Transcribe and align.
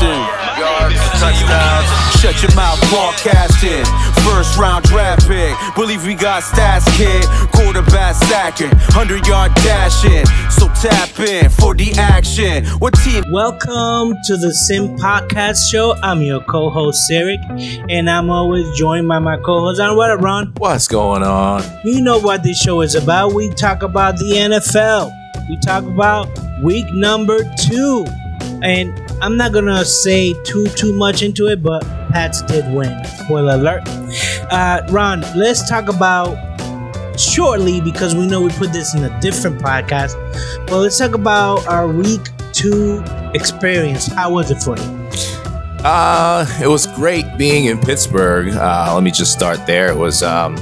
passing. 0.00 0.60
Yards, 0.60 1.00
touchdowns. 1.20 2.20
Shut 2.20 2.42
your 2.42 2.54
mouth, 2.54 2.78
broadcasting. 2.90 3.84
First 4.24 4.58
round 4.58 4.84
draft 4.84 5.26
pick. 5.26 5.56
Believe 5.74 6.04
we 6.06 6.14
got 6.14 6.42
stats, 6.42 6.84
kid. 6.96 7.24
Quarterback 7.52 8.14
sacking. 8.14 8.68
100 8.68 9.26
yard 9.26 9.54
dashing. 9.56 10.26
So 10.50 10.68
tap 10.80 11.18
in 11.20 11.48
for 11.50 11.74
the 11.74 11.92
action. 11.98 12.66
What 12.78 12.94
team? 12.94 13.24
Welcome 13.32 14.16
to 14.24 14.36
the 14.36 14.52
Sim 14.52 14.96
Podcast 14.96 15.70
Show. 15.70 15.94
I'm 16.02 16.20
your 16.20 16.42
co-host 16.44 17.10
Eric, 17.10 17.40
and 17.88 18.10
I'm 18.10 18.30
always 18.30 18.66
joined 18.78 19.08
by 19.08 19.18
my 19.18 19.36
co-host 19.38 19.80
on 19.80 19.96
what 19.96 20.20
Ron. 20.20 20.52
What's 20.58 20.88
going 20.88 21.22
on? 21.22 21.62
You 21.84 22.02
know 22.02 22.18
what 22.18 22.42
this 22.42 22.58
show 22.58 22.82
is 22.82 22.94
about. 22.94 23.32
We 23.32 23.48
talk 23.50 23.82
about 23.82 24.18
the 24.18 24.32
NFL. 24.32 25.10
We 25.48 25.56
talk 25.58 25.84
about 25.84 26.28
week 26.62 26.86
number 26.92 27.38
two, 27.58 28.04
and 28.62 28.92
I'm 29.22 29.36
not 29.36 29.52
gonna 29.52 29.84
say 29.84 30.34
too 30.44 30.66
too 30.76 30.92
much 30.94 31.22
into 31.22 31.46
it, 31.48 31.62
but 31.62 31.82
Pats 32.10 32.42
did 32.42 32.72
win. 32.74 33.04
Spoiler 33.24 33.54
alert. 33.54 33.82
Uh, 34.50 34.82
Ron, 34.90 35.24
let's 35.36 35.68
talk 35.68 35.88
about 35.88 36.36
shortly 37.18 37.80
because 37.80 38.14
we 38.14 38.26
know 38.26 38.40
we 38.40 38.50
put 38.50 38.72
this 38.72 38.94
in 38.94 39.04
a 39.04 39.20
different 39.20 39.60
podcast. 39.60 40.14
But 40.66 40.78
let's 40.78 40.98
talk 40.98 41.14
about 41.14 41.66
our 41.66 41.86
week 41.86 42.28
two 42.52 43.02
experience. 43.34 44.06
How 44.06 44.32
was 44.32 44.50
it 44.50 44.62
for 44.62 44.76
you? 44.76 45.00
Uh, 45.84 46.46
it 46.60 46.66
was 46.66 46.86
great 46.88 47.24
being 47.38 47.66
in 47.66 47.78
Pittsburgh. 47.78 48.48
Uh, 48.54 48.92
let 48.94 49.02
me 49.02 49.10
just 49.10 49.32
start 49.32 49.66
there. 49.66 49.88
It 49.88 49.96
was 49.96 50.22
um, 50.22 50.56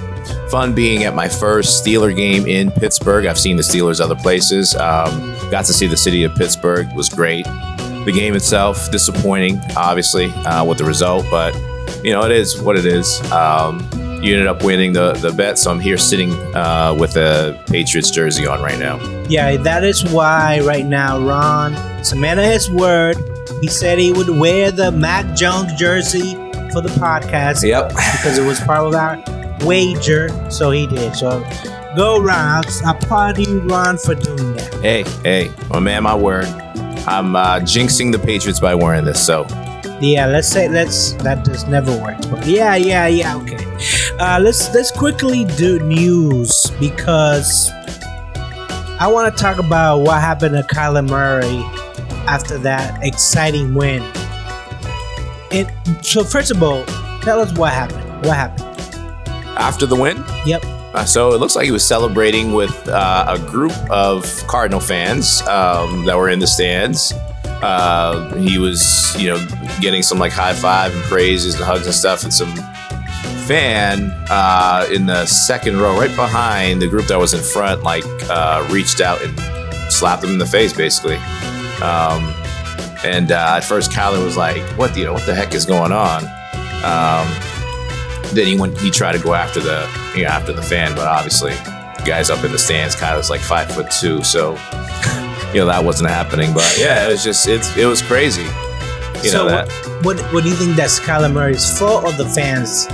fun 0.48 0.75
being 0.75 1.03
at 1.05 1.15
my 1.15 1.28
first 1.28 1.84
Steeler 1.84 2.15
game 2.15 2.47
in 2.47 2.70
Pittsburgh. 2.70 3.27
I've 3.27 3.39
seen 3.39 3.56
the 3.56 3.62
Steelers 3.62 4.01
other 4.01 4.15
places. 4.15 4.77
Um, 4.77 5.34
got 5.51 5.65
to 5.65 5.73
see 5.73 5.87
the 5.89 5.97
city 5.97 6.23
of 6.23 6.34
Pittsburgh. 6.37 6.89
It 6.89 6.95
was 6.95 7.09
great. 7.09 7.47
The 8.09 8.15
game 8.15 8.35
itself 8.35 8.91
disappointing, 8.91 9.61
obviously, 9.77 10.30
uh, 10.30 10.65
with 10.65 10.79
the 10.79 10.85
result, 10.87 11.27
but 11.30 11.55
you 12.03 12.11
know 12.11 12.25
it 12.25 12.33
is 12.33 12.59
what 12.59 12.78
it 12.78 12.87
is. 12.87 13.20
Um, 13.31 13.87
you 14.23 14.33
ended 14.33 14.47
up 14.47 14.64
winning 14.64 14.95
the 14.95 15.12
the 15.12 15.31
bet, 15.31 15.59
so 15.59 15.70
I'm 15.70 15.78
here 15.78 15.98
sitting 15.98 16.33
uh, 16.56 16.97
with 16.98 17.19
a 17.19 17.62
Patriots 17.67 18.11
jersey 18.11 18.47
on 18.47 18.62
right 18.62 18.79
now. 18.79 18.97
Yeah, 19.29 19.59
that 19.59 19.84
is 19.84 20.11
why 20.11 20.61
right 20.61 20.86
now 20.86 21.20
Ron 21.20 21.75
is 22.01 22.12
a 22.12 22.17
man 22.17 22.39
of 22.39 22.47
his 22.47 22.70
word. 22.70 23.19
He 23.61 23.67
said 23.67 23.98
he 23.98 24.11
would 24.11 24.31
wear 24.31 24.70
the 24.70 24.91
Mac 24.91 25.36
Jones 25.36 25.75
jersey 25.75 26.33
for 26.73 26.81
the 26.81 26.95
podcast. 26.98 27.62
Yep. 27.62 27.91
Because 27.91 28.39
it 28.39 28.47
was 28.47 28.59
part 28.61 28.86
of 28.86 28.95
our 28.95 29.23
wager, 29.67 30.31
so 30.51 30.70
he 30.70 30.86
did. 30.86 31.14
So 31.14 31.47
go 31.95 32.23
Ron. 32.23 32.64
I 32.86 32.92
applaud 32.92 33.36
you, 33.36 33.61
Ron, 33.69 33.98
for 33.98 34.14
doing 34.14 34.55
that. 34.55 34.73
Hey, 34.77 35.03
hey, 35.23 35.53
my 35.69 35.79
man, 35.79 36.05
my 36.05 36.14
word. 36.14 36.47
I'm 37.09 37.34
uh, 37.37 37.61
jinxing 37.61 38.12
the 38.12 38.19
Patriots 38.19 38.61
by 38.61 38.75
wearing 38.75 39.05
this, 39.05 39.25
so 39.25 39.47
Yeah, 40.01 40.27
let's 40.27 40.47
say 40.48 40.69
let's 40.69 41.12
that 41.25 41.45
just 41.45 41.69
never 41.69 41.91
works. 42.03 42.27
But 42.27 42.47
yeah, 42.47 42.77
yeah, 42.77 43.06
yeah, 43.06 43.37
okay. 43.37 43.64
Uh, 44.19 44.39
let's 44.41 44.73
let's 44.75 44.91
quickly 44.91 45.45
do 45.56 45.79
news 45.81 46.70
because 46.79 47.70
I 49.01 49.09
want 49.11 49.34
to 49.34 49.42
talk 49.42 49.59
about 49.59 50.01
what 50.01 50.20
happened 50.20 50.55
to 50.55 50.62
Kyler 50.75 51.09
Murray 51.09 51.62
after 52.29 52.59
that 52.59 53.03
exciting 53.03 53.75
win. 53.75 54.03
And 55.51 55.73
so 56.05 56.25
first 56.25 56.51
of 56.51 56.62
all, 56.62 56.84
tell 57.23 57.41
us 57.41 57.56
what 57.56 57.73
happened. 57.73 58.05
What 58.27 58.36
happened? 58.36 58.64
after 59.59 59.86
the 59.86 59.97
win, 59.97 60.23
Yep. 60.47 60.62
Uh, 60.99 61.05
so 61.05 61.33
it 61.33 61.39
looks 61.39 61.55
like 61.55 61.65
he 61.65 61.71
was 61.71 61.87
celebrating 61.87 62.53
with 62.53 62.89
uh, 62.89 63.25
a 63.29 63.39
group 63.39 63.71
of 63.89 64.25
Cardinal 64.49 64.81
fans 64.81 65.43
um, 65.43 66.05
that 66.07 66.17
were 66.17 66.29
in 66.29 66.41
the 66.41 66.47
stands. 66.47 67.13
Uh, 67.63 68.35
he 68.35 68.59
was, 68.59 69.15
you 69.17 69.29
know, 69.29 69.39
getting 69.81 70.03
some 70.03 70.19
like 70.19 70.33
high 70.33 70.53
five 70.53 70.93
and 70.93 71.05
praises 71.05 71.55
and 71.55 71.63
hugs 71.63 71.87
and 71.87 71.95
stuff, 71.95 72.25
and 72.25 72.35
some 72.35 72.53
fan 73.47 74.11
uh, 74.29 74.89
in 74.93 75.07
the 75.07 75.25
second 75.27 75.77
row, 75.77 75.97
right 75.97 76.15
behind 76.17 76.83
the 76.83 76.89
group 76.89 77.07
that 77.07 77.17
was 77.17 77.33
in 77.33 77.41
front, 77.41 77.85
like 77.85 78.05
uh, 78.29 78.67
reached 78.69 79.01
out 79.01 79.23
and 79.23 79.39
slapped 79.92 80.25
him 80.25 80.31
in 80.31 80.39
the 80.39 80.47
face, 80.47 80.73
basically. 80.73 81.19
Um, 81.81 82.35
and 83.05 83.31
uh, 83.31 83.55
at 83.58 83.61
first, 83.61 83.92
Kyler 83.92 84.25
was 84.25 84.37
like, 84.37 84.61
"What 84.77 84.95
the, 84.95 84.98
you 84.98 85.07
know, 85.07 85.13
what 85.13 85.27
the 85.27 85.35
heck 85.37 85.55
is 85.55 85.64
going 85.64 85.92
on?" 85.92 86.25
Um, 86.83 87.33
then 88.35 88.48
he 88.48 88.58
went 88.58 88.77
he 88.81 88.91
tried 88.91 89.13
to 89.13 89.20
go 89.20 89.35
after 89.35 89.61
the 89.61 89.89
you 90.18 90.24
know 90.24 90.30
after 90.30 90.52
the 90.52 90.62
fan 90.62 90.95
but 90.95 91.06
obviously 91.06 91.52
the 91.52 92.02
guys 92.06 92.30
up 92.30 92.45
in 92.45 92.52
the 92.52 92.58
stands 92.58 92.95
kind 92.95 93.18
of 93.18 93.29
like 93.30 93.40
five 93.40 93.70
foot 93.70 93.90
two 93.90 94.23
so 94.23 94.51
you 95.52 95.61
know 95.61 95.67
that 95.67 95.83
wasn't 95.83 96.08
happening 96.08 96.52
but 96.52 96.77
yeah 96.79 97.06
it 97.06 97.11
was 97.11 97.23
just 97.24 97.46
it's 97.48 97.77
it 97.77 97.86
was 97.86 98.02
crazy 98.02 98.42
you 99.23 99.30
so 99.30 99.45
know 99.45 99.48
that 99.48 99.68
what, 100.05 100.17
what 100.20 100.33
what 100.34 100.42
do 100.45 100.51
you 100.51 100.55
think 100.57 100.77
that's 100.77 101.01
Kyler 101.01 101.33
Murray's 101.33 101.78
fault 101.78 102.05
or 102.05 102.12
the 102.12 102.24
fans? 102.28 102.86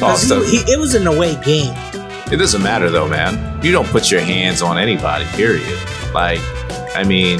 oh, 0.00 0.16
so 0.16 0.42
he, 0.42 0.58
he, 0.62 0.72
it 0.72 0.78
was 0.78 0.94
an 0.94 1.06
away 1.06 1.34
game. 1.42 1.74
it 2.32 2.36
doesn't 2.38 2.62
matter 2.62 2.88
though 2.90 3.08
man 3.08 3.62
you 3.64 3.72
don't 3.72 3.88
put 3.88 4.10
your 4.10 4.20
hands 4.20 4.62
on 4.62 4.78
anybody 4.78 5.24
period 5.36 5.78
like 6.14 6.40
i 6.96 7.02
mean 7.06 7.38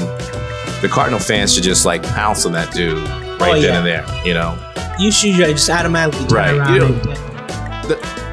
the 0.81 0.89
cardinal 0.91 1.19
fans 1.19 1.53
should 1.53 1.63
just 1.63 1.85
like 1.85 2.03
pounce 2.03 2.45
on 2.45 2.51
that 2.51 2.71
dude 2.73 2.97
right 3.39 3.55
Oh, 3.57 3.61
then 3.61 3.63
yeah. 3.63 3.77
and 3.77 3.85
there 4.11 4.25
you 4.25 4.33
know 4.33 4.57
You 4.99 5.11
should 5.11 5.33
just 5.35 5.69
automatically 5.69 6.27
turn 6.27 6.37
Right, 6.37 6.55
around. 6.57 6.75
you 6.75 6.85
and, 6.85 7.32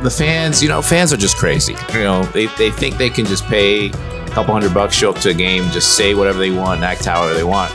the, 0.03 0.11
fans, 0.11 0.63
you 0.63 0.69
know, 0.69 0.83
fans 0.83 1.13
are 1.13 1.17
just 1.17 1.37
crazy. 1.37 1.75
You 1.93 2.01
know, 2.01 2.25
they, 2.27 2.47
they 2.59 2.71
think 2.71 2.97
they 2.97 3.11
can 3.11 3.27
just 3.27 3.45
pay 3.45 3.89
a 3.89 4.29
couple 4.31 4.53
hundred 4.53 4.73
bucks, 4.73 4.95
show 4.95 5.11
up 5.11 5.17
to 5.21 5.31
a 5.31 5.35
game, 5.35 5.65
just 5.71 5.97
say 5.97 6.15
whatever 6.15 6.39
they 6.39 6.51
want, 6.51 6.83
act 6.83 7.05
however 7.05 7.35
they 7.35 7.45
want. 7.45 7.73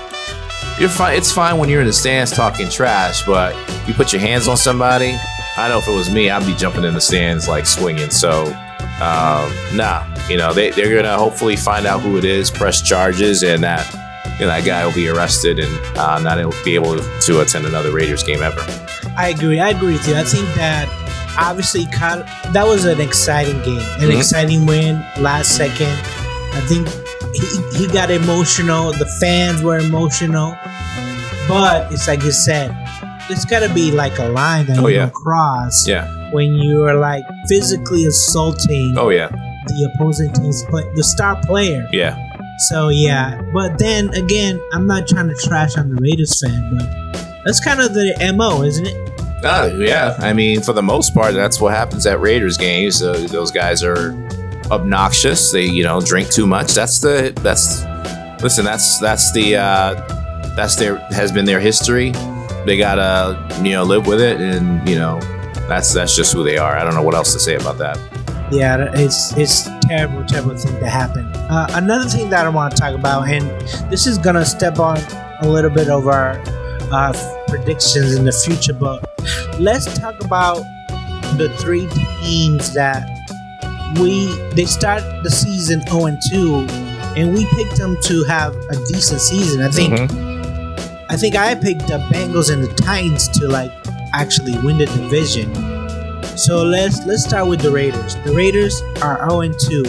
You're 0.79 0.89
fine. 0.89 1.17
It's 1.17 1.31
fine 1.31 1.57
when 1.57 1.69
you're 1.69 1.81
in 1.81 1.87
the 1.87 1.93
stands 1.93 2.31
talking 2.31 2.67
trash, 2.69 3.25
but 3.25 3.55
you 3.87 3.93
put 3.93 4.11
your 4.11 4.21
hands 4.21 4.47
on 4.47 4.57
somebody. 4.57 5.17
I 5.57 5.69
know 5.69 5.77
if 5.77 5.87
it 5.87 5.95
was 5.95 6.11
me, 6.11 6.29
I'd 6.29 6.45
be 6.45 6.53
jumping 6.55 6.83
in 6.83 6.93
the 6.93 7.01
stands 7.01 7.47
like 7.47 7.65
swinging. 7.65 8.09
So, 8.09 8.45
um, 9.01 9.53
nah, 9.73 10.05
you 10.27 10.35
know, 10.35 10.53
they, 10.53 10.71
they're 10.71 10.93
gonna 10.93 11.17
hopefully 11.17 11.55
find 11.55 11.85
out 11.85 12.01
who 12.01 12.17
it 12.17 12.25
is, 12.25 12.51
press 12.51 12.81
charges, 12.81 13.41
and 13.43 13.63
that 13.63 13.89
you 14.37 14.41
know, 14.41 14.47
that 14.47 14.65
guy 14.65 14.85
will 14.85 14.93
be 14.93 15.07
arrested 15.07 15.59
and 15.59 15.97
uh, 15.97 16.19
not 16.19 16.37
be 16.65 16.75
able 16.75 16.97
to 16.97 17.39
attend 17.39 17.65
another 17.65 17.91
Raiders 17.91 18.23
game 18.23 18.43
ever. 18.43 18.59
I 19.17 19.29
agree. 19.29 19.61
I 19.61 19.69
agree 19.69 19.93
with 19.93 20.05
you. 20.07 20.15
I 20.15 20.23
think 20.23 20.45
that 20.55 20.89
obviously 21.37 21.85
that 21.85 22.63
was 22.65 22.85
an 22.85 22.99
exciting 23.01 23.61
game, 23.63 23.79
an 23.99 24.09
Mhm. 24.09 24.17
exciting 24.17 24.65
win 24.65 25.03
last 25.19 25.51
second. 25.55 25.97
I 26.53 26.61
think 26.67 26.87
he, 27.33 27.79
he 27.85 27.87
got 27.87 28.09
emotional. 28.11 28.91
The 28.93 29.05
fans 29.19 29.61
were 29.61 29.77
emotional, 29.79 30.55
but 31.47 31.91
it's 31.91 32.07
like 32.07 32.23
you 32.23 32.31
said, 32.31 32.75
there's 33.27 33.45
got 33.45 33.59
to 33.59 33.73
be 33.73 33.91
like 33.91 34.17
a 34.19 34.29
line 34.29 34.65
that 34.67 34.79
Oh, 34.79 34.87
you 34.87 34.95
yeah. 34.97 35.09
cross 35.09 35.87
Yeah. 35.87 36.07
when 36.31 36.53
you 36.55 36.85
are 36.85 36.95
like 36.95 37.23
physically 37.47 38.05
assaulting 38.05 38.95
Oh 38.97 39.09
yeah. 39.09 39.29
the 39.67 39.91
opposing 39.95 40.31
team's 40.33 40.63
play, 40.69 40.83
the 40.95 41.03
star 41.03 41.35
player. 41.45 41.87
Yeah. 41.91 42.15
So 42.69 42.87
yeah, 42.89 43.41
but 43.53 43.77
then 43.77 44.09
again, 44.13 44.59
I'm 44.73 44.87
not 44.87 45.07
trying 45.07 45.27
to 45.27 45.35
trash 45.35 45.75
on 45.77 45.89
the 45.89 46.01
Raiders 46.01 46.39
fan, 46.39 46.77
but 46.77 46.87
that's 47.43 47.59
kind 47.59 47.81
of 47.81 47.93
the 47.93 48.15
mo, 48.35 48.63
isn't 48.63 48.87
it? 48.87 49.11
Uh, 49.45 49.71
yeah, 49.77 50.15
I 50.19 50.33
mean, 50.33 50.61
for 50.61 50.73
the 50.73 50.81
most 50.81 51.13
part, 51.13 51.35
that's 51.35 51.61
what 51.61 51.71
happens 51.71 52.07
at 52.07 52.19
Raiders 52.19 52.57
games. 52.57 53.03
Uh, 53.03 53.27
those 53.29 53.51
guys 53.51 53.83
are 53.83 54.13
obnoxious. 54.71 55.51
They, 55.51 55.65
you 55.65 55.83
know, 55.83 56.01
drink 56.01 56.29
too 56.29 56.47
much. 56.47 56.73
That's 56.73 56.99
the 56.99 57.31
that's. 57.43 57.83
Listen, 58.41 58.65
that's 58.65 58.99
that's 58.99 59.31
the 59.33 59.57
uh, 59.57 59.93
that's 60.55 60.75
their 60.75 60.97
has 61.11 61.31
been 61.31 61.45
their 61.45 61.59
history. 61.59 62.11
They 62.65 62.75
gotta 62.75 63.37
you 63.63 63.73
know 63.73 63.83
live 63.83 64.07
with 64.07 64.19
it, 64.19 64.41
and 64.41 64.87
you 64.89 64.95
know 64.95 65.19
that's 65.67 65.93
that's 65.93 66.15
just 66.15 66.33
who 66.33 66.43
they 66.43 66.57
are. 66.57 66.75
I 66.75 66.83
don't 66.83 66.95
know 66.95 67.03
what 67.03 67.13
else 67.13 67.31
to 67.33 67.39
say 67.39 67.55
about 67.55 67.77
that. 67.77 67.99
Yeah, 68.51 68.91
it's 68.93 69.37
it's 69.37 69.69
terrible, 69.81 70.25
terrible 70.25 70.57
thing 70.57 70.79
to 70.79 70.89
happen. 70.89 71.25
Uh, 71.49 71.67
another 71.71 72.09
thing 72.09 72.31
that 72.31 72.45
I 72.45 72.49
want 72.49 72.75
to 72.75 72.81
talk 72.81 72.95
about, 72.95 73.27
and 73.27 73.49
this 73.91 74.07
is 74.07 74.17
gonna 74.17 74.45
step 74.45 74.79
on 74.79 74.97
a 75.41 75.47
little 75.47 75.69
bit 75.69 75.89
of 75.89 76.07
our 76.07 76.41
uh, 76.91 77.13
predictions 77.47 78.15
in 78.15 78.25
the 78.25 78.31
future, 78.31 78.73
but 78.73 79.03
let's 79.59 79.85
talk 79.97 80.23
about 80.23 80.57
the 81.37 81.49
three 81.59 81.87
teams 82.21 82.73
that 82.73 83.07
we 83.99 84.27
they 84.55 84.65
start 84.65 85.03
the 85.23 85.29
season 85.31 85.81
0 85.87 86.05
and 86.05 86.19
2, 86.31 86.65
and 87.15 87.33
we 87.33 87.45
picked 87.55 87.77
them 87.77 87.97
to 88.03 88.23
have 88.25 88.55
a 88.55 88.75
decent 88.87 89.21
season. 89.21 89.61
I 89.61 89.69
think 89.69 89.93
Mhm. 89.93 91.05
I 91.09 91.17
think 91.17 91.35
I 91.35 91.53
picked 91.55 91.87
the 91.87 91.99
Bengals 92.11 92.51
and 92.51 92.63
the 92.63 92.73
Titans 92.73 93.27
to 93.39 93.47
like 93.47 93.71
actually 94.13 94.57
win 94.59 94.77
the 94.77 94.85
division. 94.87 95.53
So 96.37 96.63
let's 96.63 97.05
let's 97.05 97.23
start 97.23 97.47
with 97.47 97.61
the 97.61 97.71
Raiders. 97.71 98.15
The 98.25 98.33
Raiders 98.33 98.81
are 99.01 99.17
0 99.29 99.41
and 99.41 99.55
2. 99.59 99.83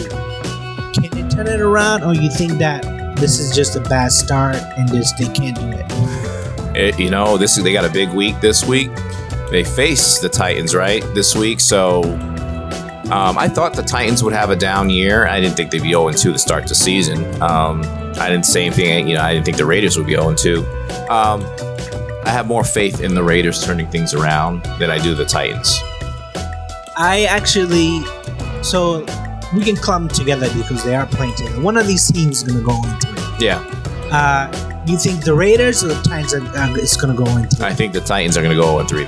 Can 0.93 1.09
they 1.11 1.27
turn 1.29 1.47
it 1.47 1.59
around, 1.59 2.03
or 2.03 2.13
you 2.13 2.29
think 2.31 2.59
that 2.59 2.85
this 3.17 3.39
is 3.39 3.53
just 3.55 3.75
a 3.75 3.81
bad 3.81 4.11
start 4.11 4.57
and 4.77 4.87
just 4.93 5.17
they 5.17 5.25
can't 5.25 5.55
do 5.59 5.76
it? 6.77 6.99
You 6.99 7.09
know, 7.09 7.37
this 7.37 7.57
is 7.57 7.63
they 7.63 7.73
got 7.73 7.85
a 7.85 7.91
big 7.91 8.09
week 8.09 8.39
this 8.39 8.65
week. 8.65 8.91
They 9.51 9.63
face 9.63 10.19
the 10.19 10.29
Titans 10.29 10.75
right 10.75 11.01
this 11.13 11.35
week, 11.35 11.59
so 11.59 12.03
um, 13.11 13.37
I 13.37 13.47
thought 13.47 13.73
the 13.73 13.83
Titans 13.83 14.21
would 14.23 14.33
have 14.33 14.49
a 14.49 14.55
down 14.55 14.89
year. 14.89 15.27
I 15.27 15.39
didn't 15.39 15.55
think 15.55 15.71
they'd 15.71 15.81
be 15.81 15.91
0 15.91 16.11
2 16.11 16.33
to 16.33 16.37
start 16.39 16.67
the 16.67 16.75
season. 16.75 17.23
Um, 17.41 17.81
I 18.19 18.29
didn't 18.29 18.45
say 18.45 18.65
anything. 18.65 19.07
You 19.07 19.15
know, 19.15 19.21
I 19.21 19.33
didn't 19.33 19.45
think 19.45 19.57
the 19.57 19.65
Raiders 19.65 19.97
would 19.97 20.07
be 20.07 20.13
0 20.15 20.33
2. 20.35 20.59
Um, 21.09 21.45
I 22.25 22.29
have 22.31 22.47
more 22.47 22.65
faith 22.65 22.99
in 22.99 23.15
the 23.15 23.23
Raiders 23.23 23.63
turning 23.65 23.87
things 23.87 24.13
around 24.13 24.63
than 24.79 24.89
I 24.91 24.97
do 24.97 25.15
the 25.15 25.23
Titans. 25.23 25.79
I 26.97 27.25
actually, 27.29 28.01
so 28.61 29.05
we 29.55 29.63
can 29.63 29.77
clump 29.77 30.11
together 30.11 30.47
because 30.53 30.83
they 30.83 30.95
are 30.95 31.05
playing 31.05 31.35
together. 31.35 31.61
One 31.61 31.77
of 31.77 31.87
these 31.87 32.05
teams 32.11 32.41
is 32.41 32.43
going 32.43 32.59
to 32.59 32.65
go 32.65 32.75
into 32.75 33.13
it. 33.13 33.41
Yeah, 33.41 33.59
Uh, 34.11 34.66
you 34.89 34.97
think 34.97 35.23
the 35.23 35.33
Raiders 35.33 35.83
or 35.83 35.87
the 35.89 36.01
Titans 36.03 36.33
are, 36.33 36.41
uh, 36.57 36.73
is 36.75 36.95
going 36.97 37.15
to 37.15 37.23
go 37.23 37.29
into 37.37 37.65
I 37.65 37.73
think 37.73 37.93
the 37.93 38.01
Titans 38.01 38.37
are 38.37 38.41
going 38.41 38.55
to 38.55 38.61
go 38.61 38.83
0 38.85 39.05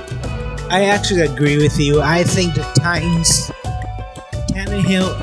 I 0.70 0.84
actually 0.86 1.22
agree 1.22 1.56
with 1.58 1.78
you. 1.78 2.00
I 2.00 2.22
think 2.24 2.54
the 2.54 2.62
Titans, 2.78 3.50
Tannehill 4.52 5.18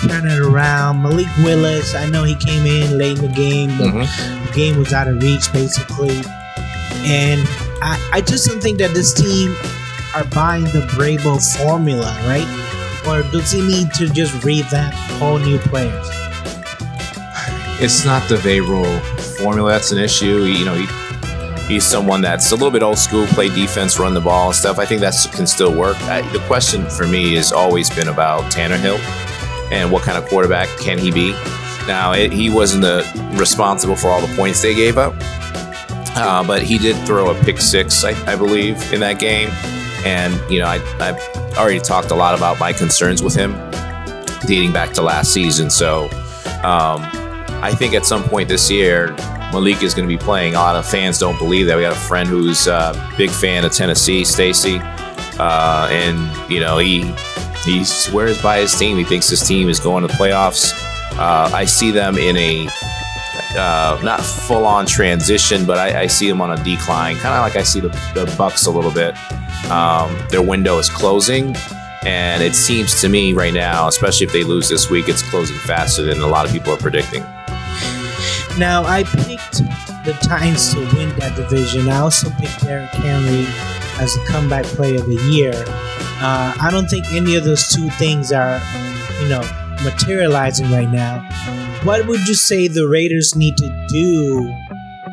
can't 0.00 0.10
turn 0.24 0.28
it 0.30 0.38
around. 0.38 1.02
Malik 1.02 1.28
Willis, 1.38 1.94
I 1.94 2.06
know 2.06 2.24
he 2.24 2.34
came 2.34 2.66
in 2.66 2.98
late 2.98 3.18
in 3.18 3.28
the 3.28 3.34
game, 3.34 3.76
but 3.78 3.88
Mhm. 3.88 4.46
the 4.46 4.52
game 4.52 4.76
was 4.78 4.92
out 4.92 5.06
of 5.08 5.22
reach 5.22 5.52
basically. 5.52 6.22
And 7.04 7.40
I, 7.82 7.98
I 8.12 8.20
just 8.20 8.46
don't 8.46 8.60
think 8.60 8.78
that 8.78 8.94
this 8.94 9.12
team 9.14 9.54
are 10.14 10.24
buying 10.24 10.64
the 10.64 10.86
Vrabel 10.92 11.40
formula, 11.58 12.16
right? 12.26 12.46
Or 13.08 13.22
does 13.30 13.50
he 13.50 13.60
need 13.62 13.92
to 13.94 14.08
just 14.08 14.44
revamp 14.44 14.94
all 15.22 15.38
new 15.38 15.58
players? 15.58 16.06
It's 17.80 18.04
not 18.04 18.28
the 18.28 18.36
Vrabel 18.36 19.00
formula 19.42 19.72
that's 19.72 19.92
an 19.92 19.98
issue. 19.98 20.44
You 20.44 20.64
know, 20.64 20.74
he, 20.74 20.86
he's 21.66 21.84
someone 21.84 22.20
that's 22.20 22.52
a 22.52 22.54
little 22.54 22.70
bit 22.70 22.82
old 22.82 22.98
school, 22.98 23.26
play 23.28 23.48
defense, 23.48 23.98
run 23.98 24.14
the 24.14 24.20
ball 24.20 24.48
and 24.48 24.56
stuff. 24.56 24.78
I 24.78 24.86
think 24.86 25.00
that 25.00 25.14
can 25.32 25.46
still 25.46 25.76
work. 25.76 25.96
I, 26.02 26.22
the 26.32 26.38
question 26.46 26.88
for 26.88 27.06
me 27.06 27.34
has 27.34 27.52
always 27.52 27.90
been 27.90 28.08
about 28.08 28.50
Tannehill 28.52 28.98
and 29.72 29.90
what 29.90 30.02
kind 30.02 30.16
of 30.16 30.28
quarterback 30.28 30.68
can 30.78 30.98
he 30.98 31.10
be. 31.10 31.32
Now, 31.86 32.12
it, 32.12 32.32
he 32.32 32.48
wasn't 32.50 32.82
the, 32.82 33.04
responsible 33.34 33.96
for 33.96 34.08
all 34.08 34.20
the 34.20 34.32
points 34.36 34.62
they 34.62 34.74
gave 34.74 34.98
up, 34.98 35.14
uh, 36.14 36.44
but 36.46 36.62
he 36.62 36.78
did 36.78 36.94
throw 37.06 37.30
a 37.30 37.34
pick 37.42 37.58
six, 37.58 38.04
I, 38.04 38.10
I 38.30 38.36
believe, 38.36 38.92
in 38.92 39.00
that 39.00 39.18
game. 39.18 39.48
And, 40.04 40.38
you 40.50 40.60
know, 40.60 40.66
I, 40.66 40.76
I've 41.00 41.56
already 41.56 41.80
talked 41.80 42.10
a 42.10 42.14
lot 42.14 42.36
about 42.36 42.60
my 42.60 42.72
concerns 42.72 43.22
with 43.22 43.34
him 43.34 43.52
dating 44.46 44.72
back 44.72 44.92
to 44.92 45.02
last 45.02 45.32
season. 45.32 45.70
So, 45.70 46.08
um, 46.62 47.02
I 47.62 47.72
think 47.72 47.94
at 47.94 48.04
some 48.04 48.24
point 48.24 48.48
this 48.48 48.68
year, 48.70 49.14
Malik 49.52 49.84
is 49.84 49.94
going 49.94 50.08
to 50.08 50.12
be 50.12 50.18
playing. 50.18 50.54
A 50.54 50.58
lot 50.58 50.74
of 50.74 50.84
fans 50.84 51.18
don't 51.18 51.38
believe 51.38 51.66
that. 51.68 51.76
We 51.76 51.82
got 51.82 51.92
a 51.92 52.00
friend 52.00 52.28
who's 52.28 52.66
a 52.66 52.92
big 53.16 53.30
fan 53.30 53.64
of 53.64 53.72
Tennessee, 53.72 54.24
Stacy, 54.24 54.80
uh, 55.38 55.88
and 55.90 56.50
you 56.50 56.58
know 56.58 56.78
he 56.78 57.14
he 57.64 57.84
swears 57.84 58.42
by 58.42 58.58
his 58.58 58.76
team. 58.76 58.96
He 58.96 59.04
thinks 59.04 59.28
his 59.28 59.46
team 59.46 59.68
is 59.68 59.78
going 59.78 60.02
to 60.02 60.08
the 60.08 60.14
playoffs. 60.14 60.72
Uh, 61.12 61.50
I 61.54 61.64
see 61.64 61.92
them 61.92 62.18
in 62.18 62.36
a 62.36 62.68
uh, 63.56 64.00
not 64.02 64.20
full 64.22 64.64
on 64.66 64.84
transition, 64.84 65.64
but 65.64 65.78
I, 65.78 66.02
I 66.02 66.06
see 66.08 66.28
them 66.28 66.40
on 66.40 66.50
a 66.50 66.64
decline, 66.64 67.16
kind 67.16 67.34
of 67.34 67.42
like 67.42 67.54
I 67.54 67.62
see 67.62 67.78
the, 67.78 67.88
the 68.14 68.34
Bucks 68.36 68.66
a 68.66 68.70
little 68.70 68.90
bit. 68.90 69.14
Um, 69.70 70.18
their 70.30 70.42
window 70.42 70.78
is 70.78 70.88
closing, 70.88 71.54
and 72.04 72.42
it 72.42 72.54
seems 72.56 73.00
to 73.02 73.08
me 73.08 73.34
right 73.34 73.54
now, 73.54 73.86
especially 73.86 74.26
if 74.26 74.32
they 74.32 74.42
lose 74.42 74.68
this 74.68 74.90
week, 74.90 75.08
it's 75.08 75.22
closing 75.30 75.56
faster 75.58 76.02
than 76.02 76.20
a 76.22 76.26
lot 76.26 76.44
of 76.44 76.50
people 76.50 76.72
are 76.72 76.78
predicting. 76.78 77.24
Now, 78.58 78.84
I 78.84 79.04
picked 79.04 79.58
the 80.04 80.12
Titans 80.20 80.74
to 80.74 80.80
win 80.94 81.08
that 81.18 81.34
division. 81.36 81.88
I 81.88 82.00
also 82.00 82.28
picked 82.38 82.62
Derrick 82.62 82.90
Henry 82.90 83.46
as 83.98 84.14
the 84.14 84.24
comeback 84.28 84.64
player 84.66 84.96
of 84.96 85.06
the 85.06 85.20
year. 85.30 85.52
Uh, 86.20 86.54
I 86.60 86.68
don't 86.70 86.88
think 86.88 87.06
any 87.12 87.34
of 87.36 87.44
those 87.44 87.72
two 87.72 87.88
things 87.90 88.30
are, 88.30 88.60
you 89.22 89.28
know, 89.28 89.42
materializing 89.82 90.70
right 90.70 90.90
now. 90.90 91.26
What 91.84 92.06
would 92.06 92.28
you 92.28 92.34
say 92.34 92.68
the 92.68 92.86
Raiders 92.86 93.34
need 93.34 93.56
to 93.56 93.86
do? 93.88 94.54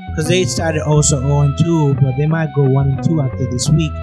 Because 0.09 0.27
they 0.27 0.43
started 0.43 0.81
also 0.81 1.21
0 1.21 1.55
2, 1.57 1.93
but 1.95 2.17
they 2.17 2.27
might 2.27 2.53
go 2.53 2.63
1 2.63 3.01
2 3.03 3.21
after 3.21 3.49
this 3.49 3.69
week. 3.69 3.93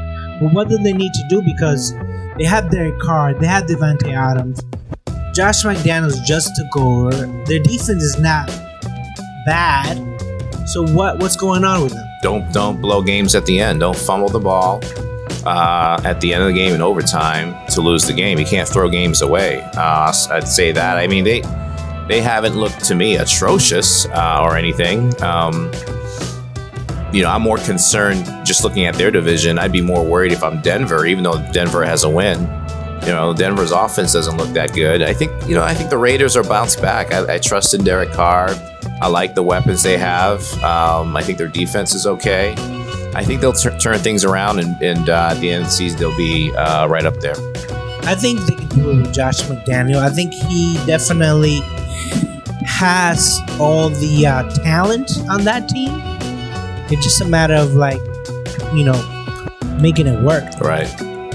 But 0.41 0.53
what 0.53 0.69
do 0.69 0.79
they 0.79 0.93
need 0.93 1.13
to 1.13 1.27
do? 1.29 1.43
Because 1.43 1.93
they 2.39 2.45
have 2.45 2.71
Derek 2.71 2.99
Carr, 3.01 3.35
they 3.35 3.47
have 3.47 3.67
Davante 3.67 4.13
Adams, 4.17 4.63
Josh 5.35 5.65
McDaniels 5.65 6.25
just 6.25 6.57
took 6.57 6.77
over. 6.77 7.11
Their 7.45 7.61
defense 7.61 8.03
is 8.03 8.19
not 8.19 8.51
bad. 9.47 9.97
So 10.69 10.83
what 10.93 11.19
what's 11.19 11.37
going 11.37 11.65
on 11.65 11.83
with 11.83 11.93
them? 11.93 12.07
Don't 12.23 12.53
don't 12.53 12.81
blow 12.81 13.03
games 13.03 13.35
at 13.35 13.47
the 13.47 13.61
end. 13.61 13.81
Don't 13.81 13.97
fumble 13.97 14.29
the 14.29 14.41
ball 14.41 14.81
uh, 15.47 16.01
at 16.05 16.21
the 16.21 16.35
end 16.35 16.43
of 16.43 16.49
the 16.49 16.55
game 16.55 16.75
in 16.75 16.83
overtime 16.83 17.55
to 17.69 17.81
lose 17.81 18.05
the 18.05 18.13
game. 18.13 18.39
You 18.39 18.45
can't 18.45 18.69
throw 18.69 18.91
games 18.91 19.23
away. 19.23 19.63
Uh, 19.77 20.13
I'd 20.31 20.49
say 20.49 20.73
that. 20.73 20.99
I 20.99 21.07
mean 21.07 21.25
they 21.25 21.43
they 22.09 22.21
haven't 22.21 22.57
looked 22.57 22.85
to 22.85 22.95
me 22.95 23.17
atrocious 23.17 24.07
uh, 24.07 24.41
or 24.43 24.57
anything. 24.57 25.21
Um, 25.23 25.71
you 27.13 27.23
know, 27.23 27.31
I'm 27.31 27.43
more 27.43 27.59
concerned 27.59 28.27
just 28.45 28.65
looking 28.65 28.87
at 28.87 28.95
their 28.97 29.11
division. 29.11 29.59
I'd 29.59 29.73
be 29.73 29.81
more 29.81 30.05
worried 30.05 30.33
if 30.33 30.43
I'm 30.43 30.61
Denver, 30.61 31.07
even 31.07 31.25
though 31.25 31.45
Denver 31.53 31.85
has 31.85 32.05
a 32.05 32.11
win. 32.11 32.41
You 33.03 33.13
know, 33.13 33.33
Denver's 33.33 33.71
offense 33.71 34.13
doesn't 34.13 34.37
look 34.37 34.51
that 34.51 34.75
good. 34.75 35.03
I 35.03 35.15
think, 35.15 35.31
you 35.49 35.55
know, 35.55 35.63
I 35.63 35.75
think 35.75 35.91
the 35.91 35.99
Raiders 35.99 36.37
are 36.37 36.43
bounced 36.43 36.83
back. 36.83 37.13
I, 37.13 37.35
I 37.35 37.39
trust 37.39 37.73
in 37.73 37.85
Derek 37.85 38.11
Carr. 38.13 38.49
I 39.01 39.09
like 39.09 39.35
the 39.35 39.43
weapons 39.43 39.83
they 39.83 39.99
have. 39.99 40.41
Um, 40.65 41.17
I 41.17 41.23
think 41.23 41.39
their 41.39 41.49
defense 41.49 41.95
is 41.95 42.07
okay. 42.07 42.55
I 43.15 43.23
think 43.25 43.41
they'll 43.41 43.53
tur- 43.53 43.79
turn 43.79 43.99
things 43.99 44.25
around, 44.25 44.59
and, 44.59 44.81
and 44.83 45.09
uh, 45.09 45.31
at 45.33 45.41
the 45.41 45.51
end 45.51 45.63
of 45.63 45.69
the 45.69 45.73
season, 45.73 45.99
they'll 45.99 46.17
be 46.17 46.55
uh, 46.57 46.87
right 46.87 47.05
up 47.07 47.17
there. 47.21 47.35
I 48.05 48.15
think 48.15 48.41
they 48.41 48.55
can 48.55 48.69
do 48.69 48.91
it 48.91 48.97
with 48.99 49.13
Josh 49.15 49.41
McDaniel. 49.43 49.97
I 49.99 50.11
think 50.11 50.33
he 50.33 50.75
definitely 50.87 51.61
has 52.65 53.41
all 53.61 53.89
the 53.91 54.27
uh, 54.27 54.49
talent 54.63 55.11
on 55.31 55.45
that 55.45 55.69
team. 55.69 55.91
It's 56.91 57.03
just 57.05 57.21
a 57.21 57.25
matter 57.25 57.55
of 57.55 57.75
like, 57.75 58.01
you 58.75 58.85
know, 58.85 59.01
making 59.81 60.07
it 60.07 60.23
work, 60.23 60.45
Right. 60.61 60.87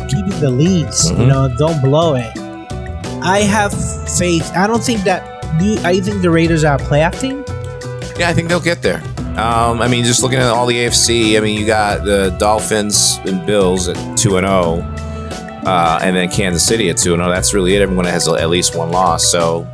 keeping 0.09 0.39
the 0.39 0.49
leads. 0.51 1.09
You 1.11 1.17
Mhm. 1.17 1.27
know, 1.27 1.55
don't 1.57 1.81
blow 1.81 2.15
it. 2.15 2.31
I 3.23 3.39
have 3.41 3.73
faith. 4.17 4.51
I 4.55 4.65
don't 4.67 4.83
think 4.83 5.03
that. 5.03 5.27
Do 5.59 5.65
you, 5.65 5.79
I 5.83 5.99
think 5.99 6.21
the 6.21 6.31
Raiders 6.31 6.63
are 6.63 6.75
a 6.75 6.79
playoff 6.79 7.19
team? 7.19 7.43
Yeah, 8.21 8.29
I 8.29 8.33
think 8.35 8.49
they'll 8.49 8.59
get 8.59 8.83
there. 8.83 9.01
Um, 9.35 9.81
I 9.81 9.87
mean, 9.87 10.05
just 10.05 10.21
looking 10.21 10.37
at 10.37 10.45
all 10.45 10.67
the 10.67 10.75
AFC, 10.75 11.37
I 11.37 11.39
mean, 11.39 11.59
you 11.59 11.65
got 11.65 12.05
the 12.05 12.29
Dolphins 12.37 13.17
and 13.25 13.43
Bills 13.47 13.87
at 13.87 13.95
two 14.15 14.37
and 14.37 14.45
zero, 14.45 14.83
uh, 15.65 15.99
and 16.03 16.15
then 16.15 16.29
Kansas 16.29 16.63
City 16.63 16.91
at 16.91 16.97
two 16.97 17.15
and 17.15 17.19
zero. 17.19 17.31
That's 17.31 17.55
really 17.55 17.73
it. 17.73 17.81
Everyone 17.81 18.05
has 18.05 18.27
at 18.27 18.47
least 18.51 18.75
one 18.75 18.91
loss, 18.91 19.25
so 19.31 19.67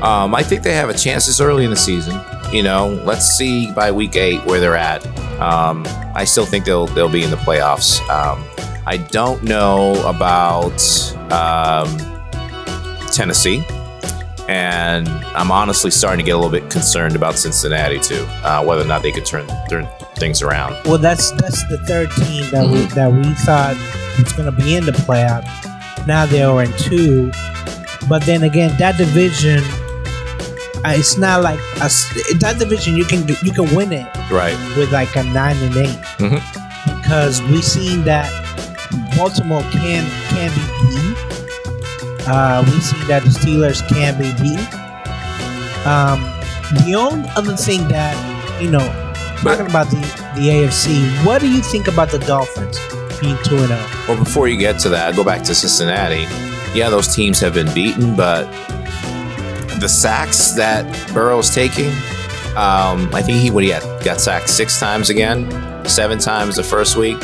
um, 0.00 0.34
I 0.34 0.42
think 0.42 0.62
they 0.62 0.72
have 0.72 0.88
a 0.88 0.94
chance 0.94 1.26
this 1.26 1.42
early 1.42 1.64
in 1.64 1.68
the 1.68 1.76
season. 1.76 2.18
You 2.54 2.62
know, 2.62 2.88
let's 3.04 3.26
see 3.26 3.70
by 3.72 3.92
week 3.92 4.16
eight 4.16 4.42
where 4.46 4.60
they're 4.60 4.76
at. 4.76 5.06
Um, 5.38 5.84
I 6.14 6.24
still 6.24 6.46
think 6.46 6.64
they'll 6.64 6.86
they'll 6.86 7.12
be 7.12 7.22
in 7.22 7.30
the 7.30 7.36
playoffs. 7.36 8.00
Um, 8.08 8.42
I 8.86 8.96
don't 8.96 9.42
know 9.42 9.92
about 10.08 10.80
um, 11.30 11.98
Tennessee 13.12 13.62
and 14.48 15.08
I'm 15.08 15.50
honestly 15.50 15.90
starting 15.90 16.18
to 16.18 16.24
get 16.24 16.32
a 16.32 16.36
little 16.38 16.50
bit 16.50 16.70
concerned 16.70 17.16
about 17.16 17.36
Cincinnati 17.38 17.98
too, 17.98 18.24
uh, 18.44 18.62
whether 18.64 18.82
or 18.82 18.86
not 18.86 19.02
they 19.02 19.12
could 19.12 19.24
turn 19.26 19.46
turn 19.68 19.86
things 20.16 20.42
around. 20.42 20.76
Well, 20.84 20.98
that's 20.98 21.30
that's 21.32 21.66
the 21.68 21.78
third 21.86 22.10
team 22.12 22.50
that 22.50 22.68
we 22.68 22.78
Mm-hmm. 22.84 22.94
that 22.94 23.12
we 23.12 23.22
thought 23.44 23.76
was 24.18 24.32
going 24.32 24.46
to 24.46 24.52
be 24.52 24.76
in 24.76 24.84
the 24.84 24.92
playoff. 24.92 25.44
Now 26.06 26.26
they 26.26 26.42
are 26.42 26.62
in 26.62 26.72
two, 26.76 27.30
but 28.08 28.22
then 28.26 28.42
again, 28.42 28.76
that 28.78 28.98
division, 28.98 29.62
uh, 30.84 30.92
it's 30.94 31.16
not 31.16 31.42
like 31.42 31.58
a, 31.80 31.88
that 32.38 32.56
division. 32.58 32.96
You 32.96 33.04
can 33.06 33.26
you 33.42 33.52
can 33.52 33.74
win 33.74 33.92
it 33.92 34.06
Right. 34.30 34.56
with 34.76 34.92
like 34.92 35.14
a 35.16 35.22
nine 35.24 35.56
and 35.62 35.76
8 35.76 35.88
Mhm. 36.18 37.02
because 37.02 37.40
we've 37.44 37.64
seen 37.64 38.04
that 38.04 38.28
Baltimore 39.16 39.62
can 39.72 40.04
can 40.28 40.50
be. 40.90 40.93
Uh, 42.26 42.62
we've 42.66 42.82
seen 42.82 43.06
that 43.08 43.22
the 43.22 43.30
Steelers 43.30 43.86
can 43.88 44.16
be 44.18 44.32
beaten. 44.42 44.64
Um, 45.86 46.22
the 46.84 46.94
only 46.96 47.28
other 47.36 47.56
thing 47.56 47.86
that 47.88 48.34
you 48.60 48.70
know, 48.70 48.86
talking 49.42 49.66
about 49.66 49.88
the 49.90 50.00
the 50.34 50.48
AFC, 50.48 51.24
what 51.24 51.40
do 51.40 51.50
you 51.50 51.60
think 51.60 51.88
about 51.88 52.10
the 52.10 52.18
Dolphins 52.20 52.78
being 53.20 53.36
two 53.44 53.56
and 53.56 53.72
oh? 53.72 53.76
zero? 53.76 53.88
Well, 54.08 54.24
before 54.24 54.48
you 54.48 54.56
get 54.56 54.78
to 54.80 54.88
that, 54.90 55.16
go 55.16 55.24
back 55.24 55.42
to 55.44 55.54
Cincinnati. 55.54 56.26
Yeah, 56.76 56.90
those 56.90 57.14
teams 57.14 57.40
have 57.40 57.54
been 57.54 57.72
beaten, 57.72 58.16
but 58.16 58.44
the 59.80 59.88
sacks 59.88 60.52
that 60.52 60.84
Burrow's 61.12 61.54
taking, 61.54 61.90
um, 62.56 63.10
I 63.14 63.22
think 63.22 63.38
he 63.38 63.50
what 63.50 63.64
he 63.64 63.70
had, 63.70 63.82
got 64.04 64.20
sacked 64.20 64.48
six 64.48 64.78
times 64.80 65.10
again, 65.10 65.50
seven 65.86 66.18
times 66.18 66.56
the 66.56 66.64
first 66.64 66.96
week. 66.96 67.18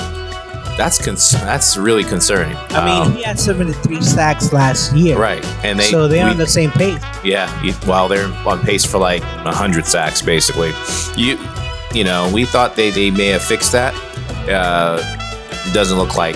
That's 0.80 0.96
cons- 1.04 1.32
that's 1.32 1.76
really 1.76 2.04
concerning. 2.04 2.56
I 2.70 2.84
mean, 2.86 3.02
Um, 3.02 3.12
he 3.14 3.22
had 3.22 3.38
seventy 3.38 3.74
three 3.84 4.00
sacks 4.00 4.50
last 4.50 4.94
year, 4.94 5.18
right, 5.18 5.44
and 5.62 5.78
they 5.78 5.90
so 5.90 6.08
they're 6.08 6.24
we- 6.24 6.30
on 6.30 6.38
the 6.38 6.46
same 6.46 6.70
pace. 6.70 6.98
Yeah, 7.22 7.50
while 7.84 8.08
well, 8.08 8.08
they're 8.08 8.32
on 8.48 8.60
pace 8.60 8.86
for 8.86 8.96
like 8.96 9.22
hundred 9.22 9.84
sacks, 9.86 10.22
basically. 10.22 10.72
You, 11.16 11.38
you 11.92 12.04
know, 12.04 12.30
we 12.32 12.46
thought 12.46 12.76
they, 12.76 12.88
they 12.90 13.10
may 13.10 13.26
have 13.26 13.42
fixed 13.42 13.72
that. 13.72 13.92
Uh, 14.48 15.02
doesn't 15.74 15.98
look 15.98 16.16
like 16.16 16.34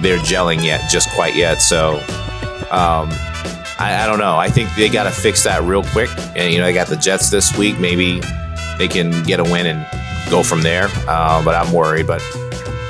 they're 0.00 0.18
gelling 0.18 0.62
yet, 0.62 0.88
just 0.88 1.10
quite 1.10 1.34
yet. 1.34 1.60
So, 1.60 1.94
um, 2.70 3.08
I, 3.80 4.02
I 4.04 4.06
don't 4.06 4.20
know. 4.20 4.36
I 4.36 4.48
think 4.48 4.70
they 4.76 4.88
got 4.88 5.04
to 5.04 5.10
fix 5.10 5.42
that 5.42 5.60
real 5.64 5.82
quick. 5.82 6.08
And 6.36 6.52
you 6.52 6.60
know, 6.60 6.66
they 6.66 6.72
got 6.72 6.86
the 6.86 6.96
Jets 6.96 7.30
this 7.30 7.58
week. 7.58 7.80
Maybe 7.80 8.20
they 8.78 8.86
can 8.86 9.24
get 9.24 9.40
a 9.40 9.44
win 9.44 9.66
and 9.66 9.84
go 10.30 10.44
from 10.44 10.62
there. 10.62 10.86
Uh, 11.08 11.42
but 11.44 11.56
I'm 11.56 11.72
worried. 11.72 12.06
But 12.06 12.22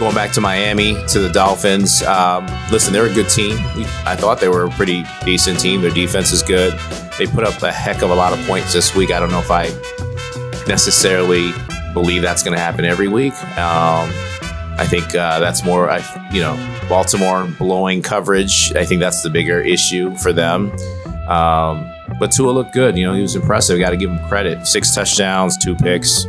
going 0.02 0.14
back 0.16 0.32
to 0.32 0.40
Miami 0.40 0.94
to 1.06 1.20
the 1.20 1.28
Dolphins, 1.28 2.02
um, 2.02 2.44
listen, 2.72 2.92
they're 2.92 3.06
a 3.06 3.14
good 3.14 3.28
team. 3.28 3.56
I 4.04 4.16
thought 4.16 4.40
they 4.40 4.48
were 4.48 4.64
a 4.64 4.70
pretty 4.70 5.04
decent 5.24 5.60
team. 5.60 5.80
Their 5.80 5.92
defense 5.92 6.32
is 6.32 6.42
good. 6.42 6.76
They 7.18 7.26
put 7.26 7.44
up 7.44 7.62
a 7.62 7.70
heck 7.70 8.02
of 8.02 8.10
a 8.10 8.14
lot 8.14 8.36
of 8.36 8.44
points 8.44 8.72
this 8.72 8.96
week. 8.96 9.12
I 9.12 9.20
don't 9.20 9.30
know 9.30 9.38
if 9.38 9.52
I 9.52 9.66
necessarily 10.66 11.52
believe 11.92 12.20
that's 12.20 12.42
going 12.42 12.56
to 12.56 12.60
happen 12.60 12.84
every 12.84 13.06
week. 13.06 13.32
Um, 13.56 14.10
I 14.76 14.86
think 14.88 15.14
uh, 15.14 15.38
that's 15.38 15.64
more, 15.64 15.88
I, 15.88 15.98
you 16.32 16.40
know, 16.40 16.56
Baltimore 16.88 17.46
blowing 17.56 18.02
coverage. 18.02 18.74
I 18.74 18.84
think 18.84 19.00
that's 19.00 19.22
the 19.22 19.30
bigger 19.30 19.60
issue 19.60 20.16
for 20.16 20.32
them. 20.32 20.72
Um, 21.28 21.88
but 22.18 22.32
Tua 22.32 22.50
looked 22.50 22.72
good. 22.72 22.98
You 22.98 23.06
know, 23.06 23.14
he 23.14 23.22
was 23.22 23.36
impressive. 23.36 23.78
Got 23.78 23.90
to 23.90 23.96
give 23.96 24.10
him 24.10 24.18
credit. 24.26 24.66
Six 24.66 24.92
touchdowns, 24.92 25.56
two 25.56 25.76
picks. 25.76 26.26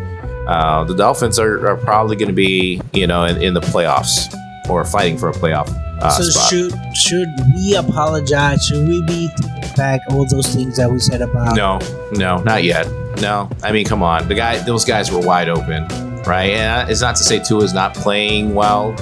Uh, 0.48 0.84
the 0.84 0.94
Dolphins 0.94 1.40
are, 1.40 1.68
are 1.68 1.78
probably 1.78 2.16
going 2.16 2.28
to 2.28 2.34
be, 2.34 2.82
you 2.94 3.08
know, 3.08 3.24
in, 3.24 3.42
in, 3.42 3.54
the 3.54 3.62
playoffs 3.62 4.34
or 4.70 4.84
fighting 4.84 5.18
for 5.18 5.30
a 5.30 5.34
playoff. 5.34 5.70
Uh, 6.00 6.10
so 6.10 6.24
spot. 6.24 6.50
should 6.50 6.98
should 6.98 7.30
we 7.56 7.76
apologize? 7.76 8.66
Should 8.66 8.88
we 8.88 9.02
be 9.04 9.30
back 9.78 10.02
all 10.10 10.26
those 10.26 10.54
things 10.54 10.76
that 10.78 10.92
we 10.92 11.00
said 11.00 11.22
about? 11.22 11.56
No, 11.56 11.80
no, 12.12 12.44
not 12.44 12.64
yet. 12.64 12.88
No, 13.22 13.50
I 13.64 13.72
mean, 13.72 13.86
come 13.86 14.04
on. 14.04 14.28
The 14.28 14.36
guy, 14.36 14.58
those 14.60 14.84
guys 14.84 15.12
were 15.12 15.20
wide 15.20 15.48
open, 15.48 15.88
right? 16.24 16.52
And 16.52 16.90
it's 16.90 17.02
not 17.02 17.16
to 17.16 17.24
say 17.24 17.40
Tua 17.40 17.64
is 17.64 17.74
not 17.74 17.94
playing 17.94 18.54
well. 18.54 19.00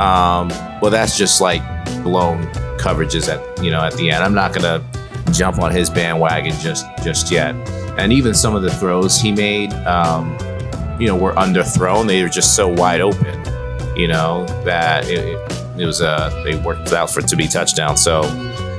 Um, 0.00 0.48
well, 0.80 0.90
that's 0.90 1.16
just 1.16 1.40
like 1.40 1.62
blown 2.02 2.44
coverages 2.78 3.28
at 3.28 3.64
you 3.64 3.70
know 3.70 3.80
at 3.80 3.94
the 3.94 4.10
end. 4.10 4.22
I'm 4.22 4.34
not 4.34 4.52
gonna 4.52 4.84
jump 5.32 5.58
on 5.58 5.72
his 5.72 5.90
bandwagon 5.90 6.52
just 6.60 6.86
just 7.02 7.30
yet. 7.32 7.54
And 7.98 8.12
even 8.12 8.34
some 8.34 8.54
of 8.54 8.62
the 8.62 8.70
throws 8.70 9.20
he 9.20 9.32
made, 9.32 9.72
um, 9.86 10.36
you 10.98 11.06
know, 11.06 11.16
were 11.16 11.34
underthrown. 11.34 12.06
They 12.06 12.22
were 12.22 12.28
just 12.28 12.54
so 12.54 12.68
wide 12.68 13.00
open, 13.00 13.42
you 13.96 14.08
know, 14.08 14.46
that 14.64 15.08
it, 15.08 15.38
it 15.78 15.86
was 15.86 16.00
uh, 16.00 16.30
they 16.44 16.56
worked 16.56 16.92
out 16.92 17.10
for 17.10 17.20
it 17.20 17.28
to 17.28 17.36
be 17.36 17.48
touchdown. 17.48 17.96
So 17.96 18.22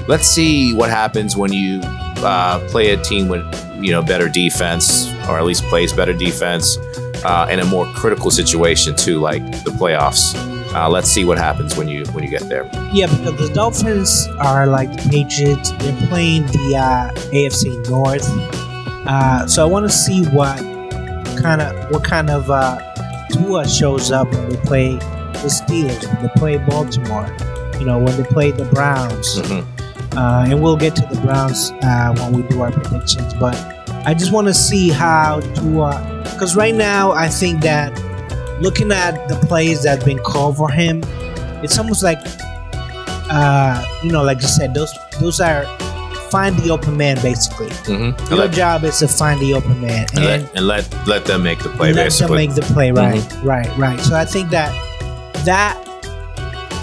let's 0.08 0.28
see 0.28 0.74
what 0.74 0.90
happens 0.90 1.36
when 1.36 1.52
you 1.52 1.82
uh, 1.84 2.66
play 2.70 2.92
a 2.92 2.98
team 2.98 3.28
with 3.28 3.44
you 3.84 3.92
know 3.92 4.02
better 4.02 4.30
defense, 4.30 5.12
or 5.28 5.38
at 5.38 5.44
least 5.44 5.64
plays 5.66 5.94
better 5.94 6.14
defense 6.14 6.78
uh, 7.24 7.48
in 7.50 7.60
a 7.60 7.66
more 7.66 7.86
critical 7.94 8.32
situation 8.32 8.96
too, 8.96 9.20
like 9.20 9.44
the 9.64 9.72
playoffs. 9.72 10.36
Uh, 10.74 10.90
let's 10.90 11.10
see 11.10 11.24
what 11.24 11.38
happens 11.38 11.78
when 11.78 11.88
you 11.88 12.06
when 12.08 12.24
you 12.24 12.30
get 12.30 12.48
there. 12.50 12.70
Yeah, 12.94 13.08
because 13.08 13.48
the 13.48 13.54
Dolphins 13.54 14.28
are 14.40 14.68
like 14.68 14.92
the 14.92 15.10
Patriots. 15.10 15.72
They're 15.72 16.08
playing 16.08 16.48
the 16.48 16.78
uh, 16.78 17.12
AFC 17.32 17.90
North, 17.90 18.28
uh, 19.08 19.48
so 19.48 19.64
I 19.64 19.70
want 19.70 19.86
to 19.86 19.92
see 19.92 20.26
what 20.26 20.75
kind 21.42 21.62
of 21.62 21.92
what 21.92 22.04
kind 22.04 22.30
of 22.30 22.50
uh, 22.50 22.80
Tua 23.32 23.68
shows 23.68 24.12
up 24.12 24.32
when 24.32 24.50
they 24.50 24.58
play 24.58 24.96
the 24.96 25.50
Steelers, 25.50 26.06
when 26.14 26.24
they 26.24 26.30
play 26.36 26.58
Baltimore. 26.58 27.28
You 27.80 27.86
know, 27.86 27.98
when 27.98 28.16
they 28.16 28.24
play 28.24 28.52
the 28.52 28.64
Browns, 28.66 29.38
mm-hmm. 29.38 30.18
uh, 30.18 30.46
and 30.48 30.64
we'll 30.64 30.78
get 30.78 30.96
to 30.96 31.02
the 31.14 31.20
Browns 31.22 31.72
uh, 31.84 32.16
when 32.16 32.42
we 32.42 32.48
do 32.48 32.62
our 32.62 32.72
predictions. 32.72 33.34
But 33.34 33.56
I 34.08 34.14
just 34.14 34.32
want 34.32 34.48
to 34.48 34.54
see 34.54 34.90
how 34.90 35.42
Tua, 35.56 36.22
because 36.24 36.56
right 36.56 36.74
now 36.74 37.12
I 37.12 37.28
think 37.28 37.62
that 37.64 37.92
looking 38.62 38.94
at 38.94 39.28
the 39.28 39.36
plays 39.48 39.84
that 39.84 39.98
have 39.98 40.06
been 40.06 40.20
called 40.20 40.56
for 40.56 40.72
him, 40.72 41.04
it's 41.62 41.78
almost 41.78 42.02
like, 42.02 42.20
uh, 43.30 43.86
you 44.04 44.12
know, 44.12 44.24
like 44.24 44.42
you 44.42 44.48
said, 44.48 44.74
those 44.74 44.94
those 45.20 45.42
are 45.42 45.66
find 46.36 46.54
the 46.60 46.70
open 46.70 46.98
man 46.98 47.16
basically. 47.22 47.68
Mm-hmm. 47.88 48.28
Your 48.30 48.40
let, 48.40 48.52
job 48.52 48.84
is 48.84 49.00
to 49.00 49.08
find 49.08 49.40
the 49.40 49.54
open 49.54 49.80
man 49.82 50.06
and, 50.16 50.20
and, 50.20 50.26
let, 50.26 50.56
and 50.58 50.68
let 50.68 51.08
let 51.08 51.26
them 51.26 51.44
make 51.44 51.60
the 51.60 51.70
play. 51.70 51.94
Let 51.94 52.06
basically. 52.06 52.48
them 52.48 52.56
make 52.56 52.56
the 52.56 52.74
play. 52.74 52.92
Right, 52.92 53.22
Mm-hmm. 53.22 53.48
right, 53.48 53.78
right. 53.78 54.00
So 54.02 54.16
I 54.16 54.26
think 54.26 54.50
that 54.50 54.72
that 55.46 55.76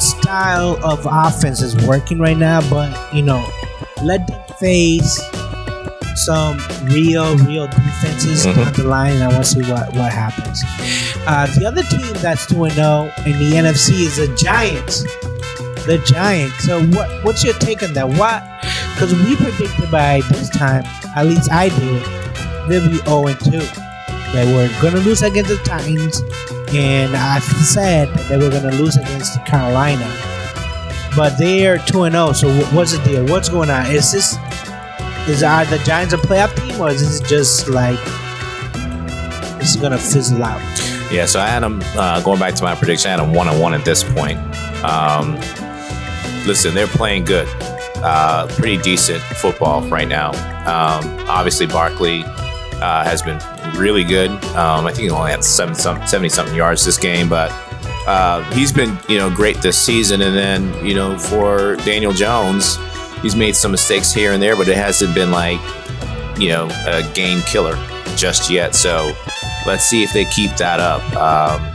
style 0.01 0.79
of 0.85 1.07
offense 1.07 1.61
is 1.63 1.75
working 1.87 2.19
right 2.19 2.37
now, 2.37 2.61
but 2.71 2.89
you 3.15 3.23
know, 3.23 3.43
let 4.03 4.27
them 4.27 4.43
face 4.59 5.21
some 6.15 6.57
real, 6.85 7.37
real 7.49 7.67
defenses 7.67 8.47
Mhm. 8.47 8.67
on 8.67 8.73
the 8.75 8.85
line, 8.85 9.15
and 9.15 9.25
I 9.25 9.29
want 9.29 9.45
to 9.45 9.51
see 9.51 9.63
what 9.71 9.93
what 9.95 10.13
happens. 10.13 10.63
Uh, 11.27 11.47
the 11.59 11.67
other 11.67 11.83
team 11.85 12.13
that's 12.23 12.47
doing 12.47 12.75
no 12.77 13.13
in 13.27 13.39
the 13.39 13.51
NFC 13.57 14.05
is 14.09 14.17
the 14.17 14.29
Giants. 14.37 15.03
The 15.87 15.99
Giants. 16.07 16.65
So 16.65 16.83
what 16.97 17.09
what's 17.25 17.43
your 17.45 17.55
take 17.55 17.83
on 17.83 17.93
that? 17.95 18.09
What? 18.09 18.43
Because 19.03 19.19
we 19.27 19.35
predicted 19.35 19.91
by 19.91 20.21
this 20.31 20.49
time, 20.49 20.85
at 21.17 21.27
least 21.27 21.51
I 21.51 21.71
did, 21.71 22.05
they'll 22.69 22.89
be 22.89 22.99
0 22.99 23.27
and 23.27 23.41
2. 23.41 23.51
They 24.31 24.55
were 24.55 24.69
gonna 24.81 25.01
lose 25.01 25.23
against 25.23 25.51
the 25.51 25.57
Titans, 25.65 26.21
and 26.73 27.17
I 27.17 27.41
said 27.41 28.11
that 28.11 28.29
they 28.29 28.37
were 28.39 28.49
gonna 28.49 28.71
lose 28.77 28.97
against 28.97 29.45
Carolina. 29.45 30.09
But 31.17 31.37
they're 31.37 31.79
2 31.79 32.05
and 32.05 32.15
0. 32.15 32.31
So 32.31 32.49
what's 32.67 32.97
the 32.97 33.03
deal? 33.03 33.27
What's 33.27 33.49
going 33.49 33.71
on? 33.71 33.87
Is 33.87 34.13
this 34.13 34.39
is 35.27 35.43
are 35.43 35.65
the 35.65 35.79
Giants 35.79 36.15
a 36.15 36.17
playoff 36.17 36.55
team, 36.55 36.81
or 36.81 36.91
is 36.91 37.01
this 37.01 37.29
just 37.29 37.69
like 37.69 37.99
is 39.61 39.75
gonna 39.75 39.99
fizzle 39.99 40.45
out? 40.45 40.61
Yeah, 41.11 41.27
so 41.27 41.41
I 41.41 41.49
had 41.49 41.65
them 41.65 41.83
uh, 41.97 42.21
going 42.21 42.39
back 42.39 42.55
to 42.55 42.63
my 42.63 42.77
prediction. 42.77 43.33
One 43.33 43.49
on 43.49 43.59
one 43.59 43.75
at 43.75 43.85
this 43.85 44.05
point. 44.05 44.39
Um, 44.85 45.35
listen, 46.47 46.73
they're 46.73 46.87
playing 46.87 47.25
good, 47.25 47.49
uh, 48.03 48.47
pretty 48.49 48.79
decent 48.79 49.23
football 49.23 49.83
right 49.89 50.09
now. 50.09 50.31
Um, 50.63 51.29
obviously, 51.29 51.67
Barkley 51.67 52.25
uh, 52.25 53.05
has 53.05 53.23
been 53.23 53.41
really 53.79 54.05
good. 54.05 54.31
Um, 54.57 54.87
I 54.87 54.93
think 54.93 55.05
he 55.05 55.11
only 55.11 55.31
had 55.31 55.45
seven, 55.45 55.75
some, 55.75 56.05
70 56.07 56.29
something 56.29 56.57
yards 56.57 56.85
this 56.85 56.99
game, 56.99 57.29
but 57.29 57.51
uh, 58.07 58.43
he's 58.53 58.73
been 58.73 58.99
you 59.09 59.19
know 59.19 59.31
great 59.31 59.57
this 59.63 59.79
season. 59.79 60.23
And 60.23 60.37
then 60.37 60.85
you 60.85 60.95
know 60.95 61.17
for 61.17 61.77
Daniel 61.77 62.13
Jones, 62.13 62.79
he's 63.23 63.37
made 63.37 63.55
some 63.55 63.71
mistakes 63.71 64.13
here 64.13 64.33
and 64.33 64.43
there, 64.43 64.57
but 64.57 64.69
it 64.69 64.77
hasn't 64.77 65.15
been 65.15 65.31
like 65.31 65.61
you 66.39 66.49
know 66.49 66.67
a 66.87 67.09
game 67.15 67.41
killer 67.43 67.77
just 68.17 68.51
yet. 68.51 68.75
So 68.75 69.13
let's 69.67 69.85
see 69.85 70.03
if 70.03 70.13
they 70.13 70.25
keep 70.25 70.57
that 70.57 70.81
up. 70.81 71.03
Um, 71.17 71.69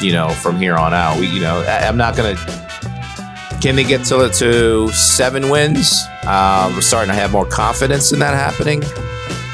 you 0.00 0.12
know, 0.12 0.30
from 0.30 0.56
here 0.56 0.76
on 0.76 0.92
out, 0.92 1.18
we, 1.18 1.28
you 1.28 1.40
know, 1.40 1.60
I, 1.60 1.86
I'm 1.86 1.96
not 1.96 2.16
gonna. 2.16 2.36
Can 3.62 3.76
they 3.76 3.84
get 3.84 4.04
to 4.06 4.28
to 4.28 4.88
seven 4.88 5.48
wins? 5.48 6.02
Um, 6.24 6.74
I'm 6.74 6.82
starting 6.82 7.10
to 7.10 7.14
have 7.14 7.30
more 7.30 7.46
confidence 7.46 8.10
in 8.10 8.18
that 8.18 8.34
happening, 8.34 8.80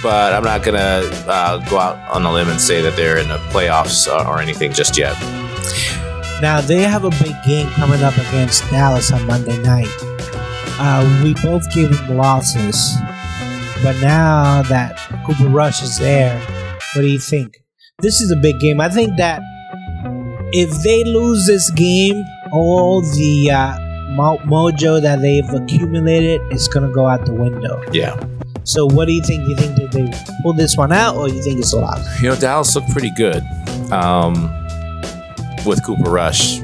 but 0.03 0.33
I'm 0.33 0.43
not 0.43 0.63
gonna 0.63 1.03
uh, 1.27 1.59
go 1.69 1.79
out 1.79 1.99
on 2.09 2.25
a 2.25 2.33
limb 2.33 2.49
and 2.49 2.59
say 2.59 2.81
that 2.81 2.97
they're 2.97 3.19
in 3.19 3.29
the 3.29 3.37
playoffs 3.53 4.09
or, 4.09 4.27
or 4.27 4.41
anything 4.41 4.73
just 4.73 4.97
yet. 4.97 5.13
Now 6.41 6.63
they 6.63 6.85
have 6.85 7.05
a 7.05 7.11
big 7.23 7.35
game 7.45 7.69
coming 7.73 8.03
up 8.03 8.17
against 8.17 8.63
Dallas 8.71 9.13
on 9.13 9.27
Monday 9.27 9.59
night. 9.59 9.95
Uh, 10.81 11.21
we 11.23 11.35
both 11.43 11.71
gave 11.75 11.95
them 11.95 12.17
losses, 12.17 12.97
but 13.83 14.01
now 14.01 14.63
that 14.71 14.97
Cooper 15.27 15.51
Rush 15.51 15.83
is 15.83 15.99
there, 15.99 16.41
what 16.95 17.03
do 17.03 17.07
you 17.07 17.19
think? 17.19 17.59
This 17.99 18.23
is 18.23 18.31
a 18.31 18.37
big 18.37 18.59
game. 18.59 18.81
I 18.81 18.89
think 18.89 19.19
that 19.19 19.43
if 20.53 20.83
they 20.83 21.05
lose 21.05 21.47
this 21.47 21.71
game, 21.73 22.25
all 22.51 23.03
the 23.03 23.51
uh, 23.51 23.88
mo- 24.11 24.39
mojo 24.45 25.01
that 25.01 25.21
they've 25.21 25.49
accumulated 25.51 26.41
is 26.53 26.69
gonna 26.69 26.91
go 26.93 27.07
out 27.07 27.25
the 27.27 27.33
window. 27.35 27.81
Yeah, 27.93 28.19
So, 28.65 28.87
what 28.87 29.07
do 29.07 29.13
you 29.13 29.23
think? 29.23 29.45
Do 29.45 29.51
you 29.51 29.57
think 29.57 29.77
that 29.77 29.93
they 29.93 30.11
pull 30.43 30.53
this 30.55 30.77
one 30.77 30.93
out, 30.93 31.17
or 31.17 31.29
you 31.29 31.43
think 31.43 31.59
it's 31.61 31.73
a 31.73 31.79
loss? 31.79 32.21
you 32.23 32.29
know, 32.29 32.37
Dallas 32.37 32.75
looked 32.75 32.91
pretty 32.91 33.11
good 33.17 33.43
um, 33.93 34.35
with 35.65 35.85
Cooper 35.85 36.11
Rush. 36.11 36.61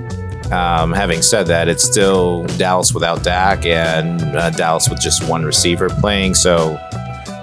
Um, 0.52 0.92
having 0.92 1.22
said 1.22 1.46
that, 1.46 1.68
it's 1.68 1.82
still 1.82 2.44
Dallas 2.58 2.92
without 2.92 3.22
Dak 3.22 3.64
and 3.64 4.20
uh, 4.36 4.50
Dallas 4.50 4.88
with 4.90 5.00
just 5.00 5.26
one 5.28 5.42
receiver 5.44 5.88
playing. 5.88 6.34
So 6.34 6.76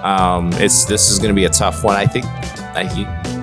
um, 0.04 0.52
it's 0.54 0.84
this 0.84 1.10
is 1.10 1.18
going 1.18 1.30
to 1.30 1.34
be 1.34 1.44
a 1.44 1.50
tough 1.50 1.82
one. 1.82 1.96
I 1.96 2.06
think 2.06 2.24
I, 2.76 2.82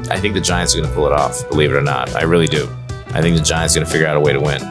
I 0.10 0.20
think 0.20 0.34
the 0.34 0.42
Giants 0.42 0.74
are 0.76 0.80
going 0.80 0.90
to 0.90 0.96
pull 0.96 1.06
it 1.08 1.12
off. 1.14 1.48
Believe 1.50 1.72
it 1.72 1.76
or 1.76 1.82
not, 1.82 2.16
I 2.16 2.24
really 2.24 2.48
do. 2.48 2.68
I 3.10 3.22
think 3.22 3.36
the 3.38 3.44
Giants 3.44 3.76
are 3.76 3.80
going 3.80 3.86
to 3.88 3.92
figure 3.92 4.08
out 4.08 4.16
a 4.16 4.20
way 4.22 4.32
to 4.34 4.40
win. 4.40 4.62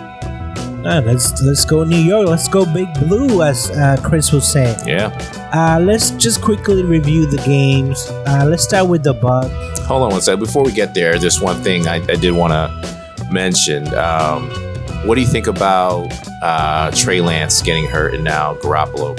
Uh, 0.88 1.02
let's 1.04 1.42
let's 1.42 1.64
go 1.66 1.85
New 1.85 1.99
York. 1.99 2.26
Let's 2.28 2.49
go 2.49 2.64
Big 2.73 2.88
Blue, 2.95 3.42
as 3.42 3.71
uh, 3.71 3.97
Chris 4.02 4.33
was 4.33 4.50
saying. 4.50 4.76
Yeah. 4.87 5.09
Uh, 5.52 5.78
let's 5.80 6.12
just 6.12 6.40
quickly 6.40 6.83
review 6.83 7.26
the 7.26 7.37
games. 7.45 8.07
Uh, 8.26 8.47
let's 8.49 8.64
start 8.64 8.88
with 8.88 9.02
the 9.02 9.12
Bucks. 9.12 9.80
Hold 9.80 10.02
on 10.04 10.11
one 10.12 10.21
second. 10.23 10.40
Before 10.40 10.64
we 10.64 10.73
get 10.73 10.95
there, 10.95 11.18
there's 11.18 11.40
one 11.42 11.62
thing 11.62 11.87
I, 11.87 11.97
I 11.97 12.14
did 12.16 12.30
want 12.33 12.52
to 12.54 13.28
mention. 13.30 13.92
Um, 13.95 14.49
what 15.07 15.16
do 15.16 15.21
you 15.21 15.26
think 15.26 15.47
about 15.47 16.09
uh, 16.42 16.90
Trey 16.92 17.21
Lance 17.21 17.61
getting 17.61 17.87
hurt 17.87 18.14
and 18.14 18.25
now 18.25 18.54
Garoppolo 18.54 19.11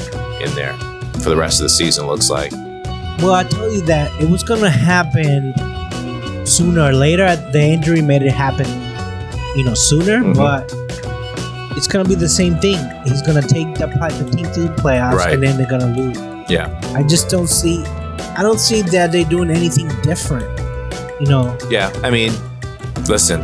in 0.42 0.54
there 0.56 0.74
for 1.22 1.30
the 1.30 1.38
rest 1.38 1.60
of 1.60 1.64
the 1.66 1.70
season? 1.70 2.08
Looks 2.08 2.32
like. 2.32 2.52
Well, 2.52 3.34
I 3.34 3.44
told 3.44 3.74
you 3.74 3.82
that 3.82 4.12
it 4.20 4.28
was 4.30 4.42
gonna 4.44 4.70
happen 4.72 5.54
sooner 6.48 6.82
or 6.82 6.94
later. 6.94 7.36
The 7.52 7.62
injury 7.62 8.02
made 8.02 8.24
it 8.24 8.32
happen, 8.32 8.66
you 9.56 9.64
know, 9.66 9.74
sooner. 9.76 10.24
Mhm. 10.24 10.36
But 10.36 10.74
it's 11.78 11.88
gonna 11.88 12.08
be 12.08 12.16
the 12.16 12.30
same 12.30 12.58
thing. 12.60 12.78
He's 13.06 13.22
gonna 13.22 13.42
take 13.42 13.74
the, 13.76 13.88
team 14.36 14.46
to 14.54 14.62
the 14.62 14.76
playoffs, 14.82 15.14
Right. 15.14 15.34
and 15.34 15.44
then 15.44 15.58
they're 15.58 15.68
gonna 15.70 15.96
lose. 15.96 16.18
Yeah. 16.50 16.70
I 16.96 17.04
just 17.04 17.30
don't 17.30 17.48
see. 17.48 17.84
I 18.38 18.42
don't 18.42 18.60
see 18.60 18.82
that 18.82 19.12
they're 19.12 19.24
doing 19.26 19.50
anything 19.50 19.88
different. 20.02 20.48
You 21.20 21.28
know, 21.28 21.58
Yeah. 21.70 21.92
I 22.04 22.10
mean, 22.10 22.32
listen, 23.08 23.42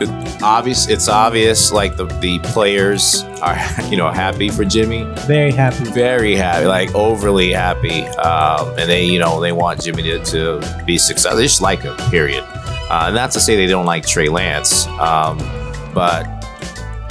it, 0.00 0.42
obvious. 0.42 0.88
It's 0.88 1.08
obvious. 1.08 1.72
Like 1.72 1.96
the 1.96 2.04
the 2.20 2.38
players 2.40 3.24
are, 3.42 3.58
you 3.90 3.96
know, 3.96 4.10
happy 4.10 4.48
for 4.48 4.64
Jimmy. 4.64 5.04
Very 5.26 5.52
happy. 5.52 5.84
Very 5.90 6.34
happy, 6.34 6.66
like 6.66 6.94
overly 6.94 7.52
happy, 7.52 8.02
um, 8.18 8.68
and 8.78 8.88
they, 8.90 9.04
you 9.04 9.18
know, 9.18 9.40
they 9.40 9.52
want 9.52 9.82
Jimmy 9.82 10.02
to, 10.04 10.18
to 10.24 10.82
be 10.86 10.98
successful. 10.98 11.36
They 11.36 11.44
just 11.44 11.60
like 11.62 11.80
him. 11.80 11.96
Period. 12.10 12.44
Uh, 12.90 13.10
not 13.10 13.30
to 13.32 13.40
say 13.40 13.56
they 13.56 13.66
don't 13.66 13.86
like 13.86 14.06
Trey 14.06 14.28
Lance, 14.28 14.86
um, 15.00 15.38
but 15.92 16.24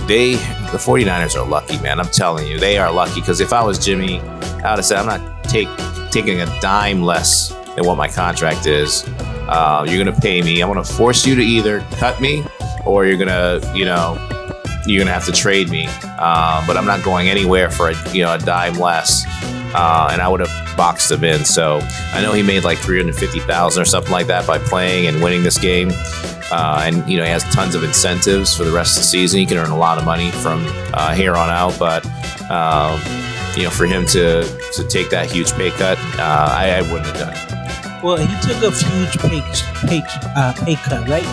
they, 0.07 0.33
the 0.71 0.77
49ers 0.77 1.35
are 1.35 1.47
lucky, 1.47 1.79
man. 1.79 1.99
I'm 1.99 2.09
telling 2.09 2.47
you, 2.47 2.59
they 2.59 2.77
are 2.77 2.91
lucky. 2.91 3.19
Because 3.19 3.39
if 3.39 3.53
I 3.53 3.63
was 3.63 3.83
Jimmy, 3.83 4.19
I 4.19 4.71
would 4.71 4.77
have 4.77 4.85
said, 4.85 4.99
I'm 4.99 5.05
not 5.07 5.43
take, 5.45 5.69
taking 6.11 6.41
a 6.41 6.59
dime 6.59 7.01
less 7.01 7.49
than 7.75 7.85
what 7.85 7.97
my 7.97 8.07
contract 8.07 8.65
is. 8.65 9.03
Uh, 9.47 9.85
you're 9.87 10.03
to 10.03 10.21
pay 10.21 10.41
me. 10.41 10.61
I'm 10.61 10.73
to 10.73 10.93
force 10.93 11.25
you 11.25 11.35
to 11.35 11.41
either 11.41 11.81
cut 11.97 12.19
me 12.21 12.43
or 12.85 13.05
you're 13.05 13.17
to, 13.25 13.71
you 13.75 13.85
know, 13.85 14.17
you're 14.85 15.03
to 15.03 15.11
have 15.11 15.25
to 15.25 15.31
trade 15.31 15.69
me. 15.69 15.87
Uh, 16.03 16.65
but 16.67 16.77
I'm 16.77 16.85
not 16.85 17.03
going 17.03 17.29
anywhere 17.29 17.69
for 17.69 17.89
a, 17.89 18.11
you 18.11 18.23
know, 18.23 18.33
a 18.33 18.37
dime 18.37 18.75
less. 18.75 19.25
Uh, 19.73 20.09
and 20.11 20.21
I 20.21 20.27
would 20.27 20.39
have 20.39 20.77
boxed 20.77 21.11
him 21.11 21.23
in. 21.23 21.43
So 21.45 21.79
I 22.13 22.21
know 22.21 22.33
he 22.33 22.43
made 22.43 22.63
like 22.63 22.77
350,000 22.77 23.81
or 23.81 23.85
something 23.85 24.11
like 24.11 24.27
that 24.27 24.47
by 24.47 24.57
playing 24.57 25.07
and 25.07 25.21
winning 25.21 25.43
this 25.43 25.57
game. 25.57 25.91
Uh, 26.51 26.83
and 26.85 27.09
you 27.09 27.17
know 27.17 27.23
he 27.23 27.29
has 27.29 27.43
tons 27.55 27.73
of 27.73 27.83
incentives 27.83 28.55
for 28.55 28.63
the 28.63 28.71
rest 28.71 28.97
of 28.97 29.03
the 29.03 29.07
season. 29.07 29.39
He 29.39 29.45
can 29.45 29.57
earn 29.57 29.71
a 29.71 29.77
lot 29.77 29.97
of 29.97 30.05
money 30.05 30.31
from 30.31 30.65
uh, 30.93 31.13
here 31.13 31.35
on 31.35 31.49
out. 31.49 31.77
But 31.79 32.05
um, 32.51 32.99
you 33.55 33.63
know, 33.63 33.69
for 33.69 33.85
him 33.85 34.05
to 34.07 34.43
to 34.73 34.83
take 34.87 35.09
that 35.09 35.31
huge 35.31 35.51
pay 35.53 35.71
cut, 35.71 35.97
uh, 36.19 36.49
I, 36.51 36.77
I, 36.77 36.81
wouldn't 36.81 37.05
have 37.07 37.17
done 37.17 37.33
it. 37.33 38.03
Well, 38.03 38.17
he 38.17 38.27
took 38.41 38.61
a 38.61 38.71
huge 38.71 39.17
pay 39.17 39.41
pay, 39.87 40.03
uh, 40.35 40.53
pay 40.63 40.75
cut, 40.75 41.07
right? 41.07 41.25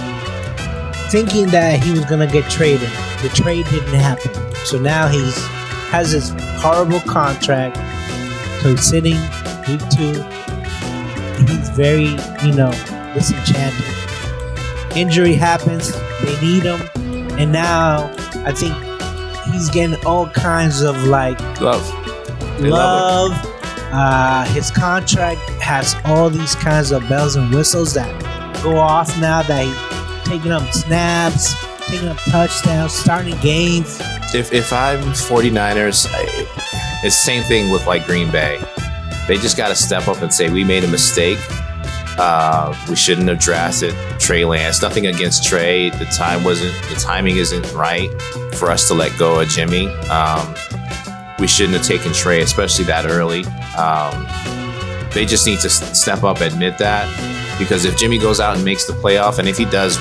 Thinking 1.11 1.49
that 1.49 1.83
he 1.83 1.91
was 1.91 2.05
gonna 2.07 2.27
get 2.27 2.51
traded. 2.51 2.89
The 3.21 3.31
trade 3.35 3.67
didn't 3.67 3.95
happen, 3.95 4.33
so 4.65 4.79
now 4.79 5.09
he's 5.09 5.37
has 5.91 6.13
this 6.13 6.33
horrible 6.63 7.01
contract. 7.01 7.77
So 8.63 8.71
he's 8.71 8.83
sitting 8.83 9.21
week 9.69 9.83
two. 9.91 10.23
He's 11.45 11.69
very, 11.71 12.17
you 12.47 12.55
know, 12.55 12.71
disenchanted 13.15 14.02
injury 14.97 15.35
happens, 15.35 15.93
they 16.23 16.41
need 16.41 16.63
him, 16.63 16.81
and 17.39 17.53
now 17.53 18.11
I 18.45 18.53
think 18.53 18.75
he's 19.53 19.71
getting 19.71 19.97
all 20.05 20.29
kinds 20.29 20.83
of 20.83 21.05
like 21.05 21.39
love, 21.61 21.87
they 22.61 22.71
love. 22.71 23.31
love 23.33 23.53
uh, 23.93 24.45
his 24.47 24.71
contract 24.71 25.41
has 25.61 25.95
all 26.05 26.31
these 26.31 26.55
kinds 26.55 26.93
of 26.93 27.07
bells 27.09 27.37
and 27.37 27.55
whistles 27.55 27.93
that 27.95 28.11
go 28.63 28.79
off 28.79 29.09
now 29.21 29.43
that 29.43 29.67
he's 29.67 30.31
taking 30.31 30.51
up 30.51 30.63
snaps, 30.73 31.55
taking 31.87 32.09
up 32.09 32.17
touchdowns, 32.19 32.93
starting 32.93 33.37
games. 33.41 34.01
If 34.35 34.53
if 34.53 34.73
I'm 34.73 35.01
49ers, 35.13 36.07
I, 36.11 36.25
it's 37.05 37.17
same 37.17 37.43
thing 37.43 37.71
with 37.71 37.87
like 37.87 38.07
Green 38.07 38.31
Bay. 38.31 38.59
They 39.29 39.37
just 39.37 39.57
got 39.57 39.69
to 39.69 39.75
step 39.77 40.09
up 40.09 40.23
and 40.23 40.33
say 40.33 40.51
we 40.51 40.65
made 40.65 40.85
a 40.85 40.89
mistake 40.89 41.39
uh, 42.19 42.75
we 42.89 42.97
shouldn't 42.97 43.29
have 43.29 43.39
drafted 43.39 43.95
Trey 44.33 44.47
Lance. 44.47 44.81
Nothing 44.81 45.09
against 45.09 45.45
Trey. 45.45 45.91
The 45.91 46.07
time 46.07 46.43
wasn't. 46.43 46.73
The 46.89 46.95
timing 46.95 47.37
isn't 47.37 47.71
right 47.75 48.11
for 48.55 48.71
us 48.71 48.89
to 48.89 48.95
let 48.95 49.19
go 49.19 49.41
of 49.41 49.49
Jimmy. 49.49 49.89
Um, 50.09 50.55
we 51.39 51.47
shouldn't 51.47 51.77
have 51.77 51.87
taken 51.87 52.15
Trey, 52.15 52.41
especially 52.41 52.87
that 52.87 53.05
early. 53.05 53.45
Um, 53.77 54.27
they 55.13 55.27
just 55.27 55.47
need 55.47 55.61
to 55.61 55.69
step 55.69 56.25
up, 56.25 56.41
admit 56.41 56.79
that, 56.79 57.07
because 57.59 57.85
if 57.85 57.95
Jimmy 57.99 58.17
goes 58.17 58.41
out 58.41 58.57
and 58.57 58.65
makes 58.65 58.87
the 58.87 58.95
playoff, 58.95 59.39
and 59.39 59.47
if 59.47 59.59
he 59.59 59.67
does 59.67 59.99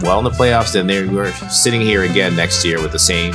well 0.00 0.20
in 0.20 0.24
the 0.24 0.30
playoffs, 0.30 0.72
then 0.72 0.86
we're 1.14 1.34
sitting 1.50 1.82
here 1.82 2.04
again 2.04 2.34
next 2.34 2.64
year 2.64 2.80
with 2.80 2.92
the 2.92 2.98
same 2.98 3.34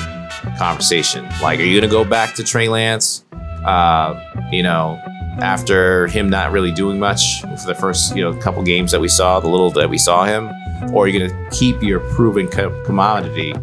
conversation. 0.57 1.23
Like, 1.43 1.59
are 1.59 1.63
you 1.63 1.79
going 1.79 1.87
to 1.87 1.95
go 1.95 2.03
back 2.03 2.33
to 2.37 2.43
Trey 2.43 2.67
Lance? 2.67 3.23
Uh, 3.63 4.19
you 4.51 4.63
know, 4.63 4.99
after 5.39 6.07
him 6.07 6.29
not 6.29 6.51
really 6.51 6.71
doing 6.71 6.99
much 6.99 7.41
for 7.41 7.67
the 7.67 7.75
first 7.75 8.15
you 8.15 8.21
know 8.21 8.33
couple 8.33 8.61
games 8.63 8.91
that 8.91 9.01
we 9.01 9.07
saw, 9.07 9.39
the 9.39 9.47
little 9.47 9.71
that 9.71 9.89
we 9.89 9.97
saw 9.97 10.25
him, 10.25 10.49
or 10.93 11.05
are 11.05 11.07
you 11.07 11.19
going 11.19 11.29
to 11.29 11.49
keep 11.57 11.81
your 11.81 11.99
proven 11.99 12.47
co- 12.47 12.83
commodity, 12.83 13.53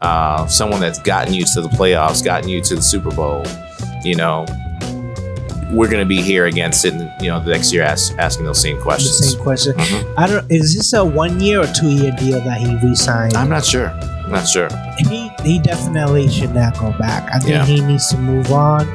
uh, 0.00 0.46
someone 0.46 0.80
that's 0.80 0.98
gotten 1.00 1.34
you 1.34 1.44
to 1.44 1.60
the 1.60 1.68
playoffs, 1.68 2.24
gotten 2.24 2.48
you 2.48 2.60
to 2.62 2.76
the 2.76 2.82
Super 2.82 3.10
Bowl, 3.10 3.44
you 4.04 4.14
know? 4.14 4.46
We're 5.72 5.88
going 5.88 6.02
to 6.02 6.08
be 6.08 6.20
here 6.20 6.44
again, 6.44 6.70
sitting, 6.70 7.08
you 7.18 7.30
know, 7.30 7.40
the 7.40 7.50
next 7.50 7.72
year 7.72 7.82
ask, 7.82 8.12
asking 8.18 8.44
those 8.44 8.60
same 8.60 8.78
questions. 8.78 9.18
The 9.18 9.24
same 9.24 9.42
question. 9.42 9.72
Mm-hmm. 9.72 10.18
I 10.18 10.26
don't. 10.26 10.52
Is 10.52 10.76
this 10.76 10.92
a 10.92 11.02
one 11.02 11.40
year 11.40 11.62
or 11.62 11.66
two 11.66 11.88
year 11.88 12.12
deal 12.12 12.42
that 12.42 12.60
he 12.60 12.76
re-signed? 12.86 13.32
I'm 13.32 13.48
not 13.48 13.64
sure. 13.64 13.88
I'm 13.88 14.30
not 14.30 14.46
sure. 14.46 14.68
He 14.98 15.30
he 15.42 15.58
definitely 15.58 16.28
should 16.28 16.54
not 16.54 16.78
go 16.78 16.92
back. 16.98 17.26
I 17.32 17.38
think 17.38 17.52
yeah. 17.52 17.64
he 17.64 17.80
needs 17.80 18.10
to 18.10 18.18
move 18.18 18.52
on, 18.52 18.86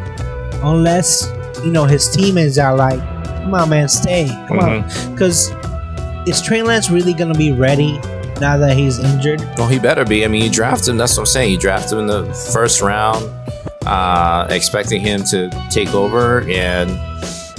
unless 0.62 1.32
you 1.64 1.72
know, 1.72 1.86
his 1.86 2.10
teammates 2.10 2.58
are 2.58 2.76
like, 2.76 3.00
come 3.26 3.54
on, 3.54 3.70
man, 3.70 3.88
stay. 3.88 4.28
Come 4.48 4.60
mm-hmm. 4.60 5.08
on. 5.08 5.14
Because 5.14 5.52
is 6.28 6.42
Trey 6.42 6.62
Lance 6.62 6.90
really 6.90 7.14
going 7.14 7.32
to 7.32 7.38
be 7.38 7.52
ready 7.52 7.98
now 8.40 8.58
that 8.58 8.76
he's 8.78 9.00
injured? 9.00 9.42
Well, 9.58 9.68
he 9.68 9.80
better 9.80 10.06
be. 10.06 10.26
I 10.26 10.28
mean, 10.28 10.44
you 10.44 10.52
draft 10.52 10.88
him. 10.88 10.98
That's 10.98 11.16
what 11.16 11.22
I'm 11.22 11.26
saying. 11.28 11.52
You 11.52 11.58
draft 11.58 11.92
him 11.92 12.00
in 12.00 12.08
the 12.08 12.26
first 12.54 12.82
round, 12.82 13.24
uh, 13.86 14.48
expecting 14.50 15.02
him 15.02 15.24
to 15.26 15.50
take 15.70 15.94
over. 15.94 16.42
And 16.50 16.92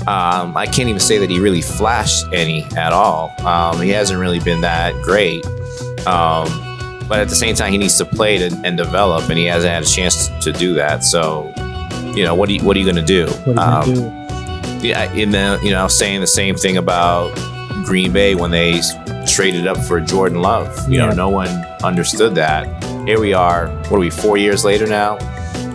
um, 0.06 0.56
I 0.56 0.66
can't 0.66 0.88
even 0.88 1.00
say 1.00 1.18
that 1.18 1.30
he 1.30 1.40
really 1.40 1.62
flashed 1.62 2.26
any 2.32 2.64
at 2.76 2.92
all. 2.92 3.32
Um, 3.46 3.80
he 3.80 3.90
hasn't 3.90 4.20
really 4.20 4.40
been 4.40 4.60
that 4.60 4.94
great. 5.02 5.44
Um, 6.06 6.46
but 7.08 7.20
at 7.20 7.28
the 7.28 7.34
same 7.34 7.54
time, 7.54 7.72
he 7.72 7.78
needs 7.78 7.96
to 7.98 8.04
play 8.04 8.36
to, 8.38 8.60
and 8.64 8.76
develop, 8.76 9.30
and 9.30 9.38
he 9.38 9.46
hasn't 9.46 9.72
had 9.72 9.82
a 9.82 9.86
chance 9.86 10.28
to 10.44 10.52
do 10.52 10.74
that. 10.74 11.02
So 11.02 11.52
you 12.16 12.24
know, 12.24 12.34
what 12.34 12.48
are 12.48 12.52
you, 12.52 12.64
what 12.64 12.76
are 12.76 12.80
you 12.80 12.84
going 12.84 12.96
to 12.96 13.02
do? 13.02 13.28
Um, 13.58 13.84
do? 13.84 14.00
Yeah, 14.86 15.12
in 15.12 15.30
the 15.30 15.58
you 15.62 15.70
know, 15.70 15.88
saying 15.88 16.20
the 16.20 16.26
same 16.26 16.54
thing 16.54 16.76
about 16.76 17.34
Green 17.84 18.12
Bay 18.12 18.34
when 18.34 18.50
they 18.50 18.80
traded 19.26 19.66
up 19.66 19.78
for 19.78 20.00
Jordan 20.00 20.40
Love. 20.40 20.88
You 20.88 20.98
yeah. 20.98 21.06
know, 21.06 21.14
no 21.14 21.28
one 21.28 21.48
understood 21.82 22.34
that. 22.36 22.84
Here 23.06 23.20
we 23.20 23.32
are. 23.32 23.68
What 23.88 23.92
are 23.92 24.00
we? 24.00 24.10
Four 24.10 24.36
years 24.36 24.64
later 24.64 24.86
now. 24.86 25.18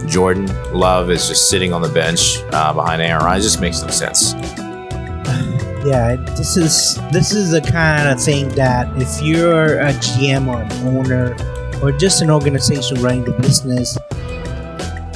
Jordan 0.08 0.48
Love 0.74 1.10
is 1.10 1.28
just 1.28 1.50
sitting 1.50 1.74
on 1.74 1.82
the 1.82 1.90
bench 1.90 2.40
uh, 2.52 2.74
behind 2.74 3.02
Aaron 3.02 3.24
Rodgers. 3.24 3.46
It 3.46 3.50
just 3.50 3.62
makes 3.62 3.82
no 3.82 3.90
sense. 3.90 4.34
Yeah, 5.86 6.16
this 6.16 6.56
is 6.56 6.96
this 7.12 7.34
is 7.34 7.52
the 7.52 7.60
kind 7.60 8.08
of 8.08 8.22
thing 8.24 8.48
that 8.56 8.88
if 9.02 9.22
you're 9.22 9.80
a 9.80 9.92
GM 9.92 10.48
or 10.48 10.62
an 10.62 10.88
owner 10.88 11.36
or 11.82 11.92
just 11.92 12.22
an 12.22 12.30
organization 12.32 13.02
running 13.02 13.26
the 13.26 13.34
business, 13.34 13.98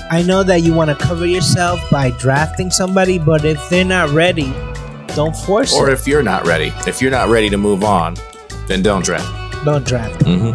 I 0.09 0.23
know 0.23 0.41
that 0.43 0.61
you 0.61 0.73
want 0.73 0.89
to 0.89 0.95
cover 0.95 1.25
yourself 1.25 1.81
by 1.89 2.11
drafting 2.11 2.71
somebody, 2.71 3.19
but 3.19 3.43
if 3.43 3.69
they're 3.69 3.83
not 3.83 4.09
ready, 4.11 4.53
don't 5.15 5.35
force 5.35 5.73
or 5.73 5.87
it. 5.87 5.91
Or 5.91 5.93
if 5.93 6.07
you're 6.07 6.23
not 6.23 6.47
ready, 6.47 6.71
if 6.87 7.01
you're 7.01 7.11
not 7.11 7.27
ready 7.27 7.49
to 7.49 7.57
move 7.57 7.83
on, 7.83 8.15
then 8.67 8.81
don't 8.81 9.03
draft. 9.03 9.27
Don't 9.65 9.85
draft. 9.85 10.19
Mm-hmm. 10.19 10.53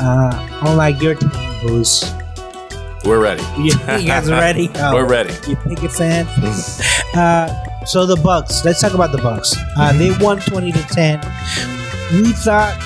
Uh, 0.00 0.68
unlike 0.68 1.00
your 1.00 1.14
team, 1.14 1.30
who's 1.60 2.12
we're 3.04 3.20
ready. 3.20 3.42
you, 3.56 3.64
you 3.64 3.72
guys 4.06 4.28
are 4.28 4.40
ready. 4.40 4.68
Oh, 4.76 4.94
we're 4.94 5.08
ready. 5.08 5.32
You 5.48 5.56
pick 5.56 5.82
a 5.82 5.88
fan. 5.88 6.26
Mm-hmm. 6.26 7.18
uh, 7.18 7.84
so 7.84 8.06
the 8.06 8.16
Bucks. 8.16 8.64
Let's 8.64 8.80
talk 8.80 8.94
about 8.94 9.12
the 9.12 9.18
Bucks. 9.18 9.56
Uh, 9.56 9.92
mm-hmm. 9.92 9.98
They 9.98 10.24
won 10.24 10.40
twenty 10.40 10.72
to 10.72 10.82
ten. 10.88 11.20
We 12.12 12.32
thought 12.32 12.76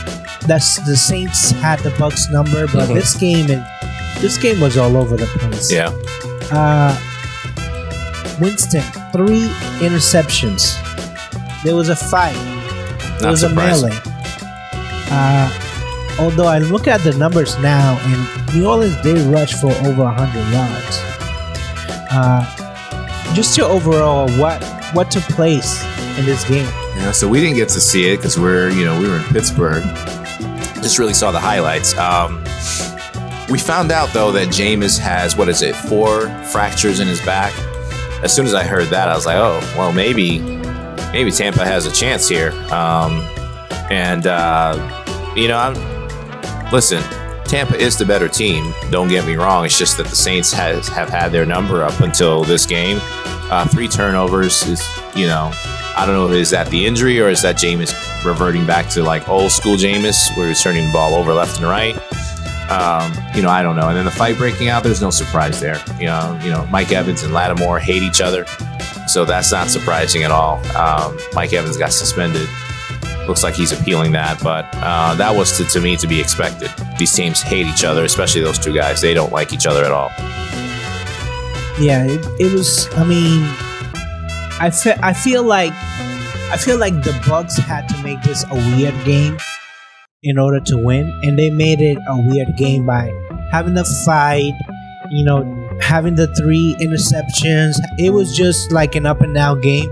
that 0.43 0.63
the 0.87 0.97
Saints 0.97 1.53
had 1.53 1.79
the 1.81 1.91
Bucks 1.99 2.29
number, 2.31 2.67
but 2.67 2.85
mm-hmm. 2.85 2.95
this 2.95 3.15
game 3.17 3.51
is 3.51 3.63
this 4.21 4.39
game 4.39 4.61
was 4.61 4.77
all 4.77 4.97
over 4.97 5.17
the 5.17 5.27
place. 5.27 5.71
Yeah. 5.73 5.91
Uh, 6.51 6.95
Winston, 8.41 8.83
three 9.13 9.49
interceptions. 9.81 10.75
There 11.65 11.75
was 11.75 11.89
a 11.89 11.97
fight. 11.97 12.35
There 12.35 13.23
Not 13.23 13.31
was 13.33 13.41
surprising. 13.41 13.91
a 13.91 13.95
melee. 13.95 14.01
Uh, 15.09 16.17
although 16.21 16.47
I 16.47 16.59
look 16.59 16.87
at 16.87 17.01
the 17.03 17.17
numbers 17.17 17.59
now, 17.61 17.99
and 18.03 18.55
New 18.55 18.67
Orleans 18.69 18.97
did 19.03 19.19
rush 19.33 19.55
for 19.55 19.71
over 19.87 20.05
100 20.05 20.53
yards. 20.53 21.01
Uh, 22.11 23.33
just 23.35 23.57
your 23.57 23.69
overall, 23.69 24.29
what 24.39 24.63
what 24.93 25.11
took 25.11 25.25
place 25.25 25.83
in 26.19 26.25
this 26.25 26.45
game? 26.49 26.67
Yeah, 26.97 27.11
so 27.13 27.29
we 27.29 27.41
didn't 27.41 27.57
get 27.57 27.69
to 27.71 27.81
see 27.81 28.09
it 28.09 28.17
because 28.17 28.39
we're 28.39 28.71
you 28.71 28.85
know 28.85 28.99
we 28.99 29.09
were 29.09 29.17
in 29.17 29.25
Pittsburgh. 29.25 29.83
Just 30.83 30.99
really 30.99 31.15
saw 31.15 31.31
the 31.33 31.41
highlights. 31.41 31.97
Um, 31.99 32.43
we 33.49 33.59
found 33.59 33.93
out 33.93 34.13
though 34.13 34.33
that 34.33 34.49
Jameis 34.49 34.99
has 34.99 35.37
what 35.37 35.49
is 35.49 35.63
it, 35.63 35.75
four 35.75 36.29
fractures 36.47 37.01
in 37.01 37.09
his 37.09 37.21
back. 37.25 37.53
As 38.23 38.35
soon 38.35 38.47
as 38.47 38.55
I 38.55 38.65
heard 38.65 38.89
that, 38.89 39.09
I 39.09 39.15
was 39.15 39.27
like, 39.27 39.37
oh, 39.37 39.61
well, 39.77 39.93
maybe, 39.93 40.39
maybe 41.13 41.31
Tampa 41.31 41.65
has 41.65 41.87
a 41.87 41.93
chance 41.93 42.29
here. 42.29 42.53
Um, 42.73 43.21
and 43.91 44.27
uh, 44.27 44.75
you 45.37 45.49
know, 45.49 45.59
I'm 45.59 46.71
listen. 46.71 47.03
Tampa 47.45 47.77
is 47.77 47.97
the 47.97 48.05
better 48.05 48.29
team. 48.29 48.75
Don't 48.91 49.07
get 49.07 49.25
me 49.25 49.37
wrong. 49.37 49.65
It's 49.65 49.79
just 49.79 49.97
that 49.99 50.09
the 50.09 50.17
Saints 50.17 50.53
has 50.53 50.89
have 50.89 51.09
had 51.09 51.31
their 51.31 51.47
number 51.47 51.85
up 51.85 52.01
until 52.01 52.43
this 52.43 52.67
game. 52.67 52.99
Uh, 53.49 53.65
three 53.69 53.87
turnovers 53.87 54.67
is, 54.67 54.85
you 55.15 55.29
know, 55.29 55.53
I 55.97 56.05
don't 56.05 56.17
know 56.17 56.35
is 56.35 56.51
that 56.51 56.69
the 56.69 56.85
injury 56.85 57.21
or 57.21 57.29
is 57.29 57.43
that 57.43 57.57
Jameis 57.57 57.95
reverting 58.25 58.67
back 58.67 58.89
to 58.91 59.05
like 59.05 59.29
old 59.29 59.53
school 59.53 59.77
Jameis, 59.77 60.37
where 60.37 60.49
he's 60.49 60.61
turning 60.61 60.89
the 60.89 60.93
ball 60.93 61.15
over 61.15 61.33
left 61.33 61.59
and 61.59 61.69
right. 61.69 61.97
Um, 62.71 63.13
you 63.35 63.43
know, 63.43 63.49
I 63.49 63.63
don't 63.63 63.77
know. 63.77 63.89
And 63.89 63.97
then 63.97 64.05
the 64.05 64.11
fight 64.11 64.37
breaking 64.37 64.69
out, 64.69 64.83
there's 64.83 65.01
no 65.01 65.11
surprise 65.11 65.61
there. 65.61 65.81
You 66.01 66.07
know, 66.07 66.39
you 66.43 66.51
know, 66.51 66.67
Mike 66.67 66.91
Evans 66.91 67.23
and 67.23 67.33
Lattimore 67.33 67.79
hate 67.79 68.03
each 68.03 68.21
other, 68.21 68.45
so 69.07 69.25
that's 69.25 69.53
not 69.53 69.69
surprising 69.69 70.25
at 70.25 70.31
all. 70.33 70.59
Um, 70.77 71.19
Mike 71.33 71.53
Evans 71.53 71.77
got 71.77 71.93
suspended. 71.93 72.49
Looks 73.29 73.43
like 73.43 73.55
he's 73.55 73.73
appealing 73.73 74.13
that, 74.13 74.43
but 74.43 74.67
uh, 74.75 75.15
that 75.15 75.35
was 75.37 75.57
to, 75.59 75.65
to 75.65 75.81
me 75.81 75.97
to 75.97 76.07
be 76.07 76.21
expected. 76.21 76.71
These 76.99 77.13
teams 77.13 77.41
hate 77.43 77.67
each 77.67 77.85
other, 77.85 78.05
especially 78.05 78.41
those 78.41 78.59
two 78.59 78.73
guys. 78.75 79.01
They 79.01 79.15
don't 79.15 79.33
like 79.33 79.53
each 79.53 79.67
other 79.67 79.85
at 79.85 79.91
all. 79.91 80.11
Yeah, 81.79 82.05
it, 82.07 82.25
it 82.41 82.53
was. 82.53 82.89
I 82.95 83.05
mean, 83.05 83.43
I 84.61 84.71
fe- 84.71 84.99
I 85.03 85.13
feel 85.13 85.43
like 85.43 85.73
I 86.51 86.57
feel 86.57 86.79
like 86.79 86.95
the 87.03 87.21
Bucks 87.29 87.57
had 87.59 87.89
to 87.91 88.03
make 88.03 88.23
this 88.23 88.45
a 88.51 88.55
weird 88.55 88.95
game 89.05 89.37
in 90.27 90.39
order 90.39 90.61
to 90.61 90.77
win, 90.77 91.09
and 91.23 91.39
they 91.39 91.51
made 91.51 91.81
it 91.81 91.99
a 92.09 92.21
weird 92.21 92.57
game 92.57 92.85
by 92.85 93.12
having 93.51 93.75
the 93.75 93.85
fight. 94.05 94.53
You 95.09 95.25
know, 95.25 95.69
having 95.81 96.17
the 96.17 96.27
three 96.35 96.75
interceptions. 96.81 97.77
It 97.99 98.11
was 98.11 98.37
just 98.37 98.73
like 98.73 98.97
an 98.97 99.07
up 99.07 99.21
and 99.21 99.35
down 99.35 99.61
game. 99.61 99.89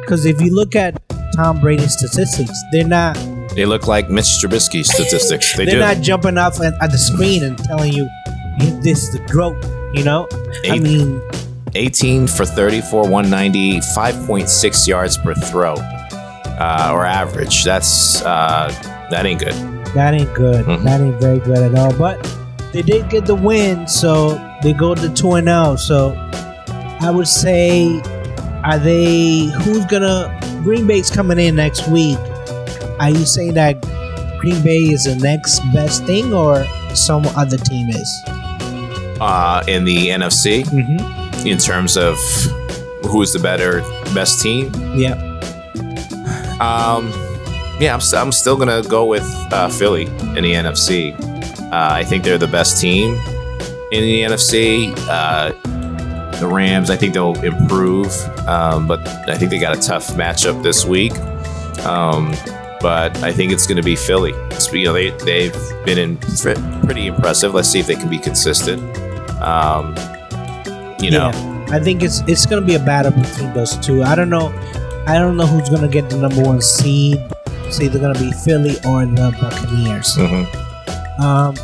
Because 0.00 0.26
if 0.26 0.40
you 0.40 0.54
look 0.54 0.76
at 0.76 1.00
Tom 1.34 1.60
Brady's 1.60 1.92
statistics, 1.92 2.52
they're 2.72 2.86
not 2.86 3.14
They 3.54 3.64
look 3.64 3.86
like 3.86 4.10
Mitch 4.10 4.26
Trubisky 4.26 4.84
statistics. 4.84 5.56
They 5.56 5.64
they're 5.66 5.74
do. 5.74 5.80
not 5.80 6.00
jumping 6.02 6.36
off 6.36 6.60
at, 6.60 6.74
at 6.82 6.90
the 6.90 6.98
screen 6.98 7.42
and 7.44 7.56
telling 7.58 7.92
you 7.92 8.08
this 8.82 9.04
is 9.04 9.12
the 9.12 9.20
growth. 9.26 9.62
You 9.94 10.04
know, 10.04 10.28
I 10.68 10.78
mean, 10.78 11.22
18 11.74 12.26
for 12.26 12.44
34, 12.44 13.02
190, 13.02 13.78
5.6 13.78 14.86
yards 14.86 15.16
per 15.16 15.34
throw, 15.34 15.74
uh, 15.74 16.90
or 16.92 17.06
average. 17.06 17.64
That's 17.64 18.20
uh, 18.22 18.68
that 19.10 19.24
ain't 19.24 19.40
good. 19.40 19.77
That 19.94 20.14
ain't 20.14 20.32
good. 20.34 20.64
Mhm. 20.66 20.84
That 20.84 21.00
ain't 21.00 21.20
very 21.20 21.38
good 21.40 21.58
at 21.58 21.74
all. 21.78 21.92
But 21.92 22.18
they 22.72 22.82
did 22.82 23.08
get 23.08 23.26
the 23.26 23.34
win, 23.34 23.86
so 23.88 24.38
they 24.62 24.72
go 24.72 24.94
to 24.94 25.08
two 25.10 25.34
and 25.34 25.46
zero. 25.48 25.76
So 25.76 26.16
I 27.00 27.10
would 27.10 27.28
say, 27.28 28.00
are 28.64 28.78
they? 28.78 29.46
Who's 29.64 29.84
gonna? 29.86 30.34
Green 30.64 30.86
Bay's 30.86 31.10
coming 31.10 31.38
in 31.38 31.54
next 31.56 31.88
week. 31.88 32.18
Are 33.00 33.10
you 33.10 33.24
saying 33.24 33.54
that 33.54 33.80
Green 34.40 34.60
Bay 34.62 34.82
is 34.90 35.04
the 35.04 35.14
next 35.16 35.60
best 35.72 36.04
thing, 36.04 36.32
or 36.34 36.66
some 36.94 37.24
other 37.36 37.56
team 37.58 37.88
is? 37.90 38.22
Uh, 39.20 39.62
in 39.66 39.84
the 39.84 40.08
NFC, 40.10 40.64
Mm-hmm. 40.64 41.46
in 41.46 41.58
terms 41.58 41.96
of 41.96 42.16
who's 43.06 43.32
the 43.32 43.38
better, 43.38 43.80
best 44.14 44.40
team, 44.42 44.70
Yeah. 44.94 45.14
um, 46.60 47.12
yeah, 47.80 47.94
I'm, 47.94 48.00
st- 48.00 48.20
I'm 48.22 48.32
still 48.32 48.56
gonna 48.56 48.82
go 48.82 49.04
with 49.06 49.24
uh, 49.52 49.68
Philly 49.68 50.06
in 50.06 50.42
the 50.42 50.52
NFC. 50.54 51.18
Uh, 51.70 51.70
I 51.72 52.04
think 52.04 52.24
they're 52.24 52.38
the 52.38 52.46
best 52.48 52.80
team 52.80 53.14
in 53.92 54.02
the 54.02 54.22
NFC. 54.22 54.94
Uh, 55.08 55.52
the 56.38 56.46
Rams, 56.46 56.88
I 56.90 56.96
think 56.96 57.14
they'll 57.14 57.38
improve, 57.42 58.12
um, 58.46 58.86
but 58.86 59.06
I 59.28 59.36
think 59.36 59.50
they 59.50 59.58
got 59.58 59.76
a 59.76 59.80
tough 59.80 60.08
matchup 60.14 60.62
this 60.62 60.84
week. 60.84 61.12
Um, 61.84 62.32
but 62.80 63.16
I 63.24 63.32
think 63.32 63.50
it's 63.50 63.66
going 63.66 63.76
to 63.76 63.82
be 63.82 63.96
Philly. 63.96 64.32
It's, 64.52 64.72
you 64.72 64.84
know, 64.84 64.92
they 64.92 65.10
they've 65.10 65.52
been 65.84 65.98
in 65.98 66.16
pretty 66.84 67.08
impressive. 67.08 67.54
Let's 67.54 67.68
see 67.68 67.80
if 67.80 67.86
they 67.88 67.96
can 67.96 68.08
be 68.08 68.18
consistent. 68.18 68.80
Um, 69.42 69.96
you 71.00 71.10
know, 71.10 71.30
Yeah, 71.32 71.66
I 71.70 71.80
think 71.80 72.02
it's 72.02 72.20
it's 72.28 72.46
gonna 72.46 72.64
be 72.64 72.74
a 72.76 72.78
battle 72.80 73.10
between 73.12 73.52
those 73.52 73.76
two. 73.78 74.02
I 74.04 74.14
don't 74.14 74.30
know. 74.30 74.48
I 75.06 75.18
don't 75.18 75.36
know 75.36 75.46
who's 75.46 75.68
gonna 75.68 75.88
get 75.88 76.08
the 76.08 76.16
number 76.18 76.40
one 76.42 76.60
seed. 76.60 77.20
So 77.70 77.76
it's 77.76 77.80
either 77.80 77.98
gonna 77.98 78.18
be 78.18 78.32
Philly 78.32 78.76
or 78.86 79.04
the 79.04 79.36
Buccaneers. 79.40 80.16
Mhm. 80.16 80.46
Um, 81.20 81.54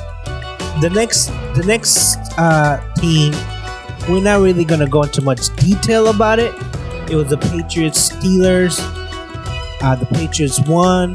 the 0.81 0.91
next 0.91 1.31
the 1.55 1.63
next 1.65 2.19
uh, 2.39 2.79
team, 2.97 3.33
we're 4.09 4.21
not 4.23 4.41
really 4.41 4.65
gonna 4.65 4.89
go 4.89 5.03
into 5.03 5.23
much 5.23 5.55
detail 5.57 6.09
about 6.09 6.39
it. 6.39 6.53
It 7.11 7.17
was 7.17 7.29
the 7.29 7.39
Patriots 7.39 8.11
Steelers. 8.11 8.79
Uh, 9.83 9.95
the 9.95 10.07
Patriots 10.07 10.61
won. 10.67 11.15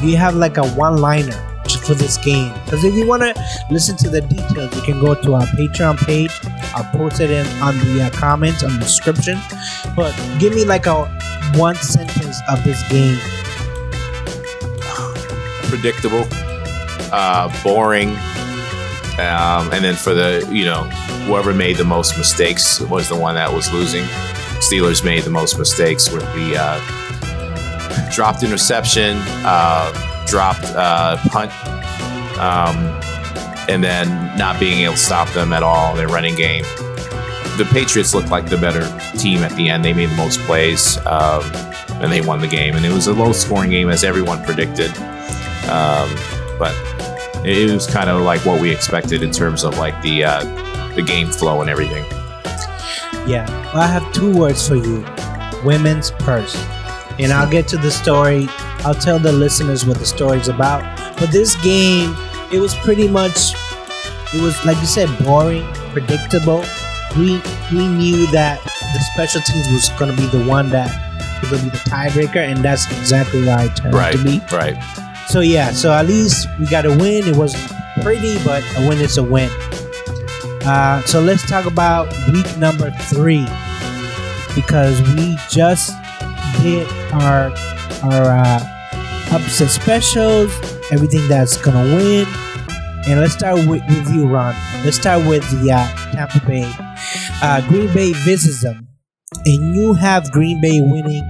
Do 0.00 0.06
you 0.08 0.16
have 0.16 0.34
like 0.34 0.56
a 0.56 0.66
one 0.70 0.96
liner 0.96 1.36
for 1.84 1.94
this 1.94 2.16
game? 2.18 2.52
Because 2.64 2.84
if 2.84 2.94
you 2.94 3.06
want 3.06 3.22
to 3.22 3.34
listen 3.70 3.96
to 3.98 4.08
the 4.10 4.20
details, 4.22 4.74
you 4.74 4.82
can 4.82 5.00
go 5.00 5.14
to 5.14 5.34
our 5.34 5.46
Patreon 5.56 5.98
page. 6.06 6.32
I'll 6.74 6.84
post 6.96 7.20
it 7.20 7.30
in 7.30 7.46
on 7.62 7.78
the 7.78 8.04
uh, 8.04 8.10
comments 8.10 8.62
on 8.62 8.72
the 8.74 8.78
description. 8.80 9.38
But 9.94 10.14
give 10.38 10.54
me 10.54 10.64
like 10.64 10.86
a 10.86 11.04
one 11.56 11.76
sentence 11.76 12.40
of 12.48 12.62
this 12.64 12.82
game. 12.88 13.18
Predictable, 15.70 16.26
uh, 17.12 17.48
boring, 17.62 18.10
um, 19.18 19.72
and 19.72 19.84
then 19.84 19.94
for 19.94 20.12
the 20.12 20.46
you 20.50 20.64
know 20.64 20.82
whoever 21.24 21.54
made 21.54 21.76
the 21.76 21.84
most 21.84 22.18
mistakes 22.18 22.80
was 22.80 23.08
the 23.08 23.16
one 23.16 23.34
that 23.36 23.52
was 23.52 23.72
losing. 23.72 24.04
Steelers 24.60 25.02
made 25.04 25.22
the 25.22 25.30
most 25.30 25.58
mistakes 25.58 26.10
with 26.10 26.24
the 26.34 26.56
uh, 26.58 28.10
dropped 28.10 28.42
interception, 28.42 29.16
uh, 29.44 30.24
dropped 30.26 30.64
uh, 30.64 31.16
punt, 31.28 31.50
um, 32.38 32.76
and 33.68 33.82
then 33.82 34.36
not 34.36 34.60
being 34.60 34.80
able 34.80 34.94
to 34.94 34.98
stop 34.98 35.28
them 35.30 35.52
at 35.52 35.62
all 35.62 35.94
their 35.94 36.08
running 36.08 36.34
game. 36.34 36.64
The 37.56 37.68
Patriots 37.72 38.14
looked 38.14 38.30
like 38.30 38.48
the 38.48 38.56
better 38.56 38.82
team 39.18 39.42
at 39.42 39.52
the 39.52 39.68
end. 39.68 39.84
They 39.84 39.92
made 39.92 40.10
the 40.10 40.16
most 40.16 40.40
plays, 40.40 40.98
um, 41.06 41.42
and 42.00 42.10
they 42.10 42.20
won 42.20 42.40
the 42.40 42.46
game. 42.48 42.74
And 42.74 42.86
it 42.86 42.92
was 42.92 43.06
a 43.06 43.12
low-scoring 43.12 43.70
game, 43.70 43.90
as 43.90 44.02
everyone 44.02 44.42
predicted. 44.44 44.90
Um, 45.68 46.14
but 46.58 46.74
it 47.44 47.70
was 47.70 47.86
kind 47.86 48.10
of 48.10 48.22
like 48.22 48.44
what 48.44 48.60
we 48.60 48.70
expected 48.70 49.22
in 49.22 49.30
terms 49.30 49.64
of 49.64 49.78
like 49.78 50.00
the 50.02 50.24
uh, 50.24 50.44
the 50.94 51.02
game 51.02 51.28
flow 51.28 51.60
and 51.60 51.70
everything. 51.70 52.04
Yeah, 53.26 53.46
well, 53.72 53.82
I 53.82 53.86
have 53.86 54.12
two 54.12 54.36
words 54.36 54.66
for 54.66 54.76
you: 54.76 55.04
women's 55.64 56.10
purse. 56.10 56.56
And 57.18 57.32
I'll 57.32 57.50
get 57.50 57.68
to 57.68 57.76
the 57.76 57.90
story. 57.90 58.46
I'll 58.82 58.94
tell 58.94 59.18
the 59.18 59.32
listeners 59.32 59.84
what 59.84 59.98
the 59.98 60.06
story's 60.06 60.48
about. 60.48 60.82
But 61.18 61.30
this 61.30 61.54
game, 61.62 62.16
it 62.50 62.60
was 62.60 62.74
pretty 62.76 63.08
much, 63.08 63.52
it 64.32 64.40
was 64.40 64.64
like 64.64 64.78
you 64.78 64.86
said, 64.86 65.08
boring, 65.22 65.66
predictable. 65.92 66.64
We 67.18 67.42
we 67.72 67.88
knew 67.88 68.26
that 68.28 68.62
the 68.62 69.00
special 69.12 69.42
teams 69.42 69.68
was 69.70 69.88
going 69.98 70.14
to 70.14 70.16
be 70.16 70.26
the 70.28 70.44
one 70.46 70.70
that 70.70 70.88
was 71.42 71.60
to 71.60 71.64
be 71.64 71.70
the 71.70 71.78
tiebreaker, 71.78 72.36
and 72.36 72.64
that's 72.64 72.86
exactly 72.86 73.44
what 73.44 73.66
it 73.66 73.76
turned 73.76 73.94
out 73.94 74.12
to 74.12 74.24
be. 74.24 74.40
right. 74.52 74.76
So 75.30 75.38
yeah, 75.38 75.70
so 75.70 75.92
at 75.92 76.08
least 76.08 76.48
we 76.58 76.66
got 76.66 76.84
a 76.84 76.90
win. 76.90 77.22
It 77.28 77.36
wasn't 77.36 77.70
pretty, 78.02 78.36
but 78.44 78.64
a 78.76 78.88
win 78.88 78.98
is 78.98 79.16
a 79.16 79.22
win. 79.22 79.48
Uh, 80.66 81.00
so 81.02 81.20
let's 81.20 81.48
talk 81.48 81.66
about 81.66 82.08
week 82.32 82.58
number 82.58 82.90
three 83.02 83.46
because 84.56 85.00
we 85.14 85.36
just 85.48 85.94
did 86.60 86.84
our 87.12 87.54
our 88.02 88.42
uh, 88.42 89.30
upset 89.30 89.70
specials, 89.70 90.50
everything 90.90 91.28
that's 91.28 91.56
gonna 91.56 91.94
win. 91.94 92.26
And 93.06 93.20
let's 93.20 93.34
start 93.34 93.54
with, 93.68 93.82
with 93.88 94.12
you, 94.12 94.26
Ron. 94.26 94.56
Let's 94.84 94.96
start 94.96 95.24
with 95.28 95.48
the 95.62 95.70
uh, 95.70 95.86
Tampa 96.10 96.44
Bay. 96.44 96.68
Uh, 97.40 97.60
Green 97.68 97.86
Bay 97.94 98.14
visits 98.24 98.62
them, 98.62 98.88
and 99.46 99.76
you 99.76 99.94
have 99.94 100.32
Green 100.32 100.60
Bay 100.60 100.80
winning 100.80 101.22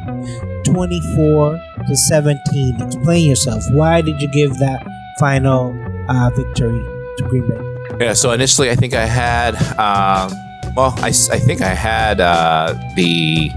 24 0.65 1.61
to 1.91 1.97
17. 1.97 2.81
Explain 2.81 3.29
yourself. 3.29 3.65
Why 3.73 4.01
did 4.01 4.23
you 4.23 4.29
give 4.29 4.59
that 4.59 4.87
final 5.19 5.77
uh, 6.09 6.31
victory 6.31 6.79
to 7.19 7.25
Green 7.29 7.49
Bay? 7.49 8.05
Yeah. 8.07 8.13
So 8.15 8.31
initially, 8.31 8.71
I 8.71 8.77
think 8.77 8.95
I 8.95 9.05
had. 9.05 9.57
Uh, 9.77 10.31
well, 10.77 10.95
I 11.03 11.11
think 11.11 11.61
I 11.61 11.75
had 11.75 12.21
uh, 12.21 12.75
the 12.95 13.51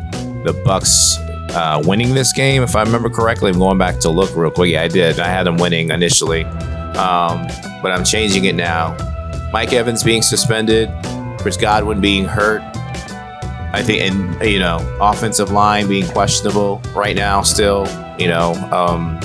the 0.46 0.60
Bucks 0.66 1.18
uh, 1.52 1.82
winning 1.86 2.16
this 2.16 2.34
game, 2.34 2.64
if 2.64 2.76
I 2.76 2.82
remember 2.82 3.10
correctly. 3.10 3.52
I'm 3.52 3.60
going 3.60 3.78
back 3.78 4.00
to 4.00 4.10
look 4.10 4.36
real 4.36 4.50
quick. 4.50 4.72
Yeah, 4.72 4.82
I 4.82 4.88
did. 4.88 5.20
I 5.20 5.28
had 5.28 5.46
them 5.46 5.58
winning 5.58 5.92
initially, 5.92 6.44
um, 6.44 7.48
but 7.84 7.92
I'm 7.92 8.04
changing 8.04 8.46
it 8.46 8.56
now. 8.56 8.98
Mike 9.54 9.72
Evans 9.74 10.04
being 10.04 10.24
suspended, 10.24 10.90
Chris 11.38 11.56
Godwin 11.56 12.02
being 12.02 12.26
hurt. 12.26 12.64
I 13.76 13.82
think, 13.84 14.02
and 14.02 14.48
you 14.48 14.60
know, 14.60 14.78
offensive 15.00 15.52
line 15.52 15.88
being 15.88 16.08
questionable 16.08 16.82
right 16.96 17.16
now. 17.16 17.44
Still, 17.44 17.86
you 18.20 18.28
know, 18.28 18.54
um, 18.72 19.20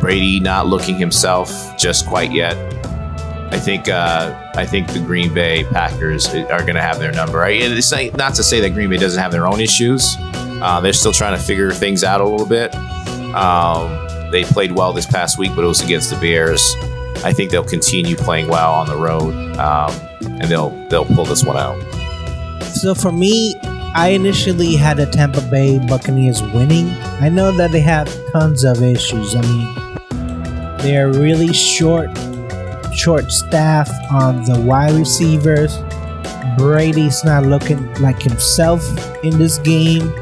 Brady 0.00 0.40
not 0.40 0.66
looking 0.66 0.96
himself 0.96 1.76
just 1.76 2.06
quite 2.06 2.32
yet. 2.32 2.56
I 3.52 3.58
think 3.58 3.88
uh, 3.88 4.52
I 4.56 4.66
think 4.66 4.92
the 4.92 4.98
Green 4.98 5.32
Bay 5.32 5.64
Packers 5.64 6.26
are 6.26 6.60
going 6.62 6.74
to 6.74 6.82
have 6.82 6.98
their 6.98 7.12
number. 7.12 7.44
It's 7.46 7.92
not 7.92 8.16
not 8.16 8.34
to 8.34 8.42
say 8.42 8.60
that 8.60 8.70
Green 8.70 8.90
Bay 8.90 8.96
doesn't 8.96 9.22
have 9.22 9.32
their 9.32 9.46
own 9.46 9.60
issues. 9.60 10.16
Uh, 10.18 10.80
they're 10.80 10.92
still 10.92 11.12
trying 11.12 11.36
to 11.36 11.42
figure 11.42 11.70
things 11.70 12.02
out 12.02 12.20
a 12.20 12.24
little 12.24 12.46
bit. 12.46 12.74
Um, 13.34 14.30
they 14.30 14.44
played 14.44 14.72
well 14.72 14.92
this 14.92 15.06
past 15.06 15.38
week, 15.38 15.52
but 15.54 15.64
it 15.64 15.68
was 15.68 15.82
against 15.82 16.10
the 16.10 16.16
Bears. 16.16 16.74
I 17.24 17.32
think 17.32 17.50
they'll 17.50 17.64
continue 17.64 18.16
playing 18.16 18.48
well 18.48 18.72
on 18.72 18.86
the 18.86 18.96
road, 18.96 19.32
um, 19.56 19.92
and 20.22 20.44
they'll 20.44 20.70
they'll 20.88 21.04
pull 21.04 21.24
this 21.24 21.44
one 21.44 21.56
out. 21.56 21.80
So 22.64 22.94
for 22.94 23.12
me, 23.12 23.54
I 23.96 24.08
initially 24.08 24.74
had 24.74 24.96
the 24.96 25.06
Tampa 25.06 25.40
Bay 25.42 25.78
Buccaneers 25.86 26.42
winning. 26.42 26.90
I 27.20 27.28
know 27.28 27.52
that 27.52 27.70
they 27.70 27.80
have 27.80 28.08
tons 28.32 28.64
of 28.64 28.82
issues. 28.82 29.36
I 29.36 29.40
mean, 29.42 30.78
they're 30.78 31.12
really 31.12 31.52
short, 31.52 32.10
short 32.92 33.30
staff 33.30 33.88
on 34.10 34.42
the 34.44 34.60
wide 34.60 34.94
receivers. 34.94 35.78
Brady's 36.58 37.22
not 37.24 37.46
looking 37.46 37.92
like 38.02 38.20
himself 38.20 38.82
in 39.22 39.38
this 39.38 39.58
game. 39.58 40.12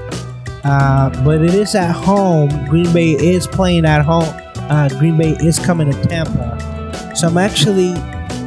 Uh, 0.65 1.09
but 1.25 1.43
it 1.43 1.55
is 1.55 1.75
at 1.75 1.93
home. 1.93 2.51
Green 2.69 2.93
Bay 2.93 3.13
is 3.13 3.47
playing 3.47 3.87
at 3.87 4.03
home. 4.03 4.29
Uh, 4.69 4.91
Green 4.99 5.17
Bay 5.17 5.31
is 5.41 5.59
coming 5.59 5.91
to 5.91 6.03
Tampa. 6.09 7.17
So 7.17 7.27
I'm 7.27 7.39
actually 7.39 7.95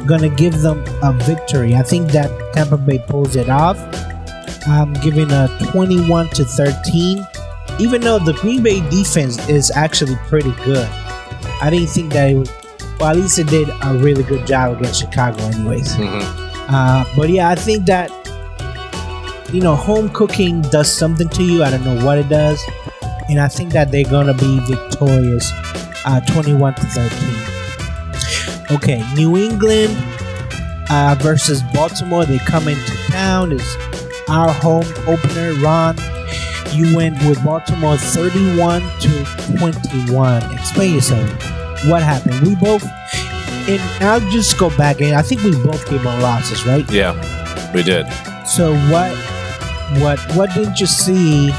going 0.06 0.22
to 0.22 0.30
give 0.30 0.60
them 0.60 0.84
a 1.02 1.12
victory. 1.12 1.74
I 1.74 1.82
think 1.82 2.12
that 2.12 2.30
Tampa 2.54 2.76
Bay 2.76 3.02
pulls 3.08 3.34
it 3.34 3.48
off. 3.48 3.76
I'm 4.66 4.92
giving 4.94 5.30
a 5.30 5.48
21 5.70 6.28
to 6.30 6.44
13. 6.44 7.26
Even 7.78 8.00
though 8.00 8.18
the 8.18 8.32
Green 8.34 8.62
Bay 8.62 8.80
defense 8.88 9.48
is 9.48 9.70
actually 9.70 10.16
pretty 10.28 10.52
good, 10.64 10.88
I 11.60 11.70
didn't 11.70 11.88
think 11.88 12.12
that 12.12 12.30
it 12.30 12.36
was. 12.36 12.50
Well, 12.98 13.10
at 13.10 13.16
least 13.16 13.38
it 13.38 13.48
did 13.48 13.68
a 13.68 13.98
really 13.98 14.22
good 14.22 14.46
job 14.46 14.78
against 14.78 15.00
Chicago, 15.00 15.42
anyways. 15.42 15.94
Mm-hmm. 15.96 16.74
Uh, 16.74 17.04
but 17.14 17.28
yeah, 17.28 17.50
I 17.50 17.54
think 17.54 17.84
that 17.86 18.10
you 19.52 19.60
know 19.60 19.74
home 19.74 20.08
cooking 20.10 20.62
does 20.62 20.90
something 20.90 21.28
to 21.28 21.42
you. 21.42 21.62
I 21.62 21.70
don't 21.70 21.84
know 21.84 22.04
what 22.04 22.18
it 22.18 22.28
does, 22.30 22.62
and 23.28 23.38
I 23.38 23.48
think 23.48 23.72
that 23.72 23.92
they're 23.92 24.04
gonna 24.04 24.34
be 24.34 24.60
victorious, 24.60 25.52
uh, 26.06 26.20
21 26.32 26.74
to 26.74 26.82
13. 26.86 27.56
Okay, 28.76 29.04
New 29.14 29.36
England 29.36 29.94
uh, 30.90 31.16
versus 31.20 31.62
Baltimore. 31.74 32.24
They 32.24 32.38
come 32.38 32.68
into 32.68 32.96
town. 33.10 33.52
It's 33.52 33.76
our 34.28 34.52
home 34.52 34.86
opener. 35.06 35.52
Ron, 35.62 35.96
you 36.72 36.96
went 36.96 37.18
with 37.24 37.42
Baltimore 37.44 37.96
31 37.96 38.82
to 39.00 39.24
21. 39.58 40.54
Explain 40.54 40.94
yourself. 40.94 41.30
What 41.86 42.02
happened? 42.02 42.40
We 42.46 42.54
both, 42.56 42.84
and 43.68 43.80
I'll 44.04 44.20
just 44.30 44.58
go 44.58 44.70
back 44.76 45.00
and 45.00 45.14
I 45.14 45.22
think 45.22 45.42
we 45.42 45.52
both 45.52 45.88
gave 45.88 46.06
on 46.06 46.20
losses, 46.20 46.66
right? 46.66 46.90
Yeah, 46.90 47.14
we 47.72 47.82
did. 47.82 48.06
So 48.46 48.74
what, 48.90 49.12
what, 50.00 50.18
what 50.36 50.52
didn't 50.54 50.80
you 50.80 50.86
see? 50.86 51.50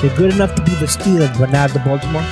They're 0.00 0.16
good 0.16 0.34
enough 0.34 0.54
to 0.56 0.62
be 0.62 0.74
the 0.74 0.86
Steelers, 0.86 1.38
but 1.38 1.50
not 1.50 1.70
the 1.70 1.78
Baltimore. 1.80 2.24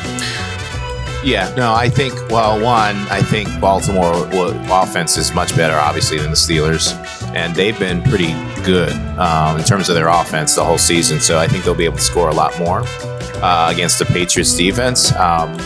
Yeah, 1.25 1.55
no, 1.57 1.73
I 1.73 1.89
think, 1.89 2.15
well, 2.31 2.61
one, 2.61 2.97
I 3.09 3.23
think 3.23 3.49
Baltimore 3.61 4.13
well, 4.29 4.83
offense 4.83 5.17
is 5.17 5.33
much 5.33 5.57
better, 5.57 5.75
obviously, 5.75 6.19
than 6.19 6.31
the 6.31 6.37
Steelers. 6.37 6.93
And 7.35 7.55
they've 7.55 7.79
been 7.79 8.03
pretty 8.03 8.33
good 8.63 8.93
um, 9.19 9.59
in 9.59 9.65
terms 9.65 9.89
of 9.89 9.95
their 9.95 10.09
offense 10.09 10.55
the 10.55 10.65
whole 10.65 10.79
season. 10.79 11.21
So 11.21 11.39
I 11.39 11.47
think 11.47 11.65
they'll 11.65 11.75
be 11.75 11.85
able 11.85 11.97
to 11.97 12.03
score 12.03 12.29
a 12.29 12.35
lot 12.35 12.59
more 12.59 12.83
uh, 13.43 13.71
against 13.73 13.99
the 13.99 14.05
Patriots 14.05 14.55
defense. 14.55 15.13
Um, 15.13 15.57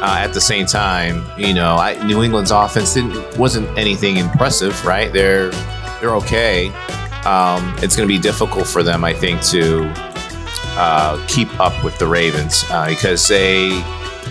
uh, 0.00 0.18
at 0.18 0.32
the 0.32 0.40
same 0.40 0.64
time, 0.64 1.24
you 1.36 1.52
know, 1.52 1.76
I, 1.76 2.00
New 2.06 2.22
England's 2.22 2.52
offense 2.52 2.96
wasn't 3.36 3.66
anything 3.76 4.16
impressive, 4.16 4.84
right? 4.84 5.12
They're 5.12 5.50
they're 6.00 6.14
okay. 6.16 6.68
Um, 7.24 7.74
it's 7.82 7.96
going 7.96 8.08
to 8.08 8.14
be 8.14 8.18
difficult 8.18 8.66
for 8.66 8.84
them, 8.84 9.04
I 9.04 9.12
think, 9.12 9.42
to 9.46 9.92
uh, 10.76 11.24
keep 11.26 11.48
up 11.58 11.82
with 11.82 11.98
the 11.98 12.06
Ravens 12.06 12.64
uh, 12.70 12.88
because 12.88 13.26
they. 13.26 13.70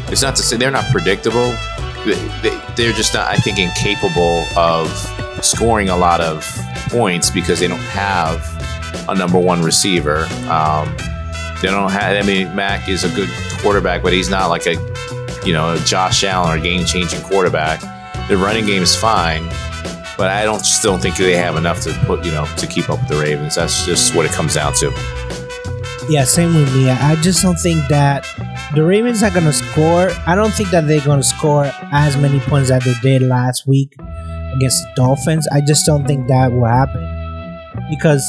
It's 0.10 0.22
not 0.22 0.38
to 0.38 0.44
say 0.44 0.56
they're 0.56 0.72
not 0.72 0.86
predictable. 0.86 1.52
They, 2.06 2.62
they're 2.78 2.94
just 2.94 3.14
not, 3.14 3.28
I 3.28 3.36
think, 3.36 3.60
incapable 3.60 4.46
of 4.56 4.88
scoring 5.42 5.90
a 5.90 5.98
lot 5.98 6.22
of 6.22 6.46
points 6.90 7.30
because 7.30 7.60
they 7.60 7.68
don't 7.68 7.80
have 7.80 8.44
a 9.10 9.16
number 9.16 9.40
one 9.40 9.62
receiver. 9.62 10.26
Um, 10.50 10.96
they 11.62 11.70
don't 11.70 11.92
have. 11.92 12.24
I 12.24 12.26
mean, 12.26 12.56
Mac 12.56 12.88
is 12.88 13.04
a 13.04 13.10
good 13.10 13.30
quarterback, 13.62 14.04
but 14.04 14.14
he's 14.14 14.30
not 14.30 14.48
like 14.48 14.68
a 14.68 14.76
you 15.48 15.54
know, 15.54 15.78
Josh 15.78 16.26
Allen 16.26 16.60
or 16.60 16.62
game 16.62 16.86
changing 16.86 17.22
quarterback. 17.22 17.80
Their 18.28 18.38
running 18.38 18.66
game 18.66 18.84
is 18.84 18.96
fine, 18.96 19.48
but 20.18 20.30
I 20.30 20.44
don't 20.44 20.66
still 20.66 20.98
think 20.98 21.16
they 21.16 21.38
have 21.38 21.56
enough 21.56 21.82
to 21.84 21.94
put, 22.06 22.26
you 22.26 22.32
know, 22.32 22.46
to 22.58 22.68
keep 22.68 22.90
up 22.90 23.00
with 23.00 23.08
the 23.08 23.18
Ravens. 23.18 23.56
That's 23.56 23.86
just 23.86 24.14
what 24.14 24.26
it 24.26 24.34
comes 24.34 24.56
down 24.56 24.74
to. 24.74 24.92
Yeah, 26.10 26.26
same 26.26 26.54
with 26.54 26.74
me. 26.76 26.90
I 26.90 27.16
just 27.16 27.42
don't 27.42 27.58
think 27.58 27.88
that 27.88 28.28
the 28.76 28.84
Ravens 28.84 29.24
are 29.24 29.32
gonna 29.32 29.54
score. 29.54 30.10
I 30.26 30.36
don't 30.36 30.54
think 30.54 30.70
that 30.72 30.86
they're 30.86 31.00
gonna 31.00 31.24
score 31.24 31.72
as 31.94 32.18
many 32.18 32.42
points 32.42 32.68
that 32.70 32.84
they 32.84 32.94
did 33.02 33.22
last 33.22 33.66
week 33.66 33.96
against 34.58 34.84
the 34.84 34.94
Dolphins. 34.96 35.48
I 35.52 35.62
just 35.62 35.86
don't 35.86 36.06
think 36.06 36.28
that 36.28 36.52
will 36.52 36.66
happen 36.66 37.02
because 37.90 38.24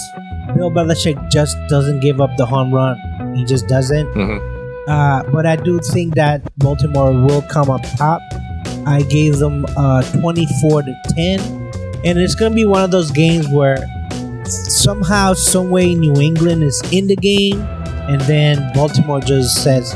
Bill 0.54 0.70
Belichick 0.70 1.30
just 1.30 1.56
doesn't 1.68 2.00
give 2.00 2.20
up 2.20 2.30
the 2.36 2.46
home 2.46 2.72
run. 2.72 2.98
He 3.34 3.44
just 3.44 3.66
doesn't. 3.68 4.08
Mm-hmm. 4.14 4.90
Uh, 4.90 5.22
but 5.30 5.44
I 5.44 5.56
do 5.56 5.78
think 5.92 6.14
that 6.14 6.42
Baltimore 6.58 7.12
will 7.12 7.42
come 7.42 7.68
up 7.68 7.82
top. 7.96 8.22
I 8.86 9.02
gave 9.02 9.38
them 9.38 9.66
uh, 9.76 10.02
24 10.18 10.82
to 10.82 11.02
10. 11.10 11.40
And 12.04 12.18
it's 12.18 12.34
going 12.34 12.52
to 12.52 12.56
be 12.56 12.64
one 12.64 12.82
of 12.82 12.90
those 12.90 13.10
games 13.10 13.46
where 13.48 13.76
somehow, 14.44 15.34
someway, 15.34 15.94
New 15.94 16.14
England 16.20 16.62
is 16.62 16.80
in 16.90 17.06
the 17.06 17.16
game. 17.16 17.60
And 18.08 18.20
then 18.22 18.72
Baltimore 18.72 19.20
just 19.20 19.62
says, 19.62 19.92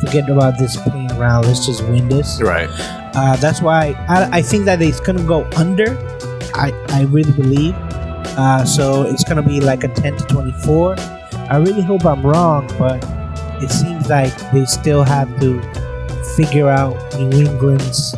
forget 0.00 0.28
about 0.28 0.58
this 0.58 0.76
playing 0.76 1.12
around. 1.12 1.46
Let's 1.46 1.64
just 1.64 1.82
win 1.84 2.08
this. 2.08 2.40
Right. 2.42 2.68
Uh, 3.14 3.36
that's 3.36 3.60
why 3.60 3.94
I, 4.08 4.38
I 4.38 4.42
think 4.42 4.64
that 4.64 4.80
it's 4.80 5.00
going 5.00 5.18
to 5.18 5.24
go 5.24 5.44
under. 5.56 5.96
I, 6.54 6.72
I 6.88 7.02
really 7.10 7.32
believe. 7.32 7.74
Uh, 8.38 8.64
so 8.64 9.02
it's 9.02 9.24
going 9.24 9.36
to 9.36 9.42
be 9.46 9.60
like 9.60 9.84
a 9.84 9.88
10 9.88 10.16
to 10.16 10.24
24. 10.26 10.96
I 11.50 11.56
really 11.58 11.82
hope 11.82 12.04
I'm 12.06 12.24
wrong, 12.24 12.66
but 12.78 13.02
it 13.62 13.70
seems 13.70 14.08
like 14.08 14.32
they 14.52 14.64
still 14.64 15.02
have 15.04 15.28
to 15.40 15.60
figure 16.36 16.68
out 16.68 16.94
New 17.18 17.42
England's 17.46 18.14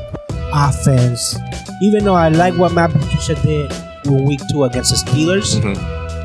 offense. 0.52 1.36
Even 1.82 2.04
though 2.04 2.14
I 2.14 2.28
like 2.28 2.54
what 2.54 2.72
Matt 2.72 2.90
Patricia 2.92 3.34
did 3.42 3.72
in 4.04 4.24
week 4.24 4.40
two 4.52 4.64
against 4.64 4.90
the 5.04 5.10
Steelers, 5.10 5.60
Mhm. 5.60 5.76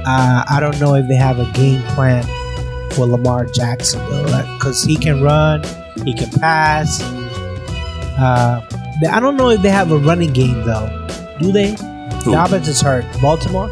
uh, 0.05 0.43
I 0.47 0.59
don't 0.59 0.79
know 0.79 0.93
if 0.95 1.07
they 1.07 1.15
have 1.15 1.39
a 1.39 1.49
game 1.53 1.81
plan 1.95 2.23
for 2.91 3.05
Lamar 3.07 3.45
Jackson 3.45 3.99
though, 4.09 4.43
because 4.57 4.83
he 4.83 4.95
can 4.95 5.21
run, 5.23 5.63
he 6.05 6.13
can 6.13 6.29
pass. 6.39 7.01
Uh, 8.19 8.61
they- 9.01 9.07
I 9.07 9.19
don't 9.19 9.37
know 9.37 9.49
if 9.49 9.61
they 9.61 9.69
have 9.69 9.91
a 9.91 9.97
running 9.97 10.33
game 10.33 10.65
though. 10.65 10.89
Do 11.39 11.51
they? 11.51 11.75
Who? 12.23 12.31
Dobbins 12.33 12.67
is 12.67 12.81
hurt. 12.81 13.05
Baltimore. 13.21 13.69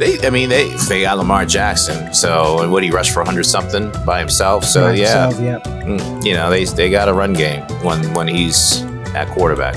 They, 0.00 0.18
I 0.26 0.30
mean, 0.30 0.48
they 0.48 0.68
they 0.88 1.02
got 1.02 1.18
Lamar 1.18 1.46
Jackson. 1.46 2.12
So 2.12 2.68
what 2.68 2.82
he 2.82 2.90
rushed 2.90 3.12
for 3.12 3.22
hundred 3.24 3.44
something 3.44 3.92
by 4.04 4.18
himself. 4.18 4.64
So 4.64 4.88
By 4.88 4.94
yeah, 4.94 5.26
himself, 5.30 5.44
yeah. 5.44 5.82
Mm, 5.84 6.24
you 6.24 6.34
know 6.34 6.50
they 6.50 6.64
they 6.64 6.90
got 6.90 7.08
a 7.08 7.12
run 7.14 7.32
game 7.32 7.62
when 7.84 8.12
when 8.14 8.26
he's 8.26 8.82
at 9.14 9.28
quarterback. 9.28 9.74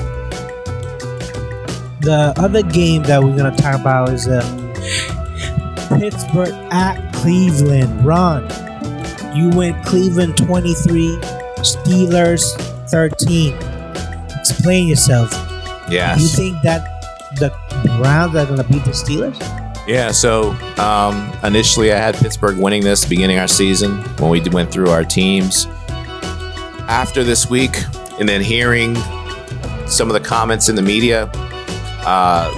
The 2.00 2.32
other 2.36 2.62
game 2.62 3.02
that 3.04 3.22
we're 3.22 3.36
gonna 3.36 3.54
talk 3.56 3.80
about 3.80 4.08
is 4.10 4.26
uh, 4.26 4.42
Pittsburgh 5.98 6.54
at 6.72 7.12
Cleveland. 7.14 8.04
Ron, 8.04 8.42
you 9.36 9.50
went 9.50 9.84
Cleveland 9.86 10.36
23, 10.36 11.16
Steelers 11.58 12.56
13. 12.90 13.54
Explain 14.50 14.88
yourself. 14.88 15.30
Yes. 15.90 16.20
You 16.20 16.28
think 16.28 16.62
that 16.62 17.00
the 17.36 17.50
Browns 17.98 18.34
are 18.34 18.46
gonna 18.46 18.64
beat 18.64 18.84
the 18.84 18.90
Steelers? 18.90 19.38
Yeah, 19.86 20.10
so 20.10 20.50
um, 20.78 21.32
initially 21.44 21.92
I 21.92 21.96
had 21.96 22.14
Pittsburgh 22.14 22.58
winning 22.58 22.82
this 22.82 23.04
beginning 23.04 23.38
our 23.38 23.48
season 23.48 23.98
when 24.18 24.30
we 24.30 24.40
went 24.50 24.70
through 24.70 24.90
our 24.90 25.04
teams. 25.04 25.66
After 26.88 27.22
this 27.24 27.48
week, 27.48 27.76
and 28.18 28.28
then 28.28 28.42
hearing 28.42 28.96
some 29.86 30.08
of 30.08 30.14
the 30.14 30.20
comments 30.22 30.68
in 30.68 30.76
the 30.76 30.82
media, 30.82 31.24
uh, 32.04 32.50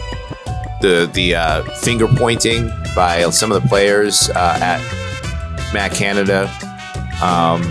the 0.81 1.11
the 1.13 1.35
uh, 1.35 1.63
finger 1.81 2.07
pointing 2.07 2.71
by 2.95 3.29
some 3.31 3.53
of 3.53 3.63
the 3.63 3.69
players 3.69 4.31
uh, 4.31 4.59
at 4.61 4.81
Matt 5.73 5.93
Canada, 5.93 6.51
um, 7.23 7.63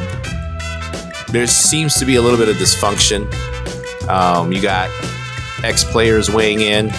there 1.32 1.48
seems 1.48 1.96
to 1.96 2.06
be 2.06 2.16
a 2.16 2.22
little 2.22 2.38
bit 2.38 2.50
of 2.50 2.56
dysfunction. 2.56 3.30
Um, 4.10 4.52
you 4.52 4.62
got 4.62 4.90
ex 5.64 5.84
players 5.84 6.30
weighing 6.30 6.62
in, 6.62 6.92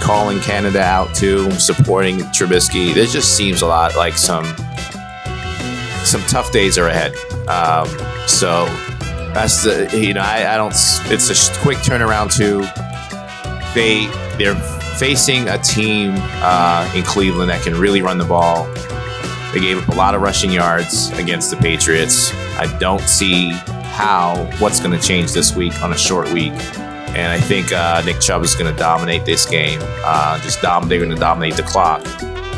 calling 0.00 0.40
Canada 0.40 0.82
out 0.82 1.14
too, 1.14 1.50
supporting 1.52 2.18
Trubisky. 2.18 2.94
This 2.94 3.12
just 3.12 3.36
seems 3.36 3.62
a 3.62 3.66
lot 3.66 3.96
like 3.96 4.14
some 4.14 4.46
some 6.04 6.22
tough 6.22 6.50
days 6.52 6.78
are 6.78 6.88
ahead. 6.88 7.14
Um, 7.48 7.86
so 8.26 8.64
that's 9.34 9.62
the 9.64 9.90
you 9.94 10.14
know 10.14 10.22
I, 10.22 10.54
I 10.54 10.56
don't. 10.56 10.72
It's 11.12 11.30
a 11.30 11.60
quick 11.60 11.78
turnaround 11.78 12.34
too. 12.34 12.60
They 13.74 14.06
they're 14.38 14.56
facing 14.96 15.48
a 15.48 15.58
team 15.58 16.14
uh, 16.16 16.90
in 16.94 17.02
Cleveland 17.04 17.50
that 17.50 17.62
can 17.62 17.78
really 17.78 18.02
run 18.02 18.18
the 18.18 18.24
ball. 18.24 18.64
They 19.52 19.60
gave 19.60 19.82
up 19.82 19.88
a 19.88 19.96
lot 19.96 20.14
of 20.14 20.22
rushing 20.22 20.50
yards 20.50 21.10
against 21.12 21.50
the 21.50 21.56
Patriots. 21.56 22.32
I 22.58 22.74
don't 22.78 23.02
see 23.02 23.52
how 23.98 24.48
what's 24.60 24.78
going 24.78 24.96
to 24.96 25.04
change 25.04 25.32
this 25.32 25.56
week 25.56 25.82
on 25.82 25.92
a 25.92 25.98
short 25.98 26.32
week. 26.32 26.52
And 26.52 27.32
I 27.32 27.40
think 27.40 27.72
uh, 27.72 28.00
Nick 28.04 28.20
Chubb 28.20 28.44
is 28.44 28.54
going 28.54 28.72
to 28.72 28.78
dominate 28.78 29.24
this 29.24 29.44
game. 29.44 29.80
Uh, 29.82 30.38
just 30.40 30.62
dom- 30.62 30.88
they're 30.88 31.00
going 31.00 31.10
to 31.10 31.16
dominate 31.16 31.56
the 31.56 31.64
clock. 31.64 32.06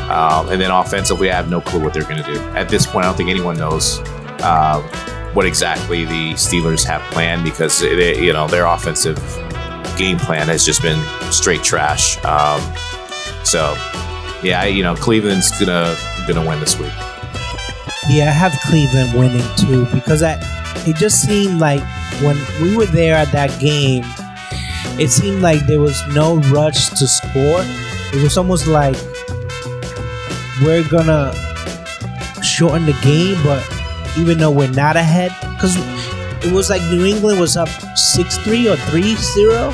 Um, 0.07 0.49
and 0.49 0.61
then 0.61 0.69
offensively, 0.69 1.31
I 1.31 1.35
have 1.35 1.49
no 1.49 1.59
clue 1.59 1.81
what 1.81 1.95
they're 1.95 2.03
going 2.03 2.23
to 2.23 2.31
do. 2.31 2.39
At 2.51 2.69
this 2.69 2.85
point, 2.85 3.05
I 3.05 3.07
don't 3.07 3.17
think 3.17 3.31
anyone 3.31 3.57
knows 3.57 4.01
uh, 4.43 4.83
what 5.33 5.47
exactly 5.47 6.05
the 6.05 6.33
Steelers 6.33 6.85
have 6.85 7.01
planned 7.11 7.43
because 7.43 7.79
they, 7.79 8.23
you 8.23 8.33
know 8.33 8.47
their 8.47 8.65
offensive 8.65 9.17
game 9.97 10.17
plan 10.17 10.47
has 10.47 10.63
just 10.63 10.83
been 10.83 11.01
straight 11.31 11.63
trash. 11.63 12.23
Um, 12.23 12.61
so, 13.43 13.73
yeah, 14.43 14.65
you 14.65 14.83
know, 14.83 14.95
Cleveland's 14.95 15.49
gonna 15.59 15.97
gonna 16.27 16.47
win 16.47 16.59
this 16.59 16.77
week. 16.77 16.93
Yeah, 18.09 18.29
I 18.29 18.33
have 18.33 18.53
Cleveland 18.65 19.17
winning 19.17 19.47
too 19.55 19.85
because 19.93 20.21
I, 20.21 20.35
it 20.87 20.95
just 20.95 21.21
seemed 21.21 21.59
like 21.59 21.81
when 22.21 22.37
we 22.61 22.75
were 22.75 22.85
there 22.85 23.15
at 23.15 23.31
that 23.31 23.59
game, 23.59 24.03
it 24.99 25.09
seemed 25.09 25.41
like 25.41 25.65
there 25.67 25.79
was 25.79 26.01
no 26.09 26.37
rush 26.51 26.89
to 26.89 27.07
score. 27.07 27.61
It 28.13 28.21
was 28.21 28.37
almost 28.37 28.67
like 28.67 28.95
we're 30.63 30.87
gonna 30.87 31.33
shorten 32.43 32.85
the 32.85 32.97
game, 33.01 33.41
but 33.43 33.63
even 34.17 34.37
though 34.37 34.51
we're 34.51 34.71
not 34.71 34.95
ahead, 34.95 35.31
because 35.55 35.77
it 36.45 36.51
was 36.51 36.69
like 36.69 36.81
New 36.91 37.05
England 37.05 37.39
was 37.39 37.55
up 37.55 37.69
6 37.69 38.37
3 38.39 38.69
or 38.69 38.75
3 38.75 39.15
0, 39.15 39.73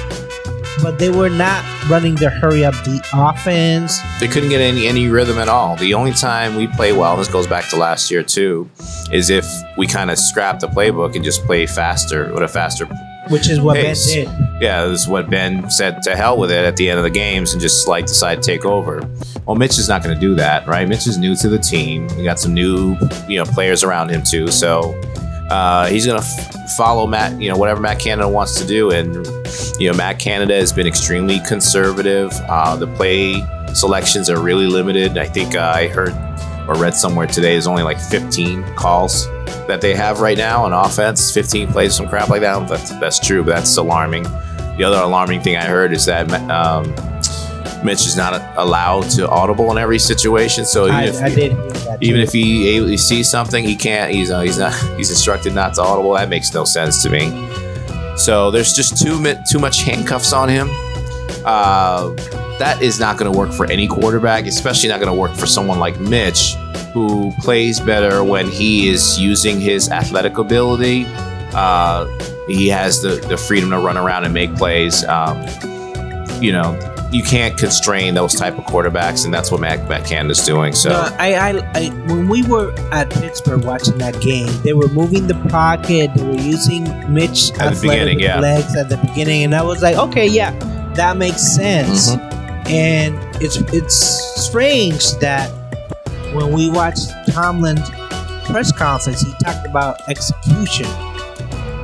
but 0.82 1.00
they 1.00 1.10
were 1.10 1.30
not 1.30 1.64
running 1.90 2.16
the 2.16 2.30
hurry 2.30 2.64
up 2.66 2.74
the 2.84 3.02
offense. 3.14 4.00
They 4.20 4.28
couldn't 4.28 4.50
get 4.50 4.62
any 4.62 4.88
any 4.88 5.08
rhythm 5.08 5.38
at 5.38 5.50
all. 5.50 5.76
The 5.76 5.94
only 5.94 6.14
time 6.14 6.56
we 6.56 6.68
play 6.68 6.94
well, 6.94 7.14
and 7.14 7.22
this 7.22 7.28
goes 7.30 7.48
back 7.48 7.70
to 7.70 7.78
last 7.78 8.12
year 8.12 8.24
too, 8.24 8.70
is 9.12 9.30
if 9.30 9.46
we 9.78 9.88
kind 9.88 10.12
of 10.12 10.18
scrap 10.18 10.60
the 10.60 10.68
playbook 10.68 11.16
and 11.16 11.24
just 11.24 11.44
play 11.46 11.66
faster 11.66 12.32
with 12.34 12.44
a 12.44 12.48
faster 12.48 12.86
Which 13.30 13.50
is 13.50 13.60
what 13.60 13.76
Pace. 13.76 14.14
Ben 14.14 14.26
did. 14.26 14.62
Yeah, 14.62 14.86
this 14.86 15.02
is 15.02 15.08
what 15.08 15.30
Ben 15.30 15.70
said 15.70 16.02
to 16.04 16.16
hell 16.16 16.38
with 16.38 16.52
it 16.52 16.66
at 16.66 16.76
the 16.78 16.90
end 16.90 16.98
of 16.98 17.04
the 17.04 17.12
games 17.12 17.54
and 17.54 17.62
just 17.62 17.88
like 17.88 18.06
decide 18.08 18.42
to 18.42 18.42
take 18.42 18.66
over. 18.66 19.02
Well, 19.46 19.56
Mitch 19.56 19.78
is 19.78 19.88
not 19.88 20.04
going 20.04 20.16
to 20.16 20.20
do 20.20 20.36
that, 20.36 20.68
right? 20.68 20.88
Mitch 20.88 21.08
is 21.08 21.18
new 21.18 21.36
to 21.36 21.48
the 21.48 21.60
team. 21.60 22.08
We 22.18 22.24
got 22.24 22.40
some 22.40 22.54
new, 22.54 22.98
you 23.28 23.38
know, 23.38 23.46
players 23.46 23.84
around 23.84 24.10
him 24.10 24.24
too. 24.24 24.48
So 24.50 25.00
uh, 25.50 25.88
he's 25.88 26.06
going 26.06 26.22
to 26.22 26.26
f- 26.28 26.76
follow 26.76 27.08
Matt, 27.08 27.40
you 27.42 27.50
know, 27.50 27.58
whatever 27.58 27.80
Matt 27.80 28.00
Canada 28.00 28.28
wants 28.28 28.60
to 28.60 28.68
do. 28.68 28.92
And 28.92 29.26
you 29.80 29.90
know, 29.90 29.98
Matt 29.98 30.20
Canada 30.20 30.56
has 30.56 30.74
been 30.74 30.88
extremely 30.88 31.40
conservative. 31.48 32.32
Uh, 32.48 32.76
the 32.76 32.88
play 32.88 33.44
selections 33.74 34.30
are 34.30 34.42
really 34.42 34.68
limited. 34.68 35.18
I 35.18 35.26
think 35.26 35.56
uh, 35.56 35.72
I 35.76 35.88
heard 35.88 36.14
or 36.68 36.76
read 36.76 36.94
somewhere 36.94 37.28
today 37.28 37.54
there's 37.54 37.68
only 37.68 37.84
like 37.84 37.98
15 37.98 38.64
calls 38.76 39.28
that 39.68 39.80
they 39.80 39.96
have 39.96 40.20
right 40.20 40.38
now 40.38 40.66
on 40.66 40.74
offense. 40.74 41.32
15 41.32 41.70
plays, 41.70 41.96
some 41.96 42.10
crap 42.10 42.30
like 42.30 42.42
that. 42.42 42.68
That's 42.68 42.90
that's 43.00 43.20
true, 43.20 43.44
but 43.44 43.56
that's 43.56 43.78
alarming. 43.78 44.24
The 44.78 44.84
other 44.84 45.00
alarming 45.00 45.42
thing 45.42 45.56
I 45.56 45.66
heard 45.66 45.94
is 45.94 46.06
that 46.06 46.32
um, 46.52 46.94
Mitch 47.84 48.06
is 48.06 48.18
not 48.18 48.42
allowed 48.58 49.10
to 49.12 49.28
audible 49.30 49.72
in 49.72 49.78
every 49.78 50.00
situation. 50.00 50.66
So 50.66 50.86
even 50.86 50.96
I, 50.96 51.06
if 51.06 51.22
I 51.22 51.30
did 51.30 51.52
even 52.02 52.22
if 52.22 52.32
he, 52.32 52.80
he 52.88 52.98
sees 52.98 53.30
something, 53.30 53.64
he 53.64 53.76
can't. 53.76 54.14
He's 54.14 54.32
uh, 54.32 54.42
he's 54.42 54.58
not. 54.58 54.74
He's 54.98 55.10
instructed 55.10 55.54
not 55.54 55.76
to 55.76 55.82
audible. 55.82 56.14
That 56.14 56.30
makes 56.30 56.54
no 56.54 56.64
sense 56.64 57.04
to 57.04 57.10
me. 57.10 57.30
So 58.18 58.50
there's 58.50 58.74
just 58.74 58.98
too 58.98 59.36
too 59.50 59.60
much 59.60 59.84
handcuffs 59.84 60.34
on 60.34 60.50
him. 60.50 60.70
Uh, 61.46 62.14
that 62.58 62.82
is 62.82 63.00
not 63.00 63.18
going 63.18 63.32
to 63.32 63.38
work 63.38 63.52
for 63.52 63.70
any 63.72 63.88
quarterback, 63.88 64.46
especially 64.46 64.90
not 64.90 65.00
going 65.00 65.12
to 65.12 65.18
work 65.18 65.36
for 65.36 65.46
someone 65.46 65.80
like 65.80 66.00
Mitch, 66.00 66.56
who 66.94 67.32
plays 67.40 67.80
better 67.80 68.24
when 68.24 68.48
he 68.48 68.90
is 68.90 69.20
using 69.20 69.60
his 69.60 69.90
athletic 69.90 70.40
ability. 70.40 71.06
Uh, 71.54 72.08
he 72.48 72.68
has 72.68 73.02
the, 73.02 73.16
the 73.28 73.38
freedom 73.38 73.70
to 73.70 73.78
run 73.78 73.98
around 73.98 74.26
and 74.26 74.34
make 74.34 74.54
plays. 74.56 75.04
Um, 75.06 75.46
you 76.42 76.52
know, 76.52 76.74
you 77.12 77.24
can't 77.24 77.58
constrain 77.58 78.14
those 78.14 78.34
type 78.34 78.58
of 78.58 78.66
quarterbacks, 78.66 79.26
and 79.26 79.34
that's 79.34 79.52
what 79.52 79.62
Matt, 79.62 79.88
Matt 79.88 80.06
Canada's 80.06 80.46
doing. 80.46 80.74
So. 80.74 80.90
No, 80.90 81.10
I, 81.18 81.34
I, 81.34 81.72
I, 81.74 81.90
when 82.08 82.28
we 82.28 82.44
were 82.44 82.74
at 82.92 83.10
Pittsburgh 83.10 83.64
watching 83.64 83.98
that 84.00 84.20
game, 84.22 84.50
they 84.64 84.74
were 84.74 84.90
moving 84.90 85.28
the 85.28 85.36
pocket. 85.50 86.12
They 86.16 86.24
were 86.24 86.34
using 86.34 86.84
Mitch 87.14 87.52
At 87.60 87.76
the 87.76 87.82
beginning, 87.82 88.20
yeah. 88.20 88.40
legs 88.40 88.76
at 88.76 88.90
the 88.90 88.98
beginning, 88.98 89.44
and 89.44 89.56
I 89.56 89.64
was 89.64 89.82
like, 89.82 89.96
okay, 89.96 90.28
yeah, 90.28 90.52
that 90.96 91.18
makes 91.18 91.42
sense. 91.42 92.12
Mm-hmm. 92.12 92.68
And 92.68 93.42
it's 93.42 93.58
it's 93.74 93.96
strange 94.44 95.14
that 95.20 95.50
when 96.34 96.52
we 96.52 96.70
watched 96.70 97.10
Tomlin's 97.30 97.90
press 98.46 98.72
conference, 98.72 99.22
he 99.22 99.34
talked 99.44 99.66
about 99.66 100.08
execution. 100.10 100.88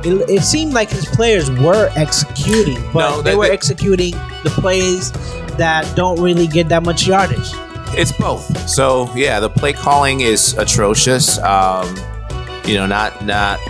It, 0.04 0.28
it 0.30 0.42
seemed 0.42 0.72
like 0.74 0.90
his 0.90 1.06
players 1.06 1.50
were 1.50 1.90
executing, 1.96 2.80
but 2.92 3.10
No, 3.10 3.22
they 3.22 3.30
they- 3.30 3.36
were 3.36 3.46
they- 3.46 3.52
executing 3.52 4.12
the 4.42 4.50
plays 4.50 5.12
that 5.56 5.90
don't 5.96 6.20
really 6.20 6.46
get 6.46 6.68
that 6.68 6.82
much 6.82 7.06
yardage. 7.06 7.50
It's 7.96 8.12
both. 8.12 8.68
So 8.68 9.08
yeah, 9.14 9.38
the 9.40 9.48
play 9.48 9.72
calling 9.72 10.20
is 10.20 10.54
atrocious. 10.58 11.38
Um, 11.38 11.94
you 12.66 12.74
know, 12.74 12.86
not 12.86 13.24
not 13.24 13.60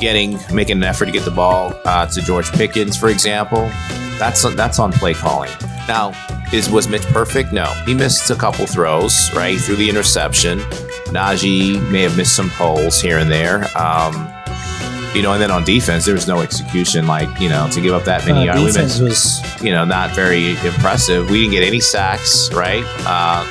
getting 0.00 0.38
making 0.52 0.76
an 0.76 0.84
effort 0.84 1.06
to 1.06 1.10
get 1.12 1.24
the 1.24 1.30
ball 1.32 1.74
uh, 1.84 2.06
to 2.06 2.22
George 2.22 2.50
Pickens, 2.52 2.96
for 2.96 3.08
example. 3.08 3.68
That's 4.18 4.42
that's 4.54 4.78
on 4.78 4.92
play 4.92 5.12
calling. 5.14 5.50
Now, 5.88 6.12
is 6.52 6.70
was 6.70 6.86
Mitch 6.88 7.02
perfect? 7.06 7.52
No, 7.52 7.64
he 7.84 7.94
missed 7.94 8.30
a 8.30 8.36
couple 8.36 8.64
throws. 8.66 9.30
Right, 9.34 9.54
he 9.54 9.58
threw 9.58 9.74
the 9.76 9.88
interception. 9.90 10.60
Najee 11.10 11.80
may 11.90 12.02
have 12.02 12.16
missed 12.16 12.36
some 12.36 12.50
holes 12.50 13.00
here 13.00 13.18
and 13.18 13.30
there. 13.30 13.64
Um, 13.76 14.14
you 15.14 15.22
know, 15.22 15.32
and 15.32 15.40
then 15.40 15.50
on 15.50 15.64
defense, 15.64 16.04
there 16.04 16.14
was 16.14 16.26
no 16.26 16.40
execution. 16.40 17.06
Like 17.06 17.40
you 17.40 17.48
know, 17.48 17.68
to 17.70 17.80
give 17.80 17.94
up 17.94 18.04
that 18.04 18.26
many 18.26 18.48
Uh, 18.48 18.56
yards. 18.56 18.74
Defense 18.74 18.98
was 19.00 19.62
you 19.62 19.72
know, 19.72 19.84
not 19.84 20.10
very 20.14 20.50
impressive. 20.66 21.30
We 21.30 21.40
didn't 21.42 21.52
get 21.52 21.64
any 21.64 21.80
sacks, 21.80 22.52
right? 22.52 22.84
Uh, 23.06 23.44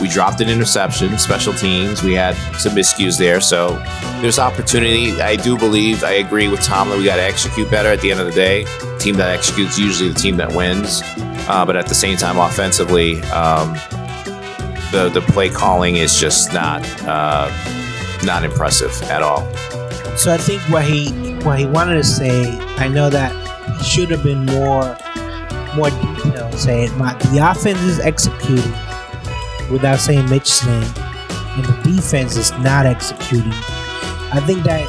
we 0.00 0.08
dropped 0.08 0.40
an 0.40 0.48
interception, 0.48 1.16
special 1.18 1.52
teams. 1.52 2.02
We 2.02 2.14
had 2.14 2.34
some 2.58 2.74
miscues 2.74 3.16
there. 3.18 3.40
So 3.40 3.76
there's 4.20 4.38
opportunity. 4.40 5.20
I 5.20 5.36
do 5.36 5.56
believe, 5.56 6.02
I 6.02 6.12
agree 6.14 6.48
with 6.48 6.60
Tom 6.62 6.88
that 6.88 6.98
we 6.98 7.04
got 7.04 7.16
to 7.16 7.22
execute 7.22 7.70
better 7.70 7.88
at 7.90 8.00
the 8.00 8.10
end 8.10 8.18
of 8.18 8.26
the 8.26 8.32
day. 8.32 8.64
team 8.98 9.14
that 9.16 9.28
executes 9.30 9.78
usually 9.78 10.08
the 10.08 10.18
team 10.18 10.36
that 10.38 10.50
wins. 10.52 11.02
Uh, 11.48 11.64
but 11.64 11.76
at 11.76 11.86
the 11.86 11.94
same 11.94 12.16
time, 12.16 12.36
offensively, 12.38 13.20
um, 13.30 13.74
the, 14.90 15.08
the 15.12 15.20
play 15.32 15.48
calling 15.48 15.96
is 15.96 16.18
just 16.18 16.52
not 16.52 16.82
uh, 17.02 17.48
not 18.24 18.44
impressive 18.44 18.92
at 19.04 19.22
all. 19.22 19.46
So 20.16 20.32
I 20.32 20.36
think 20.36 20.60
what 20.70 20.84
he 20.84 21.10
what 21.44 21.58
he 21.58 21.66
wanted 21.66 21.94
to 21.94 22.04
say, 22.04 22.50
I 22.76 22.88
know 22.88 23.10
that 23.10 23.32
he 23.78 23.84
should 23.84 24.10
have 24.10 24.22
been 24.22 24.44
more 24.46 24.96
more 25.76 25.90
detailed, 25.90 26.54
saying 26.54 26.96
my 26.98 27.14
the 27.32 27.38
offense 27.38 27.80
is 27.82 27.98
executing 28.00 28.72
without 29.70 29.98
saying 29.98 30.28
Mitch's 30.28 30.64
name, 30.66 30.82
and 31.56 31.64
the 31.64 31.80
defense 31.84 32.36
is 32.36 32.52
not 32.58 32.86
executing. 32.86 33.52
I 34.34 34.42
think 34.46 34.62
that 34.64 34.86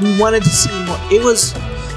we 0.00 0.18
wanted 0.18 0.42
to 0.42 0.48
see 0.48 0.70
more. 0.84 0.98
It 1.12 1.22
was, 1.22 1.54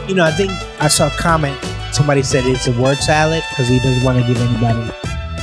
you 0.08 0.16
know, 0.16 0.24
I 0.24 0.32
think 0.32 0.52
I 0.80 0.88
saw 0.88 1.08
a 1.08 1.12
comment. 1.12 1.58
Somebody 1.94 2.22
said 2.24 2.46
it's 2.46 2.68
a 2.68 2.80
word 2.80 2.98
salad 2.98 3.44
because 3.50 3.68
he 3.68 3.80
doesn't 3.80 4.04
want 4.04 4.20
to 4.20 4.28
give 4.28 4.40
anybody 4.40 4.92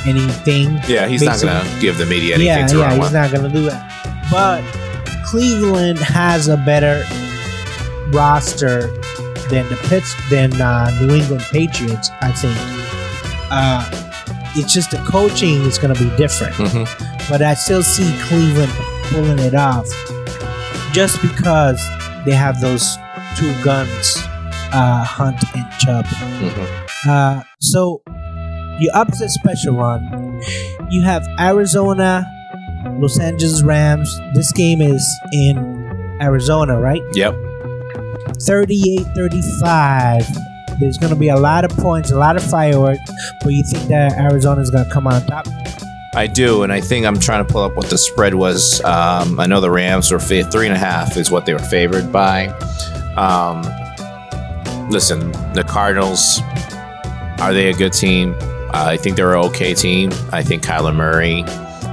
anything. 0.06 0.78
Yeah, 0.86 1.06
he's 1.06 1.22
not 1.22 1.40
going 1.40 1.64
to 1.64 1.80
give 1.80 1.98
the 1.98 2.06
media 2.06 2.34
anything 2.34 2.46
yeah, 2.46 2.66
to 2.66 2.78
yeah, 2.78 2.90
he's 2.94 3.00
with. 3.00 3.12
not 3.12 3.32
gonna 3.32 3.48
do 3.48 3.64
that. 3.64 4.30
But 4.30 4.62
Cleveland 5.26 5.98
has 5.98 6.48
a 6.48 6.56
better 6.58 7.04
roster 8.12 8.82
than 9.50 9.68
the 9.68 9.78
Pitts 9.88 10.14
than 10.30 10.52
uh, 10.60 10.90
New 11.00 11.14
England 11.14 11.42
Patriots. 11.50 12.10
I 12.20 12.32
think. 12.32 12.56
Uh, 13.50 13.84
it's 14.56 14.72
just 14.72 14.90
the 14.90 14.98
coaching 14.98 15.62
is 15.62 15.78
gonna 15.78 15.94
be 15.94 16.10
different, 16.16 16.54
Mhm. 16.54 17.28
but 17.28 17.42
I 17.42 17.54
still 17.54 17.82
see 17.82 18.10
Cleveland 18.22 18.72
pulling 19.10 19.38
it 19.40 19.54
off, 19.54 19.86
just 20.92 21.20
because 21.20 21.80
they 22.24 22.32
have 22.32 22.60
those 22.60 22.96
two 23.36 23.52
guns, 23.62 24.16
uh, 24.72 25.04
Hunt 25.04 25.42
and 25.54 25.66
Chubb. 25.78 26.04
Mhm. 26.06 26.68
Uh, 27.08 27.42
so 27.60 28.00
you 28.80 28.90
upset 28.94 29.30
special 29.30 29.76
run. 29.76 30.40
You 30.90 31.02
have 31.02 31.26
Arizona, 31.38 32.24
Los 32.86 33.18
Angeles 33.18 33.62
Rams. 33.62 34.18
This 34.34 34.52
game 34.52 34.80
is 34.80 35.20
in 35.32 36.18
Arizona, 36.20 36.78
right? 36.80 37.02
Yep. 37.14 37.34
38 38.42 39.06
35. 39.14 40.24
There's 40.80 40.98
going 40.98 41.12
to 41.12 41.18
be 41.18 41.28
a 41.28 41.36
lot 41.36 41.64
of 41.64 41.70
points, 41.72 42.10
a 42.10 42.16
lot 42.16 42.36
of 42.36 42.42
fireworks, 42.42 43.10
but 43.42 43.52
you 43.52 43.62
think 43.62 43.88
that 43.88 44.18
Arizona 44.18 44.60
is 44.60 44.70
going 44.70 44.84
to 44.84 44.90
come 44.90 45.06
on 45.06 45.24
top? 45.26 45.46
I 46.14 46.26
do, 46.26 46.62
and 46.62 46.72
I 46.72 46.80
think 46.80 47.06
I'm 47.06 47.18
trying 47.18 47.44
to 47.44 47.52
pull 47.52 47.62
up 47.62 47.74
what 47.74 47.90
the 47.90 47.98
spread 47.98 48.34
was. 48.34 48.82
Um, 48.84 49.38
I 49.40 49.46
know 49.46 49.60
the 49.60 49.70
Rams 49.70 50.10
were 50.12 50.20
fa- 50.20 50.44
three 50.50 50.66
and 50.66 50.74
a 50.74 50.78
half 50.78 51.16
is 51.16 51.30
what 51.30 51.44
they 51.46 51.52
were 51.52 51.58
favored 51.58 52.12
by. 52.12 52.46
Um, 53.16 53.62
listen, 54.90 55.32
the 55.54 55.64
Cardinals 55.66 56.40
are 57.40 57.52
they 57.52 57.68
a 57.68 57.74
good 57.74 57.92
team? 57.92 58.34
Uh, 58.40 58.86
I 58.86 58.96
think 58.96 59.16
they're 59.16 59.34
an 59.34 59.44
okay 59.46 59.74
team. 59.74 60.10
I 60.32 60.42
think 60.42 60.62
Kyler 60.62 60.94
Murray, 60.94 61.44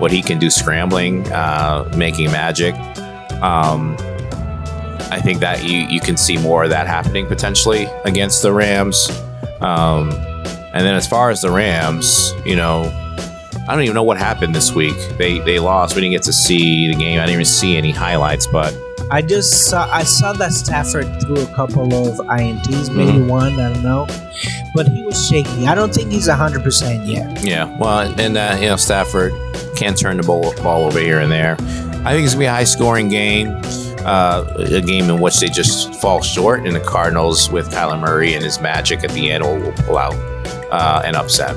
what 0.02 0.12
he 0.12 0.22
can 0.22 0.40
do 0.40 0.50
scrambling, 0.50 1.32
uh, 1.32 1.90
making 1.96 2.32
magic. 2.32 2.74
Um, 3.42 3.96
I 5.12 5.20
think 5.22 5.40
that 5.40 5.64
you, 5.64 5.80
you 5.88 6.00
can 6.00 6.18
see 6.18 6.38
more 6.38 6.64
of 6.64 6.70
that 6.72 6.88
happening 6.88 7.28
potentially 7.28 7.86
against 8.06 8.42
the 8.42 8.52
Rams. 8.54 9.10
Um, 9.62 10.10
and 10.74 10.86
then 10.86 10.96
as 10.96 11.08
far 11.08 11.30
as 11.30 11.42
the 11.42 11.52
Rams, 11.52 12.34
you 12.46 12.56
know, 12.56 12.84
I 13.68 13.74
don't 13.76 13.82
even 13.84 13.94
know 13.94 14.04
what 14.04 14.18
happened 14.18 14.56
this 14.56 14.74
week. 14.74 14.96
They 15.18 15.40
they 15.40 15.60
lost. 15.60 15.96
We 15.96 16.02
didn't 16.02 16.14
get 16.14 16.24
to 16.24 16.34
see 16.34 16.88
the 16.88 16.96
game. 16.96 17.20
I 17.20 17.24
didn't 17.26 17.34
even 17.34 17.46
see 17.46 17.78
any 17.78 17.92
highlights, 17.92 18.48
but 18.48 18.76
I 19.12 19.22
just 19.22 19.66
saw 19.68 19.88
I 19.92 20.04
saw 20.04 20.34
that 20.34 20.52
Stafford 20.54 21.06
threw 21.22 21.42
a 21.42 21.46
couple 21.48 21.94
of 21.94 22.18
ints, 22.28 22.94
maybe 22.94 23.12
Mhm. 23.20 23.28
one, 23.28 23.60
I 23.60 23.72
don't 23.74 23.84
know, 23.84 24.08
but 24.74 24.88
he 24.88 25.04
was 25.04 25.28
shaky. 25.28 25.68
I 25.68 25.76
don't 25.76 25.94
think 25.94 26.12
he's 26.12 26.28
hundred 26.28 26.64
percent 26.64 27.06
yet. 27.06 27.44
yeah. 27.44 27.66
Well, 27.78 28.00
and 28.20 28.36
uh, 28.38 28.58
you 28.60 28.68
know 28.70 28.78
Stafford 28.78 29.32
can 29.76 29.96
turn 29.96 30.18
the 30.18 30.24
ball, 30.24 30.54
ball 30.58 30.86
over 30.86 31.00
here 31.00 31.20
and 31.20 31.32
there. 31.32 31.56
I 32.06 32.14
think 32.14 32.26
it's 32.26 32.34
gonna 32.34 32.40
be 32.40 32.46
a 32.46 32.52
high 32.52 32.64
scoring 32.64 33.10
game. 33.10 33.50
Uh, 34.04 34.52
a 34.58 34.82
game 34.82 35.10
in 35.12 35.20
which 35.20 35.40
they 35.40 35.48
just 35.48 35.94
fall 36.02 36.24
short, 36.24 36.66
and 36.66 36.76
the 36.76 36.80
Cardinals 36.80 37.52
with 37.52 37.70
Kyler 37.70 38.00
Murray 38.00 38.34
and 38.34 38.44
his 38.44 38.60
magic 38.60 39.04
at 39.04 39.12
the 39.12 39.30
end 39.30 39.44
will, 39.44 39.60
will 39.60 39.74
pull 39.74 39.98
out 40.00 40.16
uh, 40.72 41.04
an 41.06 41.14
upset. 41.14 41.56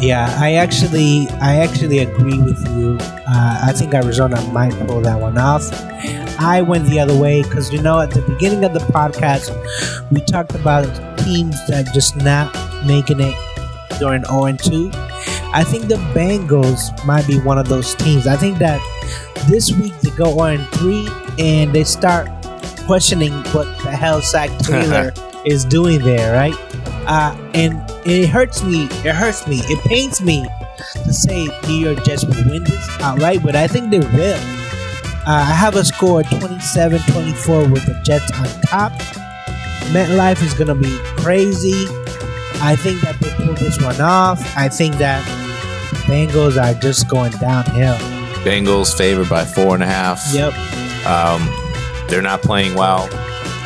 Yeah, 0.00 0.34
I 0.38 0.54
actually 0.54 1.28
I 1.42 1.56
actually 1.56 1.98
agree 1.98 2.38
with 2.40 2.64
you. 2.68 2.96
Uh, 3.00 3.64
I 3.66 3.72
think 3.72 3.92
Arizona 3.92 4.40
might 4.50 4.72
pull 4.86 5.00
that 5.02 5.20
one 5.20 5.36
off. 5.36 5.70
I 6.40 6.62
went 6.62 6.86
the 6.86 7.00
other 7.00 7.18
way 7.18 7.42
because 7.42 7.70
you 7.70 7.82
know 7.82 8.00
at 8.00 8.10
the 8.12 8.22
beginning 8.22 8.64
of 8.64 8.72
the 8.72 8.78
podcast 8.78 9.50
we 10.10 10.22
talked 10.22 10.54
about 10.54 10.84
teams 11.18 11.54
that 11.66 11.92
just 11.92 12.16
not 12.16 12.54
making 12.86 13.20
it 13.20 13.34
during 13.98 14.24
0 14.24 14.44
and 14.44 14.58
2. 14.58 14.90
I 15.52 15.64
think 15.64 15.88
the 15.88 15.96
Bengals 16.14 17.04
might 17.04 17.26
be 17.26 17.38
one 17.40 17.58
of 17.58 17.68
those 17.68 17.94
teams. 17.96 18.26
I 18.26 18.36
think 18.36 18.58
that 18.58 18.80
this 19.48 19.72
week 19.72 19.98
they 20.00 20.10
go 20.10 20.32
0 20.32 20.44
and 20.44 20.66
3 20.74 21.08
and 21.38 21.72
they 21.72 21.84
start 21.84 22.28
questioning 22.86 23.32
what 23.52 23.66
the 23.82 23.90
hell 23.90 24.20
Zac 24.20 24.50
Taylor 24.58 25.12
is 25.44 25.64
doing 25.64 26.00
there, 26.00 26.32
right? 26.34 26.54
Uh, 27.06 27.36
and 27.54 27.82
it 28.06 28.28
hurts 28.28 28.62
me. 28.62 28.84
It 29.04 29.14
hurts 29.14 29.46
me. 29.46 29.60
It 29.64 29.80
pains 29.84 30.20
me 30.20 30.46
to 31.04 31.12
say 31.12 31.48
New 31.66 31.74
York 31.74 32.04
Jets 32.04 32.24
will 32.24 32.44
win 32.50 32.64
this 32.64 32.88
outright, 33.00 33.42
but 33.42 33.56
I 33.56 33.66
think 33.66 33.90
they 33.90 33.98
will. 33.98 34.38
Uh, 35.26 35.44
I 35.46 35.54
have 35.54 35.76
a 35.76 35.84
score 35.84 36.22
27 36.22 37.00
24 37.12 37.68
with 37.68 37.86
the 37.86 38.00
Jets 38.04 38.30
on 38.32 38.46
top. 38.62 38.92
MetLife 39.92 40.42
is 40.42 40.54
going 40.54 40.68
to 40.68 40.74
be 40.74 40.96
crazy. 41.20 41.86
I 42.62 42.76
think 42.76 43.00
that 43.00 43.18
they 43.20 43.30
pulled 43.30 43.58
this 43.58 43.80
one 43.80 44.00
off. 44.00 44.40
I 44.56 44.68
think 44.68 44.96
that 44.96 45.24
Bengals 46.06 46.62
are 46.62 46.78
just 46.78 47.08
going 47.08 47.32
downhill. 47.32 47.96
Bengals 48.44 48.96
favored 48.96 49.28
by 49.28 49.44
four 49.44 49.74
and 49.74 49.82
a 49.82 49.86
half. 49.86 50.22
Yep. 50.32 50.52
Um, 51.06 51.48
they're 52.08 52.22
not 52.22 52.42
playing 52.42 52.74
well. 52.74 53.08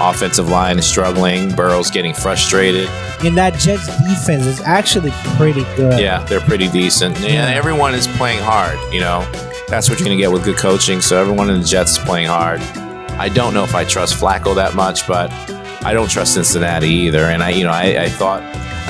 Offensive 0.01 0.49
line 0.49 0.78
is 0.78 0.86
struggling. 0.86 1.55
Burrow's 1.55 1.90
getting 1.90 2.12
frustrated. 2.12 2.88
And 3.24 3.36
that 3.36 3.55
Jets 3.55 3.86
defense 4.05 4.45
is 4.45 4.61
actually 4.61 5.12
pretty 5.36 5.62
good. 5.76 6.01
Yeah, 6.01 6.24
they're 6.24 6.40
pretty 6.40 6.68
decent. 6.68 7.18
Yeah, 7.20 7.47
everyone 7.47 7.95
is 7.95 8.07
playing 8.07 8.42
hard. 8.42 8.78
You 8.92 9.01
know, 9.01 9.26
that's 9.68 9.88
what 9.88 9.99
you're 9.99 10.07
gonna 10.07 10.16
get 10.20 10.32
with 10.32 10.45
good 10.45 10.57
coaching. 10.57 11.01
So 11.01 11.20
everyone 11.20 11.49
in 11.49 11.61
the 11.61 11.66
Jets 11.66 11.92
is 11.92 11.99
playing 11.99 12.26
hard. 12.26 12.61
I 13.16 13.28
don't 13.28 13.55
know 13.55 13.62
if 13.62 13.74
I 13.74 13.84
trust 13.84 14.16
Flacco 14.16 14.55
that 14.57 14.74
much, 14.74 15.07
but 15.07 15.30
I 15.84 15.92
don't 15.92 16.11
trust 16.11 16.34
Cincinnati 16.34 16.88
either. 16.88 17.26
And 17.26 17.42
I, 17.42 17.51
you 17.51 17.64
know, 17.64 17.70
I, 17.70 18.03
I 18.03 18.09
thought, 18.09 18.42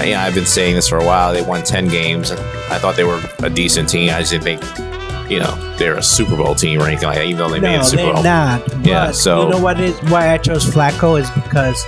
you 0.02 0.12
know, 0.12 0.20
I've 0.20 0.34
been 0.34 0.46
saying 0.46 0.74
this 0.74 0.88
for 0.88 0.98
a 0.98 1.04
while. 1.04 1.32
They 1.32 1.42
won 1.42 1.62
ten 1.62 1.88
games. 1.88 2.30
I 2.32 2.78
thought 2.78 2.96
they 2.96 3.04
were 3.04 3.20
a 3.42 3.50
decent 3.50 3.88
team. 3.88 4.10
I 4.10 4.20
just 4.20 4.32
didn't 4.32 4.44
think, 4.44 5.30
you 5.30 5.38
know, 5.40 5.54
they're 5.76 5.96
a 5.96 6.02
Super 6.02 6.36
Bowl 6.36 6.54
team 6.54 6.80
or 6.80 6.86
anything 6.86 7.08
like 7.08 7.16
that. 7.18 7.24
Even 7.26 7.38
though 7.38 7.48
they 7.50 7.60
made 7.60 7.74
No, 7.76 7.80
a 7.80 7.84
Super 7.84 8.02
they're 8.02 8.14
Bowl. 8.14 8.22
not. 8.22 8.86
Yeah, 8.86 9.10
so- 9.12 9.44
you 9.44 9.48
know 9.50 9.60
what 9.60 9.78
is 9.80 9.96
why 10.10 10.30
I 10.32 10.38
chose 10.38 10.64
Flacco 10.64 11.20
is 11.20 11.30
because 11.30 11.82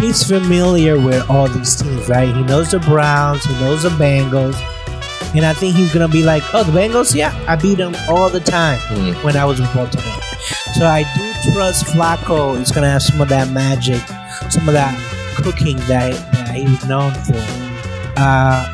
he's 0.00 0.22
familiar 0.26 0.96
with 0.98 1.28
all 1.30 1.48
these 1.48 1.74
teams, 1.76 2.08
right? 2.08 2.34
He 2.34 2.42
knows 2.42 2.70
the 2.70 2.78
Browns, 2.80 3.44
he 3.44 3.52
knows 3.60 3.82
the 3.82 3.90
Bengals, 3.90 4.56
and 5.34 5.44
I 5.44 5.52
think 5.52 5.74
he's 5.76 5.92
gonna 5.92 6.08
be 6.08 6.22
like, 6.22 6.42
"Oh, 6.54 6.62
the 6.64 6.72
Bengals, 6.72 7.14
yeah, 7.14 7.34
I 7.48 7.56
beat 7.56 7.76
them 7.78 7.94
all 8.08 8.28
the 8.30 8.40
time 8.40 8.78
Mhm. 8.90 9.22
when 9.24 9.36
I 9.36 9.44
was 9.44 9.60
with 9.60 9.72
Baltimore." 9.74 10.12
So 10.74 10.86
I 10.86 11.04
do 11.16 11.52
trust 11.52 11.84
Flacco 11.86 12.60
is 12.60 12.70
gonna 12.72 12.90
have 12.90 13.02
some 13.02 13.20
of 13.20 13.28
that 13.28 13.50
magic, 13.50 14.00
some 14.50 14.66
of 14.68 14.74
that 14.74 14.94
cooking 15.36 15.76
that 15.88 16.14
that 16.54 16.62
he 16.62 16.70
was 16.70 16.86
known 16.86 17.12
for. 17.26 17.36
Uh, 18.16 18.64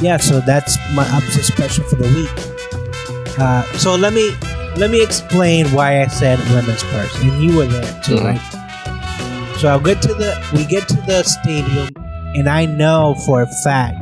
yeah, 0.00 0.16
so 0.16 0.40
that's 0.40 0.76
my 0.94 1.04
upset 1.16 1.44
special 1.44 1.84
for 1.84 1.96
the 1.96 2.08
week. 2.14 3.38
Uh, 3.38 3.62
so 3.76 3.94
let 3.94 4.12
me 4.12 4.30
let 4.76 4.90
me 4.90 5.02
explain 5.02 5.66
why 5.68 6.02
I 6.02 6.06
said 6.06 6.38
women's 6.50 6.82
first, 6.82 7.16
and 7.22 7.42
you 7.42 7.56
were 7.56 7.66
there 7.66 8.02
too, 8.02 8.16
Mhm. 8.16 8.24
right? 8.24 9.58
So 9.58 9.68
I'll 9.68 9.80
get 9.80 10.02
to 10.02 10.14
the 10.14 10.36
we 10.52 10.64
get 10.64 10.88
to 10.88 10.96
the 11.06 11.22
stadium, 11.22 11.88
and 12.34 12.48
I 12.48 12.66
know 12.66 13.14
for 13.26 13.42
a 13.42 13.46
fact 13.64 14.00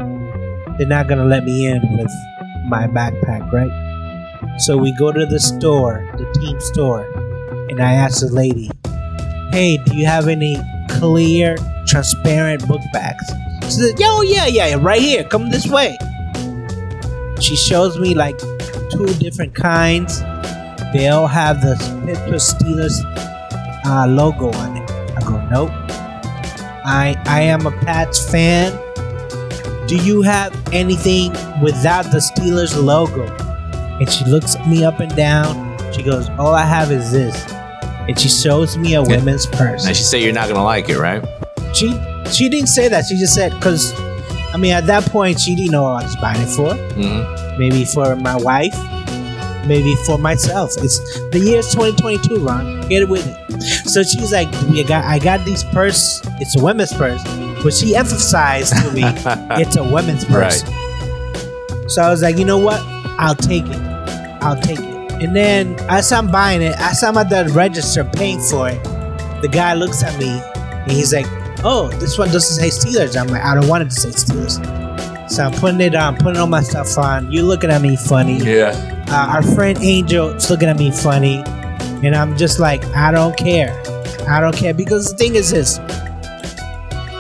they're 0.79 0.87
not 0.87 1.09
gonna 1.09 1.25
let 1.25 1.45
me 1.45 1.67
in 1.67 1.81
with 1.99 2.11
my 2.69 2.87
backpack, 2.87 3.53
right? 3.53 3.71
So 4.59 4.77
we 4.77 4.93
go 4.99 5.13
to 5.13 5.25
the 5.27 5.41
store, 5.41 6.05
the 6.17 6.27
team 6.41 6.61
store, 6.61 7.07
and 7.71 7.81
I 7.81 7.93
ask 7.95 8.21
the 8.21 8.29
lady, 8.33 8.71
"Hey, 9.53 9.77
do 9.79 9.95
you 9.97 10.07
have 10.07 10.29
any 10.29 10.57
clear, 10.89 11.57
transparent 11.93 12.67
book 12.67 12.81
bags?" 12.93 13.27
She 13.65 13.71
said, 13.71 14.01
"Yo, 14.01 14.23
yeah, 14.23 14.47
yeah, 14.47 14.77
right 14.81 15.01
here. 15.01 15.25
Come 15.25 15.51
this 15.51 15.69
way." 15.69 15.97
She 17.41 17.57
shows 17.57 17.99
me 17.99 18.15
like 18.15 18.39
two 18.91 19.07
different 19.19 19.55
kinds. 19.55 20.21
They 20.93 21.09
all 21.09 21.27
have 21.27 21.61
the 21.61 21.75
Pittsburgh 22.07 22.35
Steelers 22.35 22.97
uh, 23.85 24.07
logo 24.07 24.53
on 24.53 24.77
it. 24.77 24.91
I 25.17 25.21
go, 25.27 25.41
nope. 25.49 25.71
I 26.85 27.17
I 27.27 27.41
am 27.43 27.67
a 27.67 27.73
Pats 27.85 28.31
fan. 28.31 28.71
Do 29.89 29.97
you 29.97 30.23
have 30.23 30.53
anything 30.73 31.33
without 31.63 32.05
the 32.13 32.19
Steelers 32.19 32.81
logo? 32.81 33.25
And 33.99 34.09
she 34.09 34.25
looks 34.27 34.57
me 34.67 34.85
up 34.85 35.01
and 35.01 35.15
down. 35.17 35.77
She 35.93 36.03
goes, 36.03 36.29
all 36.39 36.55
I 36.55 36.65
have 36.65 36.93
is 36.93 37.11
this. 37.11 37.45
And 38.09 38.19
she 38.19 38.29
shows 38.29 38.77
me 38.77 38.95
a 38.95 39.03
women's 39.03 39.47
purse. 39.47 39.87
And 39.87 39.97
she 39.97 40.03
said 40.03 40.23
you're 40.23 40.33
not 40.33 40.49
gonna 40.49 40.65
like 40.65 40.89
it, 40.89 40.99
right? 40.99 41.25
She 41.73 41.99
she 42.31 42.49
didn't 42.49 42.69
say 42.69 42.89
that. 42.89 43.07
She 43.07 43.17
just 43.17 43.35
said 43.35 43.53
because 43.53 43.93
I 44.53 44.57
mean 44.57 44.73
at 44.73 44.87
that 44.87 45.05
point 45.07 45.41
she 45.41 45.55
didn't 45.55 45.73
know 45.73 45.85
what 45.85 46.03
I 46.03 46.07
was 46.07 46.17
buying 46.17 46.41
it 46.41 46.49
for. 46.49 46.75
Mm-hmm. 46.95 47.59
Maybe 47.59 47.85
for 47.85 48.17
my 48.17 48.37
wife. 48.37 48.77
Maybe 49.67 49.95
for 50.07 50.19
myself. 50.19 50.73
It's 50.79 50.99
the 51.31 51.39
year's 51.39 51.73
2022, 51.73 52.45
Ron. 52.45 52.81
Get 52.89 53.03
it 53.03 53.09
with 53.09 53.25
it. 53.25 53.63
So 53.89 54.03
she's 54.03 54.33
like, 54.33 54.51
"We 54.69 54.83
got, 54.83 55.05
I 55.05 55.21
got 55.21 55.45
these 55.45 55.63
purse. 55.63 56.21
It's 56.41 56.57
a 56.57 56.63
women's 56.63 56.93
purse." 56.93 57.23
But 57.63 57.73
she 57.73 57.95
emphasized 57.95 58.75
to 58.83 58.91
me, 58.91 59.03
"It's 59.63 59.77
a 59.77 59.85
women's 59.85 60.25
purse." 60.25 60.65
So 61.87 62.03
I 62.03 62.11
was 62.11 62.23
like, 62.23 62.39
"You 62.39 62.45
know 62.45 62.59
what? 62.59 62.81
I'll 63.21 63.37
take 63.37 63.65
it. 63.67 63.81
I'll 64.43 64.61
take 64.61 64.81
it." 64.81 64.93
And 65.23 65.37
then 65.37 65.79
as 65.89 66.11
I'm 66.11 66.29
buying 66.29 66.61
it, 66.61 66.75
as 66.79 67.05
I'm 67.05 67.17
at 67.17 67.31
the 67.31 67.49
register 67.55 68.03
paying 68.03 68.41
for 68.41 68.69
it, 68.69 68.83
the 69.43 69.49
guy 69.49 69.75
looks 69.75 70.03
at 70.03 70.19
me 70.19 70.43
and 70.83 70.91
he's 70.91 71.15
like, 71.15 71.27
"Oh, 71.65 71.89
this 71.99 72.19
one 72.19 72.31
doesn't 72.31 72.57
say 72.57 72.69
Steelers." 72.69 73.17
I'm 73.21 73.29
like, 73.29 73.43
"I 73.43 73.55
don't 73.55 73.69
want 73.69 73.83
it 73.83 73.91
to 73.91 74.01
say 74.01 74.09
Steelers." 74.11 74.61
So 75.31 75.45
I'm 75.45 75.53
putting 75.53 75.81
it 75.81 75.95
on, 75.95 76.17
putting 76.17 76.39
all 76.39 76.47
my 76.47 76.63
stuff 76.63 76.97
on. 76.99 77.31
You're 77.33 77.45
looking 77.45 77.71
at 77.71 77.81
me 77.81 77.97
funny. 77.97 78.39
yeah. 78.39 78.89
Uh, 79.09 79.35
our 79.35 79.43
friend 79.43 79.79
Angel 79.83 80.29
is 80.31 80.49
looking 80.51 80.69
at 80.69 80.79
me 80.79 80.91
funny, 80.91 81.43
and 82.05 82.15
I'm 82.15 82.37
just 82.37 82.59
like, 82.59 82.85
I 82.97 83.11
don't 83.11 83.37
care. 83.37 83.73
I 84.29 84.41
don't 84.41 84.55
care 84.57 84.75
because 84.75 85.11
the 85.11 85.17
thing 85.17 85.35
is 85.35 85.51
this: 85.51 85.79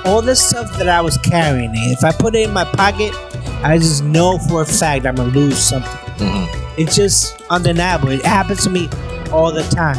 all 0.04 0.22
the 0.22 0.34
stuff 0.34 0.76
that 0.78 0.88
I 0.88 1.00
was 1.00 1.16
carrying, 1.18 1.70
if 1.74 2.04
I 2.04 2.12
put 2.12 2.34
it 2.34 2.48
in 2.48 2.52
my 2.52 2.64
pocket, 2.64 3.14
I 3.62 3.78
just 3.78 4.04
know 4.04 4.38
for 4.38 4.62
a 4.62 4.66
fact 4.66 5.06
I'm 5.06 5.14
gonna 5.14 5.32
lose 5.32 5.58
something. 5.58 5.90
Mm-hmm. 6.18 6.80
It's 6.80 6.96
just 6.96 7.40
undeniable. 7.50 8.08
It 8.08 8.24
happens 8.24 8.64
to 8.64 8.70
me 8.70 8.88
all 9.30 9.52
the 9.52 9.62
time. 9.64 9.96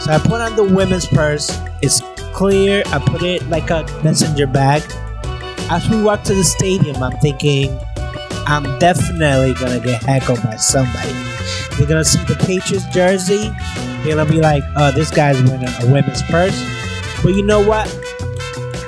So 0.00 0.12
I 0.12 0.18
put 0.18 0.40
on 0.40 0.56
the 0.56 0.64
women's 0.64 1.06
purse. 1.06 1.50
It's 1.82 2.00
clear. 2.38 2.84
I 2.86 3.00
put 3.00 3.24
it 3.24 3.42
like 3.48 3.68
a 3.70 3.82
messenger 4.04 4.46
bag. 4.46 4.82
As 5.70 5.88
we 5.90 6.00
walk 6.00 6.22
to 6.22 6.34
the 6.34 6.44
stadium, 6.44 7.02
I'm 7.02 7.18
thinking 7.18 7.76
I'm 8.46 8.78
definitely 8.78 9.54
gonna 9.54 9.80
get 9.80 10.04
heckled 10.04 10.40
by 10.44 10.54
somebody. 10.54 11.12
They're 11.76 11.88
gonna 11.88 12.04
see 12.04 12.22
the 12.24 12.36
Patriots 12.36 12.86
jersey. 12.94 13.50
They're 14.04 14.14
gonna 14.14 14.30
be 14.30 14.40
like, 14.40 14.62
"Oh, 14.76 14.92
this 14.92 15.10
guy's 15.10 15.42
wearing 15.42 15.66
a, 15.66 15.86
women's 15.92 16.22
purse." 16.30 16.56
But 17.24 17.34
you 17.34 17.44
know 17.44 17.60
what? 17.60 17.90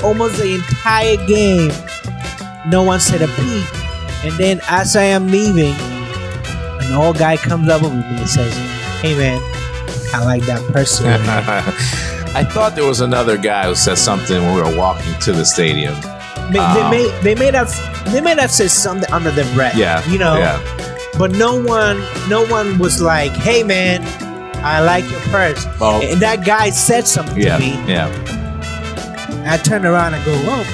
Almost 0.04 0.38
the 0.38 0.54
entire 0.54 1.16
game, 1.26 1.72
no 2.70 2.84
one 2.84 3.00
said 3.00 3.20
a 3.20 3.26
peep. 3.26 3.66
And 4.24 4.32
then 4.38 4.60
as 4.68 4.94
I 4.94 5.10
am 5.10 5.26
leaving, 5.26 5.74
an 6.86 6.92
old 6.92 7.18
guy 7.18 7.36
comes 7.36 7.68
up 7.68 7.82
with 7.82 7.94
me 7.94 8.04
and 8.04 8.28
says, 8.28 8.54
"Hey 9.02 9.18
man, 9.18 9.42
I 10.14 10.22
like 10.24 10.46
that 10.46 10.62
person." 10.72 11.10
over 12.30 12.42
there." 12.42 12.50
I 12.50 12.52
thought 12.54 12.74
there 12.74 12.86
was 12.86 13.00
another 13.00 13.36
guy 13.36 13.66
who 13.66 13.74
said 13.74 13.98
something 13.98 14.40
when 14.42 14.54
we 14.54 14.62
were 14.62 14.76
walking 14.76 15.14
to 15.20 15.32
the 15.32 15.44
stadium. 15.44 15.94
May- 16.50 16.58
Um, 16.58 16.74
they 16.74 16.90
may 16.90 17.20
they 17.22 17.34
may 17.34 17.50
have 17.56 17.70
they 18.12 18.20
may 18.20 18.34
have 18.34 18.50
said 18.50 18.70
something 18.70 19.10
under 19.12 19.30
their 19.30 19.52
breath. 19.54 19.76
Yeah, 19.76 20.02
you 20.08 20.18
know. 20.18 20.36
Yeah. 20.38 20.58
But 21.18 21.32
no 21.32 21.54
one 21.60 22.02
no 22.28 22.44
one 22.46 22.78
was 22.78 23.00
like, 23.00 23.32
"Hey 23.32 23.62
man, 23.62 24.02
I 24.64 24.80
like 24.80 25.08
your 25.10 25.20
purse." 25.30 25.66
Well, 25.78 26.00
And 26.02 26.20
that 26.20 26.44
guy 26.44 26.70
said 26.70 27.06
something 27.06 27.40
yeah. 27.40 27.56
to 27.58 27.62
me. 27.62 27.78
Yeah. 27.86 28.08
I 29.46 29.56
turned 29.58 29.84
around 29.84 30.14
and 30.14 30.24
go, 30.24 30.32
"Oh, 30.46 30.64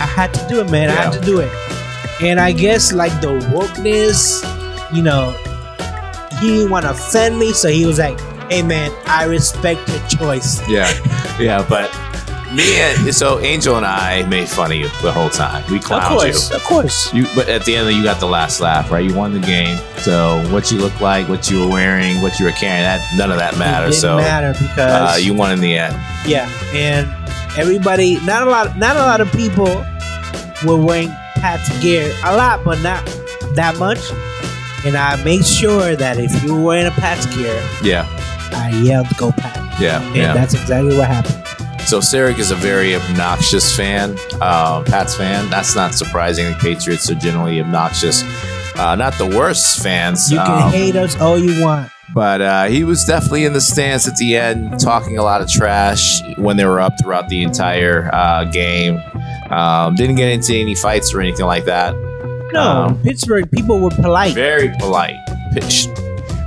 I 0.00 0.06
had 0.06 0.32
to 0.34 0.46
do 0.48 0.60
it, 0.60 0.70
man. 0.70 0.90
I 0.90 0.94
had 0.94 1.12
to 1.12 1.20
do 1.20 1.38
it." 1.40 1.50
And 2.22 2.40
I 2.40 2.52
guess 2.52 2.92
like 2.92 3.12
the 3.20 3.38
wokeness, 3.52 4.42
you 4.92 5.02
know, 5.02 5.32
he 6.40 6.48
didn't 6.58 6.70
want 6.70 6.84
to 6.84 6.90
offend 6.90 7.38
me, 7.38 7.52
so 7.52 7.68
he 7.68 7.86
was 7.86 7.98
like, 7.98 8.18
"Hey 8.50 8.62
man, 8.62 8.90
I 9.06 9.24
respect 9.24 9.88
your 9.88 10.00
choice." 10.08 10.60
Yeah, 10.68 10.90
yeah, 11.38 11.64
but 11.68 11.90
me 12.52 12.78
and 12.80 13.12
so 13.14 13.40
Angel 13.40 13.76
and 13.76 13.84
I 13.84 14.22
made 14.26 14.48
fun 14.48 14.70
of 14.70 14.76
you 14.76 14.88
the 15.02 15.10
whole 15.10 15.28
time. 15.30 15.64
We 15.70 15.78
Of 15.78 15.84
clowned 15.84 16.08
course, 16.08 16.50
of 16.52 16.62
course. 16.64 17.12
you. 17.12 17.22
You, 17.24 17.28
but 17.34 17.48
at 17.48 17.64
the 17.64 17.74
end, 17.74 17.88
of 17.88 17.92
the 17.92 17.94
you 17.98 18.04
got 18.04 18.20
the 18.20 18.26
last 18.28 18.60
laugh, 18.60 18.90
right? 18.92 19.04
You 19.04 19.14
won 19.14 19.32
the 19.32 19.40
game. 19.40 19.76
So 19.98 20.46
what 20.52 20.70
you 20.70 20.78
look 20.78 21.00
like, 21.00 21.28
what 21.28 21.50
you 21.50 21.60
were 21.64 21.68
wearing, 21.72 22.22
what 22.22 22.38
you 22.38 22.44
were 22.46 22.52
carrying, 22.52 22.82
that 22.84 23.00
none 23.16 23.32
of 23.32 23.38
that 23.38 23.58
matters. 23.58 24.00
So 24.00 24.18
matter 24.18 24.52
because 24.52 25.16
uh, 25.16 25.18
you 25.20 25.34
won 25.34 25.50
in 25.52 25.60
the 25.60 25.76
end. 25.76 25.94
Yeah, 26.26 26.48
and 26.72 27.08
everybody, 27.58 28.20
not 28.24 28.46
a 28.46 28.50
lot, 28.50 28.76
not 28.78 28.96
a 28.96 29.00
lot 29.00 29.20
of 29.20 29.30
people 29.32 29.84
were 30.64 30.80
wearing 30.80 31.08
Pat's 31.36 31.68
gear. 31.82 32.14
A 32.24 32.36
lot, 32.36 32.62
but 32.64 32.80
not 32.82 33.04
that 33.54 33.76
much. 33.78 33.98
And 34.86 34.96
I 34.96 35.22
made 35.24 35.44
sure 35.44 35.96
that 35.96 36.18
if 36.18 36.44
you 36.44 36.54
were 36.54 36.62
wearing 36.62 36.86
a 36.86 36.90
Pat's 36.92 37.26
gear, 37.34 37.60
Yeah, 37.82 38.06
I 38.54 38.70
yelled 38.70 39.08
"Go 39.16 39.32
Pat," 39.32 39.80
yeah, 39.80 40.02
and 40.02 40.16
yeah. 40.16 40.32
that's 40.34 40.54
exactly 40.54 40.96
what 40.96 41.08
happened. 41.08 41.40
So 41.88 41.98
Sarek 41.98 42.38
is 42.38 42.50
a 42.50 42.54
very 42.56 42.94
obnoxious 42.94 43.76
fan, 43.76 44.12
um, 44.40 44.84
Pats 44.86 45.14
fan. 45.14 45.50
That's 45.50 45.76
not 45.76 45.94
surprising. 45.94 46.46
The 46.50 46.56
Patriots 46.58 47.10
are 47.10 47.14
generally 47.14 47.60
obnoxious. 47.60 48.22
Uh, 48.76 48.94
not 48.96 49.12
the 49.18 49.26
worst 49.26 49.82
fans. 49.82 50.32
You 50.32 50.38
can 50.38 50.62
um, 50.62 50.72
hate 50.72 50.96
us 50.96 51.20
all 51.20 51.38
you 51.38 51.62
want. 51.62 51.90
But 52.14 52.40
uh, 52.40 52.64
he 52.66 52.84
was 52.84 53.04
definitely 53.04 53.44
in 53.44 53.52
the 53.52 53.60
stands 53.60 54.06
at 54.08 54.16
the 54.16 54.36
end, 54.36 54.78
talking 54.80 55.18
a 55.18 55.22
lot 55.22 55.42
of 55.42 55.48
trash 55.48 56.22
when 56.38 56.56
they 56.56 56.64
were 56.64 56.80
up 56.80 56.94
throughout 57.00 57.28
the 57.28 57.42
entire 57.42 58.08
uh, 58.14 58.44
game. 58.44 59.00
Um, 59.50 59.94
didn't 59.94 60.16
get 60.16 60.30
into 60.30 60.54
any 60.54 60.74
fights 60.74 61.12
or 61.12 61.20
anything 61.20 61.46
like 61.46 61.64
that. 61.66 61.94
No, 62.52 62.60
Um, 62.60 63.02
Pittsburgh 63.02 63.50
people 63.50 63.80
were 63.80 63.90
polite. 63.90 64.34
Very 64.34 64.72
polite. 64.78 65.18
Pitch. 65.52 65.86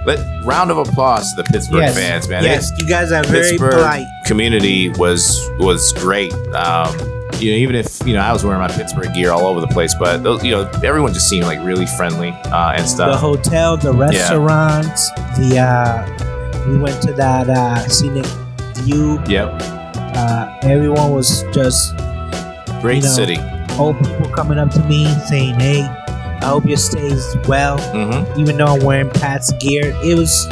Let 0.08 0.46
round 0.46 0.72
of 0.72 0.78
applause 0.78 1.34
to 1.36 1.44
the 1.44 1.44
Pittsburgh 1.44 1.82
yes, 1.82 1.96
fans, 2.00 2.28
man. 2.30 2.44
yes, 2.44 2.72
you 2.80 2.88
guys 2.88 3.12
are 3.12 3.24
very 3.26 3.50
Pittsburgh 3.52 3.74
polite. 3.74 4.08
community 4.26 4.90
was 4.90 5.48
was 5.60 5.92
great. 5.94 6.34
Um, 6.56 6.96
you 7.40 7.52
know, 7.52 7.58
even 7.58 7.76
if 7.76 8.08
you 8.08 8.14
know 8.14 8.22
I 8.22 8.32
was 8.32 8.44
wearing 8.44 8.62
my 8.62 8.70
Pittsburgh 8.70 9.14
gear 9.14 9.32
all 9.32 9.46
over 9.46 9.60
the 9.60 9.68
place, 9.68 9.94
but 9.94 10.24
those, 10.24 10.44
you 10.46 10.52
know, 10.52 10.62
everyone 10.84 11.14
just 11.14 11.28
seemed 11.30 11.46
like 11.46 11.60
really 11.62 11.86
friendly 11.86 12.30
uh, 12.46 12.74
and 12.78 12.88
stuff. 12.88 13.12
The 13.12 13.18
hotel, 13.18 13.76
the 13.78 13.92
restaurants, 13.94 15.12
the 15.38 15.60
uh, 15.60 16.68
we 16.70 16.78
went 16.78 17.02
to 17.04 17.12
that 17.14 17.50
uh, 17.50 17.88
scenic 17.90 18.26
view. 18.78 19.22
yep, 19.28 19.50
Uh, 19.60 20.58
everyone 20.64 21.12
was 21.12 21.44
just 21.54 21.96
great 22.82 22.98
You 22.98 23.10
know, 23.10 23.10
city. 23.10 23.38
old 23.78 23.98
people 24.00 24.30
coming 24.30 24.58
up 24.58 24.72
to 24.72 24.84
me 24.86 25.06
saying, 25.28 25.60
"Hey, 25.60 25.82
I 26.42 26.46
hope 26.48 26.66
your 26.66 26.78
stays 26.78 27.36
well." 27.48 27.78
hmm 27.94 28.40
Even 28.40 28.58
though 28.58 28.68
I'm 28.68 28.84
wearing 28.84 29.10
Pat's 29.10 29.52
gear, 29.54 29.94
it 30.04 30.18
was 30.18 30.48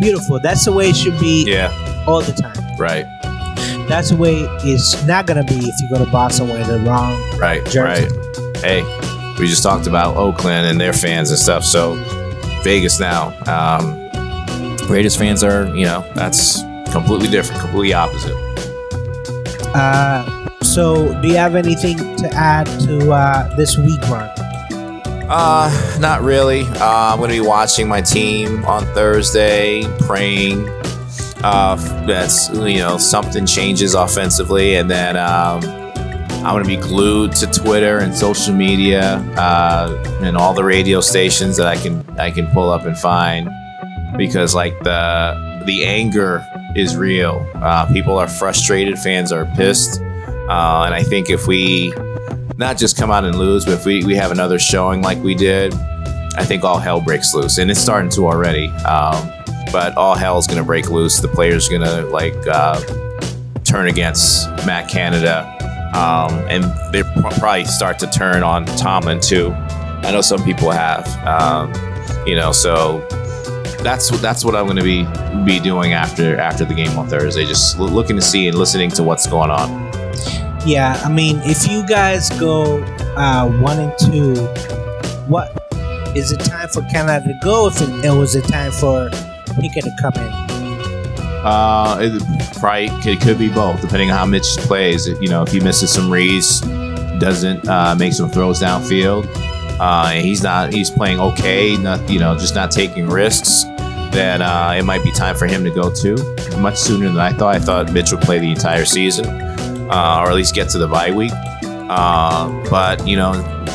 beautiful. 0.00 0.38
That's 0.40 0.64
the 0.64 0.72
way 0.72 0.88
it 0.90 0.96
should 0.96 1.18
be 1.20 1.44
Yeah, 1.50 1.70
all 2.06 2.20
the 2.22 2.32
time. 2.32 2.56
right, 2.78 3.04
That's 3.88 4.10
the 4.10 4.16
way 4.16 4.34
it's 4.64 5.04
not 5.06 5.26
gonna 5.26 5.44
be 5.44 5.56
if 5.56 5.74
you 5.80 5.88
go 5.88 6.04
to 6.04 6.10
Boston 6.10 6.48
wearing 6.48 6.66
the 6.66 6.78
wrong. 6.80 7.20
right, 7.38 7.64
Jersey. 7.66 8.06
right. 8.08 8.56
Hey, 8.64 8.82
we 9.38 9.46
just 9.46 9.62
talked 9.62 9.86
about 9.86 10.16
Oakland 10.16 10.66
and 10.66 10.80
their 10.80 10.92
fans 10.92 11.30
and 11.30 11.38
stuff. 11.38 11.64
So 11.64 11.94
Vegas 12.62 12.98
now. 12.98 13.32
Um, 13.46 14.00
Raiders 14.88 15.16
fans 15.16 15.42
are, 15.44 15.66
you 15.76 15.84
know, 15.86 16.04
that's 16.14 16.62
completely 16.92 17.28
different, 17.28 17.60
completely 17.60 17.92
opposite. 17.94 18.34
Uh, 19.74 20.48
so, 20.62 21.20
do 21.20 21.28
you 21.28 21.36
have 21.36 21.54
anything 21.56 21.96
to 22.16 22.28
add 22.34 22.66
to 22.80 23.10
uh, 23.12 23.54
this 23.56 23.76
week, 23.76 24.00
Ron? 24.08 24.28
Uh, 25.28 25.98
not 26.00 26.22
really. 26.22 26.62
Uh, 26.62 27.12
I'm 27.12 27.18
to 27.20 27.28
be 27.28 27.40
watching 27.40 27.88
my 27.88 28.00
team 28.00 28.64
on 28.66 28.84
Thursday, 28.94 29.82
praying 30.00 30.68
uh, 31.42 31.76
that's 32.06 32.48
you 32.50 32.78
know 32.78 32.98
something 32.98 33.46
changes 33.46 33.94
offensively, 33.94 34.76
and 34.76 34.90
then 34.90 35.16
um, 35.16 35.62
I'm 36.44 36.62
to 36.62 36.68
be 36.68 36.76
glued 36.76 37.32
to 37.36 37.46
Twitter 37.46 37.98
and 37.98 38.14
social 38.14 38.54
media 38.54 39.16
uh, 39.36 40.18
and 40.20 40.36
all 40.36 40.52
the 40.52 40.64
radio 40.64 41.00
stations 41.00 41.56
that 41.56 41.66
I 41.66 41.76
can 41.76 42.04
I 42.18 42.30
can 42.30 42.46
pull 42.48 42.70
up 42.70 42.84
and 42.84 42.98
find 42.98 43.50
because 44.16 44.54
like 44.54 44.78
the 44.80 45.62
the 45.66 45.84
anger 45.86 46.46
is 46.76 46.96
real. 46.96 47.48
Uh, 47.54 47.90
people 47.92 48.18
are 48.18 48.28
frustrated. 48.28 48.98
Fans 48.98 49.32
are 49.32 49.46
pissed, 49.56 50.00
uh, 50.02 50.84
and 50.84 50.94
I 50.94 51.02
think 51.02 51.30
if 51.30 51.46
we 51.46 51.94
not 52.56 52.78
just 52.78 52.96
come 52.96 53.10
out 53.10 53.24
and 53.24 53.36
lose, 53.36 53.64
but 53.64 53.74
if 53.74 53.84
we, 53.84 54.04
we 54.04 54.14
have 54.16 54.30
another 54.30 54.58
showing 54.58 55.02
like 55.02 55.22
we 55.22 55.34
did, 55.34 55.74
I 56.36 56.44
think 56.44 56.64
all 56.64 56.78
hell 56.78 57.00
breaks 57.00 57.34
loose, 57.34 57.58
and 57.58 57.70
it's 57.70 57.80
starting 57.80 58.10
to 58.10 58.26
already. 58.26 58.68
Um, 58.84 59.30
but 59.72 59.96
all 59.96 60.14
hell 60.14 60.38
is 60.38 60.46
gonna 60.46 60.64
break 60.64 60.90
loose. 60.90 61.20
The 61.20 61.28
players 61.28 61.68
gonna 61.68 62.02
like 62.02 62.36
uh, 62.46 62.80
turn 63.64 63.88
against 63.88 64.48
Matt 64.66 64.88
Canada, 64.88 65.46
um, 65.94 66.32
and 66.48 66.64
they 66.92 67.02
probably 67.38 67.64
start 67.64 67.98
to 68.00 68.06
turn 68.08 68.42
on 68.42 68.66
Tomlin 68.66 69.20
too. 69.20 69.52
I 69.52 70.10
know 70.12 70.20
some 70.20 70.42
people 70.44 70.70
have, 70.70 71.06
um, 71.26 71.72
you 72.26 72.36
know, 72.36 72.52
so 72.52 73.06
that's 73.82 74.10
what 74.10 74.20
that's 74.20 74.44
what 74.44 74.54
I'm 74.54 74.66
gonna 74.66 74.82
be 74.82 75.06
be 75.44 75.60
doing 75.60 75.92
after 75.92 76.36
after 76.38 76.64
the 76.64 76.74
game 76.74 76.96
on 76.98 77.08
Thursday. 77.08 77.44
Just 77.44 77.78
looking 77.78 78.16
to 78.16 78.22
see 78.22 78.48
and 78.48 78.56
listening 78.58 78.90
to 78.90 79.02
what's 79.02 79.26
going 79.26 79.50
on. 79.50 79.83
Yeah, 80.66 80.98
I 81.04 81.10
mean, 81.10 81.40
if 81.44 81.70
you 81.70 81.86
guys 81.86 82.30
go 82.40 82.82
uh, 83.16 83.48
one 83.60 83.78
and 83.78 83.92
two, 83.98 84.34
what 85.28 85.52
is 86.16 86.32
it 86.32 86.40
time 86.40 86.68
for 86.68 86.80
Canada 86.90 87.26
to 87.26 87.38
go? 87.42 87.66
If 87.66 87.80
it, 87.82 88.04
it 88.04 88.16
was 88.16 88.34
a 88.34 88.40
time 88.40 88.72
for 88.72 89.10
Pickett 89.60 89.84
to 89.84 89.94
come 90.00 90.14
in? 90.16 90.32
Uh, 91.44 91.98
it 92.00 92.58
probably 92.58 92.86
it 93.12 93.20
could 93.20 93.38
be 93.38 93.50
both, 93.50 93.78
depending 93.82 94.10
on 94.10 94.16
how 94.16 94.24
Mitch 94.24 94.56
plays. 94.60 95.06
If, 95.06 95.20
you 95.20 95.28
know, 95.28 95.42
if 95.42 95.52
he 95.52 95.60
misses 95.60 95.92
some 95.92 96.10
reads, 96.10 96.62
doesn't 97.20 97.68
uh, 97.68 97.94
make 97.94 98.14
some 98.14 98.30
throws 98.30 98.62
downfield, 98.62 99.26
uh, 99.78 100.08
and 100.12 100.24
he's 100.24 100.42
not 100.42 100.72
he's 100.72 100.88
playing 100.88 101.20
okay, 101.20 101.76
not 101.76 102.08
you 102.08 102.18
know 102.18 102.34
just 102.38 102.54
not 102.54 102.70
taking 102.70 103.06
risks, 103.06 103.64
then 104.12 104.40
uh, 104.40 104.74
it 104.78 104.84
might 104.84 105.04
be 105.04 105.12
time 105.12 105.36
for 105.36 105.46
him 105.46 105.62
to 105.64 105.70
go 105.70 105.92
too. 105.92 106.16
Much 106.58 106.78
sooner 106.78 107.08
than 107.08 107.18
I 107.18 107.32
thought. 107.32 107.54
I 107.54 107.58
thought 107.58 107.92
Mitch 107.92 108.10
would 108.12 108.22
play 108.22 108.38
the 108.38 108.50
entire 108.50 108.86
season, 108.86 109.26
uh, 109.94 110.24
or 110.24 110.30
at 110.30 110.34
least 110.34 110.54
get 110.54 110.68
to 110.70 110.78
the 110.78 110.88
bye 110.88 111.12
week. 111.12 111.32
Uh, 111.88 112.50
but 112.68 113.06
you 113.06 113.16
know, 113.16 113.32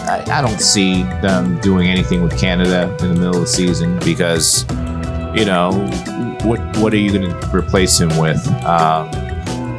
I, 0.09 0.25
I 0.29 0.41
don't 0.41 0.59
see 0.59 1.03
them 1.21 1.59
doing 1.61 1.87
anything 1.87 2.21
with 2.21 2.37
Canada 2.37 2.93
in 2.99 3.13
the 3.13 3.13
middle 3.13 3.35
of 3.35 3.41
the 3.41 3.47
season 3.47 3.97
because 3.99 4.63
you 5.33 5.45
know 5.45 5.71
what 6.43 6.59
what 6.77 6.93
are 6.93 6.97
you 6.97 7.11
going 7.13 7.29
to 7.29 7.55
replace 7.55 7.99
him 7.99 8.09
with? 8.17 8.45
Um, 8.65 9.09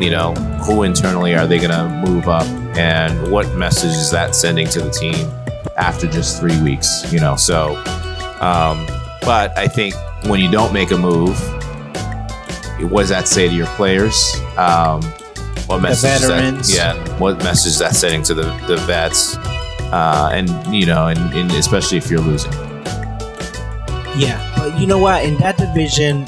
you 0.00 0.10
know, 0.10 0.32
who 0.64 0.84
internally 0.84 1.34
are 1.34 1.46
they 1.46 1.58
going 1.58 1.72
to 1.72 1.88
move 2.08 2.26
up, 2.26 2.46
and 2.76 3.30
what 3.30 3.54
message 3.54 3.90
is 3.90 4.10
that 4.10 4.34
sending 4.34 4.66
to 4.68 4.80
the 4.80 4.90
team 4.90 5.28
after 5.76 6.06
just 6.06 6.40
three 6.40 6.60
weeks? 6.62 7.12
You 7.12 7.20
know, 7.20 7.36
so. 7.36 7.76
Um, 8.40 8.86
but 9.20 9.56
I 9.58 9.68
think 9.68 9.94
when 10.24 10.40
you 10.40 10.50
don't 10.50 10.72
make 10.72 10.92
a 10.92 10.96
move, 10.96 11.38
what 12.90 13.02
does 13.02 13.10
that 13.10 13.28
say 13.28 13.48
to 13.48 13.54
your 13.54 13.66
players? 13.66 14.34
Um, 14.56 15.02
what 15.70 15.82
message 15.82 16.10
is 16.10 16.28
that? 16.28 16.28
veterans. 16.28 16.74
Yeah, 16.74 17.18
what 17.18 17.38
message 17.38 17.72
is 17.72 17.78
that 17.78 17.94
sending 17.94 18.22
to 18.24 18.34
the 18.34 18.42
the 18.66 18.76
vets? 18.86 19.36
Uh, 19.92 20.30
and 20.32 20.48
you 20.74 20.86
know, 20.86 21.06
and, 21.08 21.18
and 21.34 21.50
especially 21.52 21.98
if 21.98 22.10
you're 22.10 22.20
losing. 22.20 22.52
Yeah, 24.16 24.38
but 24.56 24.78
you 24.78 24.86
know 24.86 24.98
what? 24.98 25.24
In 25.24 25.36
that 25.38 25.56
division, 25.56 26.26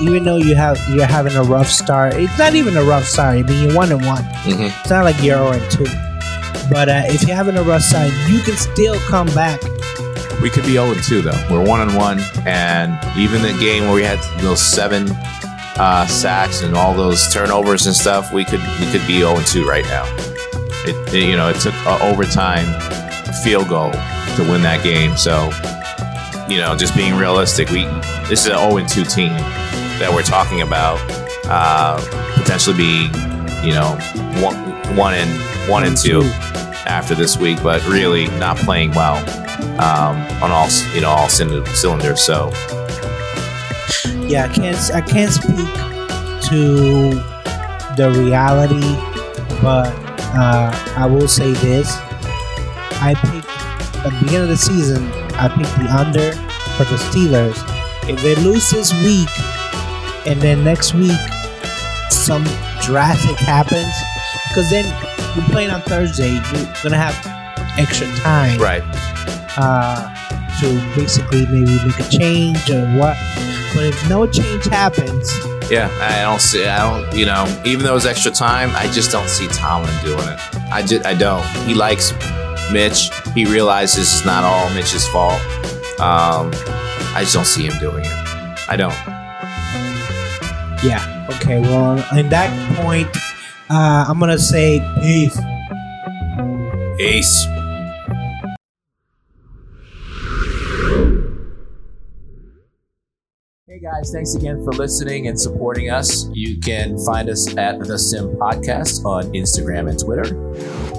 even 0.00 0.24
though 0.24 0.36
you 0.36 0.54
have 0.54 0.78
you're 0.90 1.06
having 1.06 1.34
a 1.36 1.42
rough 1.42 1.68
start, 1.68 2.14
it's 2.14 2.38
not 2.38 2.54
even 2.54 2.76
a 2.76 2.82
rough 2.82 3.04
start. 3.04 3.36
I 3.38 3.42
mean, 3.42 3.64
you're 3.68 3.76
one 3.76 3.92
and 3.92 4.04
one. 4.06 4.22
Mhm. 4.44 4.72
It's 4.80 4.90
not 4.90 5.04
like 5.04 5.16
you're 5.22 5.36
zero 5.36 5.52
and 5.52 5.70
two. 5.70 5.86
But 6.70 6.88
uh, 6.88 7.02
if 7.06 7.22
you're 7.26 7.36
having 7.36 7.56
a 7.56 7.62
rough 7.62 7.82
start, 7.82 8.10
you 8.28 8.40
can 8.40 8.56
still 8.56 8.98
come 9.08 9.26
back. 9.28 9.60
We 10.42 10.50
could 10.50 10.64
be 10.64 10.72
0 10.74 10.92
and 10.92 11.02
2 11.02 11.22
though. 11.22 11.46
We're 11.50 11.64
1 11.64 11.80
and 11.80 11.96
1, 11.96 12.20
and 12.46 12.94
even 13.18 13.42
the 13.42 13.56
game 13.58 13.84
where 13.84 13.94
we 13.94 14.04
had 14.04 14.20
those 14.40 14.62
seven 14.62 15.06
uh, 15.78 16.06
sacks 16.06 16.62
and 16.62 16.76
all 16.76 16.94
those 16.94 17.32
turnovers 17.32 17.86
and 17.86 17.94
stuff, 17.94 18.32
we 18.32 18.44
could 18.44 18.60
we 18.80 18.90
could 18.90 19.06
be 19.06 19.18
0 19.20 19.38
2 19.46 19.66
right 19.66 19.84
now. 19.84 20.04
It, 20.84 21.14
it- 21.14 21.28
you 21.28 21.36
know 21.36 21.48
it 21.48 21.56
took 21.60 21.74
an 21.86 22.00
overtime 22.12 22.66
field 23.44 23.68
goal 23.68 23.92
to 23.92 24.46
win 24.50 24.62
that 24.62 24.82
game. 24.82 25.16
So 25.16 25.50
you 26.52 26.58
know, 26.58 26.74
just 26.76 26.96
being 26.96 27.14
realistic, 27.14 27.68
we 27.70 27.84
this 28.28 28.46
is 28.46 28.46
an 28.46 28.58
0 28.70 28.86
2 28.86 29.04
team 29.04 29.32
that 29.98 30.10
we're 30.12 30.22
talking 30.22 30.62
about 30.62 30.98
uh, 31.46 31.98
potentially 32.34 32.76
being 32.76 33.10
you 33.64 33.72
know 33.74 33.96
one 34.42 34.56
one 34.96 35.14
and 35.14 35.70
one 35.70 35.84
and 35.84 35.96
two 35.96 36.22
after 36.86 37.14
this 37.14 37.36
week, 37.36 37.62
but 37.62 37.84
really 37.86 38.28
not 38.38 38.56
playing 38.56 38.90
well 38.92 39.16
um, 39.80 40.16
on 40.42 40.50
all 40.50 40.68
you 40.94 41.00
know 41.02 41.10
all 41.10 41.28
cylinders. 41.28 42.20
So 42.22 42.50
Yeah, 44.28 44.44
I 44.44 44.54
can't 44.54 44.76
I 44.94 45.00
can't 45.00 45.32
speak 45.32 45.68
to 46.48 47.10
the 47.96 48.10
reality, 48.16 48.94
but 49.62 49.92
uh, 50.36 50.70
I 50.96 51.06
will 51.06 51.28
say 51.28 51.52
this: 51.52 51.96
I 53.00 53.14
picked 53.14 53.48
at 53.98 54.04
the 54.04 54.10
beginning 54.20 54.42
of 54.42 54.48
the 54.48 54.56
season, 54.56 55.04
I 55.34 55.48
picked 55.48 55.74
the 55.78 55.88
under 55.90 56.32
for 56.76 56.84
the 56.84 56.96
Steelers. 57.10 57.58
If 58.08 58.22
they 58.22 58.34
lose 58.36 58.70
this 58.70 58.92
week, 59.02 59.28
and 60.26 60.40
then 60.40 60.64
next 60.64 60.94
week 60.94 61.18
some 62.10 62.44
drastic 62.82 63.36
happens, 63.36 63.92
because 64.48 64.70
then 64.70 64.84
you're 65.36 65.44
playing 65.46 65.70
on 65.70 65.82
Thursday, 65.82 66.30
you're 66.32 66.72
gonna 66.82 66.96
have 66.96 67.16
extra 67.78 68.06
time, 68.18 68.58
Right. 68.60 68.82
Uh, 69.56 70.14
to 70.60 70.66
basically 70.96 71.46
maybe 71.46 71.74
make 71.86 71.98
a 72.00 72.08
change 72.08 72.70
or 72.70 72.84
what. 72.98 73.16
But 73.78 73.86
if 73.86 74.08
no 74.08 74.26
change 74.26 74.64
happens, 74.64 75.30
Yeah, 75.70 75.88
I 76.02 76.22
don't 76.22 76.40
see. 76.40 76.66
I 76.66 76.78
don't. 76.82 77.16
You 77.16 77.26
know, 77.26 77.46
even 77.64 77.84
though 77.84 77.94
it's 77.94 78.06
extra 78.06 78.32
time, 78.32 78.72
I 78.74 78.90
just 78.90 79.12
don't 79.12 79.28
see 79.28 79.46
Tomlin 79.46 79.94
doing 80.04 80.18
it. 80.18 80.40
I 80.72 80.82
just, 80.82 81.06
I 81.06 81.14
don't. 81.14 81.46
He 81.64 81.74
likes 81.74 82.12
Mitch. 82.72 83.10
He 83.36 83.44
realizes 83.44 83.98
it's 84.12 84.24
not 84.26 84.42
all 84.42 84.68
Mitch's 84.74 85.06
fault. 85.06 85.40
Um, 86.00 86.50
I 87.14 87.20
just 87.20 87.34
don't 87.34 87.46
see 87.46 87.66
him 87.68 87.78
doing 87.78 88.04
it. 88.04 88.12
I 88.68 88.74
don't. 88.76 88.98
yeah, 90.82 91.28
okay. 91.36 91.60
Well, 91.60 92.04
in 92.18 92.28
that 92.30 92.50
point, 92.78 93.08
uh, 93.70 94.06
I'm 94.08 94.18
gonna 94.18 94.40
say 94.40 94.80
peace. 95.00 95.38
Ace. 96.98 97.46
Guys, 103.90 104.10
thanks 104.12 104.34
again 104.34 104.62
for 104.64 104.72
listening 104.72 105.28
and 105.28 105.40
supporting 105.40 105.88
us. 105.90 106.28
You 106.32 106.58
can 106.58 106.98
find 107.04 107.28
us 107.30 107.56
at 107.56 107.78
The 107.80 107.98
Sim 107.98 108.36
Podcast 108.36 109.04
on 109.04 109.24
Instagram 109.32 109.88
and 109.88 109.98
Twitter, 109.98 110.36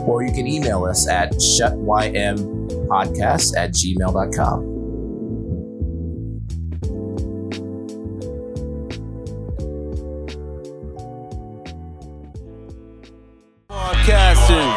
or 0.06 0.24
you 0.24 0.32
can 0.32 0.48
email 0.48 0.86
us 0.86 1.08
at 1.08 1.34
shutympodcast 1.34 3.56
at 3.58 3.72
gmail.com. 3.72 4.76
Broadcasting. 13.68 14.70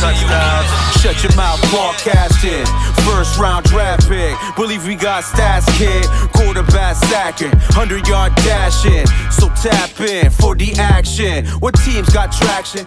Touchdowns. 0.00 1.00
Shut 1.00 1.22
your 1.22 1.34
mouth, 1.36 1.60
broadcasting. 1.70 2.64
First 3.04 3.38
round 3.38 3.64
draft 3.66 4.08
pick. 4.08 4.36
Believe 4.56 4.86
we 4.86 4.94
got 4.94 5.24
stats, 5.24 5.66
kid. 5.78 6.04
Quarterback 6.32 6.96
sacking. 6.96 7.50
100 7.50 8.06
yard 8.06 8.34
dashing. 8.36 9.06
So 9.30 9.48
tap 9.60 10.00
in 10.00 10.30
for 10.30 10.54
the 10.54 10.72
action. 10.78 11.46
What 11.60 11.74
teams 11.84 12.08
got 12.10 12.32
traction? 12.32 12.86